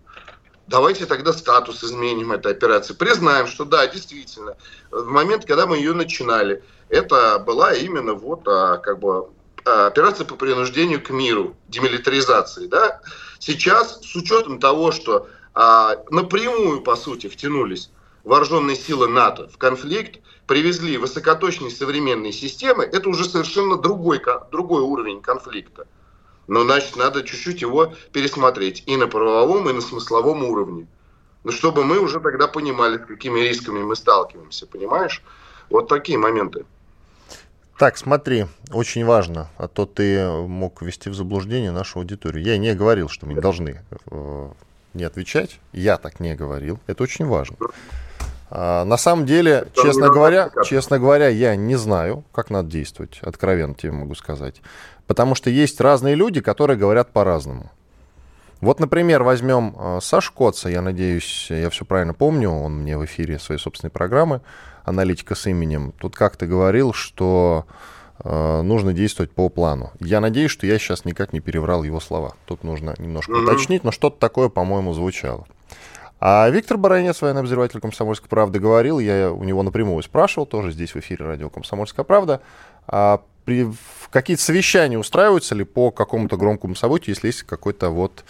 Давайте 0.68 1.08
тогда 1.08 1.34
статус 1.34 1.84
изменим 1.84 2.32
этой 2.32 2.52
операции. 2.52 2.94
Признаем, 2.94 3.48
что 3.48 3.66
да, 3.66 3.88
действительно, 3.88 4.56
в 4.92 5.08
момент, 5.08 5.46
когда 5.46 5.66
мы 5.66 5.78
ее 5.78 5.94
начинали, 5.94 6.64
это 6.90 7.40
была 7.40 7.74
именно 7.74 8.14
вот 8.14 8.48
а, 8.48 8.78
как 8.78 9.00
бы 9.00 9.30
а, 9.66 9.88
операция 9.88 10.26
по 10.26 10.36
принуждению 10.36 11.02
к 11.02 11.10
миру, 11.10 11.56
демилитаризации. 11.70 12.68
Да? 12.68 13.02
Сейчас, 13.40 14.00
с 14.02 14.16
учетом 14.16 14.60
того, 14.60 14.92
что 14.92 15.28
а, 15.56 16.04
напрямую, 16.12 16.82
по 16.82 16.96
сути, 16.96 17.28
втянулись 17.28 17.90
вооруженные 18.24 18.76
силы 18.76 19.08
НАТО 19.08 19.48
в 19.48 19.58
конфликт, 19.58 20.20
привезли 20.50 20.98
высокоточные 20.98 21.70
современные 21.70 22.34
системы, 22.34 22.84
это 22.84 23.08
уже 23.08 23.26
совершенно 23.26 23.78
другой, 23.78 24.20
другой 24.52 24.82
уровень 24.82 25.22
конфликта. 25.22 25.86
Но, 26.48 26.64
значит, 26.64 26.96
надо 26.96 27.22
чуть-чуть 27.22 27.62
его 27.62 27.94
пересмотреть 28.12 28.82
и 28.88 28.98
на 28.98 29.06
правовом, 29.06 29.70
и 29.70 29.74
на 29.74 29.82
смысловом 29.82 30.44
уровне. 30.44 30.88
Ну, 31.44 31.52
чтобы 31.52 31.84
мы 31.84 32.00
уже 32.00 32.20
тогда 32.20 32.48
понимали, 32.48 32.98
с 32.98 33.06
какими 33.06 33.42
рисками 33.42 33.84
мы 33.84 33.96
сталкиваемся, 33.96 34.66
понимаешь? 34.66 35.22
Вот 35.70 35.88
такие 35.88 36.18
моменты. 36.18 36.66
Так, 37.78 38.00
смотри, 38.00 38.48
очень 38.74 39.06
важно, 39.06 39.52
а 39.58 39.68
то 39.68 39.86
ты 39.86 40.28
мог 40.28 40.82
ввести 40.82 41.12
в 41.12 41.14
заблуждение 41.14 41.70
нашу 41.70 42.00
аудиторию. 42.00 42.44
Я 42.44 42.58
не 42.58 42.74
говорил, 42.74 43.08
что 43.08 43.28
мы 43.28 43.36
не 43.36 43.40
должны 43.40 43.86
э, 44.10 44.50
не 44.96 45.04
отвечать. 45.04 45.60
Я 45.74 45.98
так 45.98 46.20
не 46.20 46.34
говорил. 46.34 46.80
Это 46.88 47.04
очень 47.04 47.28
важно. 47.28 47.56
А, 48.52 48.84
на 48.86 48.98
самом 48.98 49.26
деле, 49.26 49.52
Это 49.52 49.82
честно 49.84 50.10
говоря, 50.10 50.50
честно 50.66 51.00
говоря, 51.00 51.28
я 51.28 51.56
не 51.56 51.76
знаю, 51.76 52.24
как 52.32 52.50
надо 52.50 52.70
действовать. 52.70 53.20
Откровенно 53.22 53.76
тебе 53.76 53.92
могу 53.92 54.16
сказать. 54.16 54.62
Потому 55.08 55.36
что 55.36 55.50
есть 55.50 55.80
разные 55.82 56.16
люди, 56.16 56.42
которые 56.42 56.78
говорят 56.78 57.12
по-разному. 57.12 57.72
Вот, 58.62 58.80
например, 58.80 59.24
возьмем 59.24 59.76
э, 59.78 60.00
Саш 60.02 60.32
Коца, 60.32 60.70
я 60.70 60.82
надеюсь, 60.82 61.48
я 61.50 61.70
все 61.70 61.86
правильно 61.86 62.14
помню, 62.14 62.50
он 62.50 62.80
мне 62.82 62.98
в 62.98 63.06
эфире 63.06 63.40
своей 63.40 63.60
собственной 63.60 63.90
программы 63.90 64.42
аналитика 64.84 65.36
с 65.36 65.48
именем, 65.48 65.94
тут 65.98 66.16
как-то 66.16 66.46
говорил, 66.46 66.92
что 66.92 67.66
э, 68.22 68.62
нужно 68.62 68.92
действовать 68.92 69.32
по 69.32 69.48
плану. 69.48 69.92
Я 70.02 70.20
надеюсь, 70.20 70.52
что 70.52 70.68
я 70.68 70.78
сейчас 70.78 71.06
никак 71.06 71.32
не 71.32 71.40
переврал 71.40 71.84
его 71.84 72.02
слова. 72.02 72.34
Тут 72.46 72.64
нужно 72.64 72.96
немножко 72.98 73.32
mm-hmm. 73.32 73.44
уточнить, 73.44 73.84
но 73.86 73.92
что-то 73.92 74.20
такое, 74.20 74.50
по-моему, 74.50 74.94
звучало. 74.94 75.48
А 76.20 76.50
Виктор 76.50 76.78
Баранец, 76.78 77.22
военный 77.22 77.40
обозреватель 77.40 77.80
«Комсомольской 77.80 78.28
правды», 78.28 78.60
говорил, 78.60 79.00
я 79.00 79.32
у 79.32 79.44
него 79.44 79.64
напрямую 79.64 80.04
спрашивал, 80.04 80.46
тоже 80.46 80.72
здесь 80.72 80.94
в 80.94 80.98
эфире 80.98 81.26
радио 81.26 81.50
«Комсомольская 81.50 82.04
правда», 82.04 82.42
а 82.88 83.22
при, 83.46 83.72
какие-то 84.12 84.44
совещания 84.44 85.00
устраиваются 85.00 85.56
ли 85.56 85.64
по 85.64 85.92
какому-то 85.92 86.36
громкому 86.36 86.76
событию, 86.76 87.16
если 87.16 87.28
есть 87.28 87.44
какой-то 87.44 87.90
вот 87.90 88.26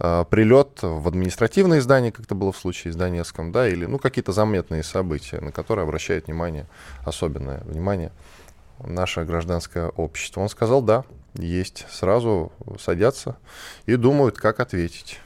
э, 0.00 0.24
прилет 0.28 0.80
в 0.82 1.06
административное 1.06 1.80
здание, 1.80 2.10
как 2.10 2.26
это 2.26 2.34
было 2.34 2.50
в 2.50 2.58
случае 2.58 2.92
с 2.92 2.96
Донецком, 2.96 3.52
да, 3.52 3.68
или 3.68 3.86
ну, 3.86 3.98
какие-то 3.98 4.32
заметные 4.32 4.82
события, 4.82 5.40
на 5.40 5.52
которые 5.52 5.84
обращает 5.84 6.26
внимание, 6.26 6.66
особенное 7.06 7.60
внимание 7.64 8.10
наше 8.84 9.24
гражданское 9.24 9.88
общество. 9.88 10.40
Он 10.40 10.48
сказал, 10.48 10.82
да, 10.82 11.04
есть, 11.34 11.86
сразу 11.90 12.50
садятся 12.80 13.36
и 13.86 13.94
думают, 13.94 14.36
как 14.36 14.58
ответить. 14.58 15.20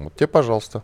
Вот 0.00 0.14
тебе, 0.16 0.26
пожалуйста. 0.26 0.82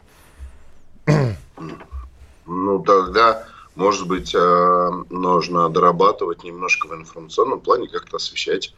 Ну, 2.46 2.78
тогда 2.84 3.46
Может 3.76 4.08
быть, 4.08 4.34
э, 4.34 4.90
нужно 5.10 5.68
дорабатывать 5.68 6.44
немножко 6.44 6.86
в 6.88 6.94
информационном 6.94 7.60
плане, 7.60 7.88
как-то 7.88 8.16
освещать 8.16 8.74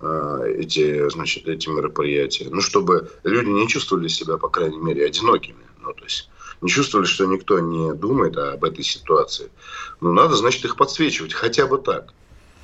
э, 0.00 0.54
эти, 0.58 1.08
значит, 1.10 1.46
эти 1.46 1.68
мероприятия. 1.68 2.48
Ну, 2.50 2.62
чтобы 2.62 3.10
люди 3.24 3.50
не 3.50 3.68
чувствовали 3.68 4.08
себя, 4.08 4.38
по 4.38 4.48
крайней 4.48 4.78
мере, 4.78 5.04
одинокими. 5.04 5.62
Ну, 5.82 5.92
то 5.92 6.02
есть 6.04 6.30
не 6.62 6.70
чувствовали, 6.70 7.06
что 7.06 7.26
никто 7.26 7.58
не 7.60 7.92
думает 7.92 8.38
об 8.38 8.64
этой 8.64 8.84
ситуации. 8.84 9.50
Ну, 10.00 10.12
надо, 10.14 10.34
значит, 10.34 10.64
их 10.64 10.76
подсвечивать, 10.76 11.34
хотя 11.34 11.66
бы 11.66 11.76
так. 11.76 12.14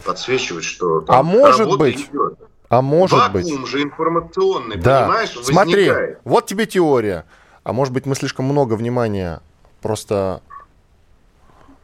Подсвечивать, 0.07 0.65
что 0.65 1.03
там 1.03 1.21
а 1.21 1.23
может 1.23 1.69
быть, 1.77 2.09
идет. 2.11 2.39
А 2.79 2.83
может 2.83 3.19
Вакуум 3.19 3.33
быть. 3.33 3.45
Вакуум 3.45 3.67
же 3.67 3.83
информационный, 3.83 4.77
да. 4.77 5.03
понимаешь, 5.03 5.31
Смотри, 5.43 5.93
вот 6.25 6.47
тебе 6.47 6.67
теория. 6.67 7.25
А 7.63 7.73
может 7.73 7.95
быть, 7.95 8.05
мы 8.05 8.15
слишком 8.15 8.47
много 8.47 8.75
внимания 8.75 9.41
просто 9.81 10.43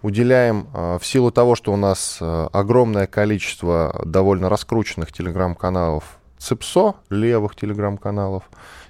уделяем 0.03 0.67
э, 0.75 0.99
в 1.01 1.07
силу 1.07 1.31
того, 1.31 1.55
что 1.55 1.73
у 1.73 1.77
нас 1.77 2.19
э, 2.21 2.49
огромное 2.53 3.07
количество 3.07 4.03
довольно 4.05 4.49
раскрученных 4.49 5.13
телеграм-каналов 5.13 6.19
ЦИПСО, 6.39 6.95
левых 7.11 7.55
телеграм-каналов, 7.55 8.45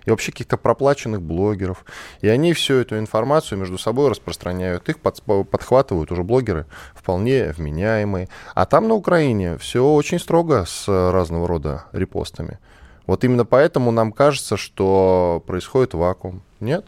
и 0.05 0.11
вообще 0.11 0.33
каких-то 0.33 0.57
проплаченных 0.57 1.23
блогеров. 1.23 1.85
И 2.21 2.29
они 2.29 2.53
всю 2.53 2.75
эту 2.75 2.99
информацию 2.99 3.59
между 3.59 3.79
собой 3.79 4.11
распространяют. 4.11 4.89
Их 4.89 5.01
под, 5.01 5.23
подхватывают 5.23 6.11
уже 6.13 6.23
блогеры 6.23 6.67
вполне 6.95 7.53
вменяемые. 7.57 8.29
А 8.55 8.67
там 8.67 8.89
на 8.89 8.95
Украине 8.95 9.59
все 9.59 9.85
очень 9.85 10.19
строго 10.19 10.65
с 10.67 10.89
разного 10.89 11.47
рода 11.47 11.85
репостами. 11.93 12.59
Вот 13.07 13.25
именно 13.25 13.45
поэтому 13.45 13.91
нам 13.91 14.13
кажется, 14.13 14.57
что 14.57 15.43
происходит 15.47 15.95
вакуум. 15.95 16.43
Нет? 16.61 16.87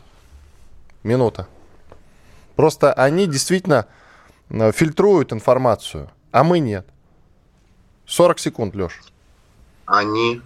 Минута. 1.02 1.48
Просто 2.54 2.92
они 2.92 3.26
действительно 3.26 3.86
э, 4.50 4.72
фильтруют 4.72 5.32
информацию, 5.32 6.10
а 6.30 6.44
мы 6.44 6.60
нет. 6.60 6.86
40 8.06 8.38
секунд, 8.38 8.76
Леш. 8.76 9.00
Они 9.86 10.40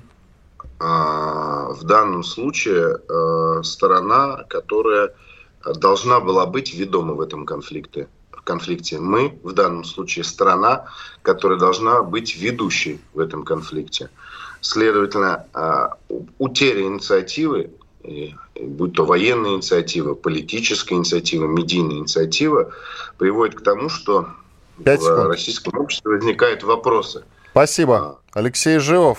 в 0.79 1.85
данном 1.85 2.23
случае 2.23 2.99
а, 3.09 3.63
сторона, 3.63 4.45
которая 4.49 5.13
должна 5.65 6.21
была 6.21 6.47
быть 6.47 6.75
ведома 6.75 7.15
в 7.15 7.21
этом 7.21 7.47
конфликте. 7.47 8.09
В 8.31 8.43
конфликте. 8.43 8.99
Мы 8.99 9.39
в 9.43 9.53
данном 9.53 9.85
случае 9.85 10.25
сторона, 10.25 10.87
которая 11.23 11.59
должна 11.59 12.03
быть 12.03 12.37
ведущей 12.37 13.01
в 13.15 13.21
этом 13.21 13.45
конфликте. 13.45 14.11
Следовательно, 14.61 15.47
а, 15.55 15.95
утеря 16.39 16.83
инициативы, 16.83 17.71
будь 18.61 18.93
то 18.93 19.05
военная 19.05 19.55
инициатива, 19.55 20.15
политическая 20.15 20.95
инициатива, 20.95 21.47
медийная 21.47 21.97
инициатива, 21.97 22.73
приводит 23.19 23.57
к 23.57 23.63
тому, 23.63 23.89
что 23.89 24.29
в 24.79 25.29
российском 25.29 25.79
обществе 25.79 26.13
возникают 26.13 26.63
вопросы. 26.63 27.25
Спасибо. 27.51 28.21
Алексей 28.35 28.79
Живов. 28.79 29.19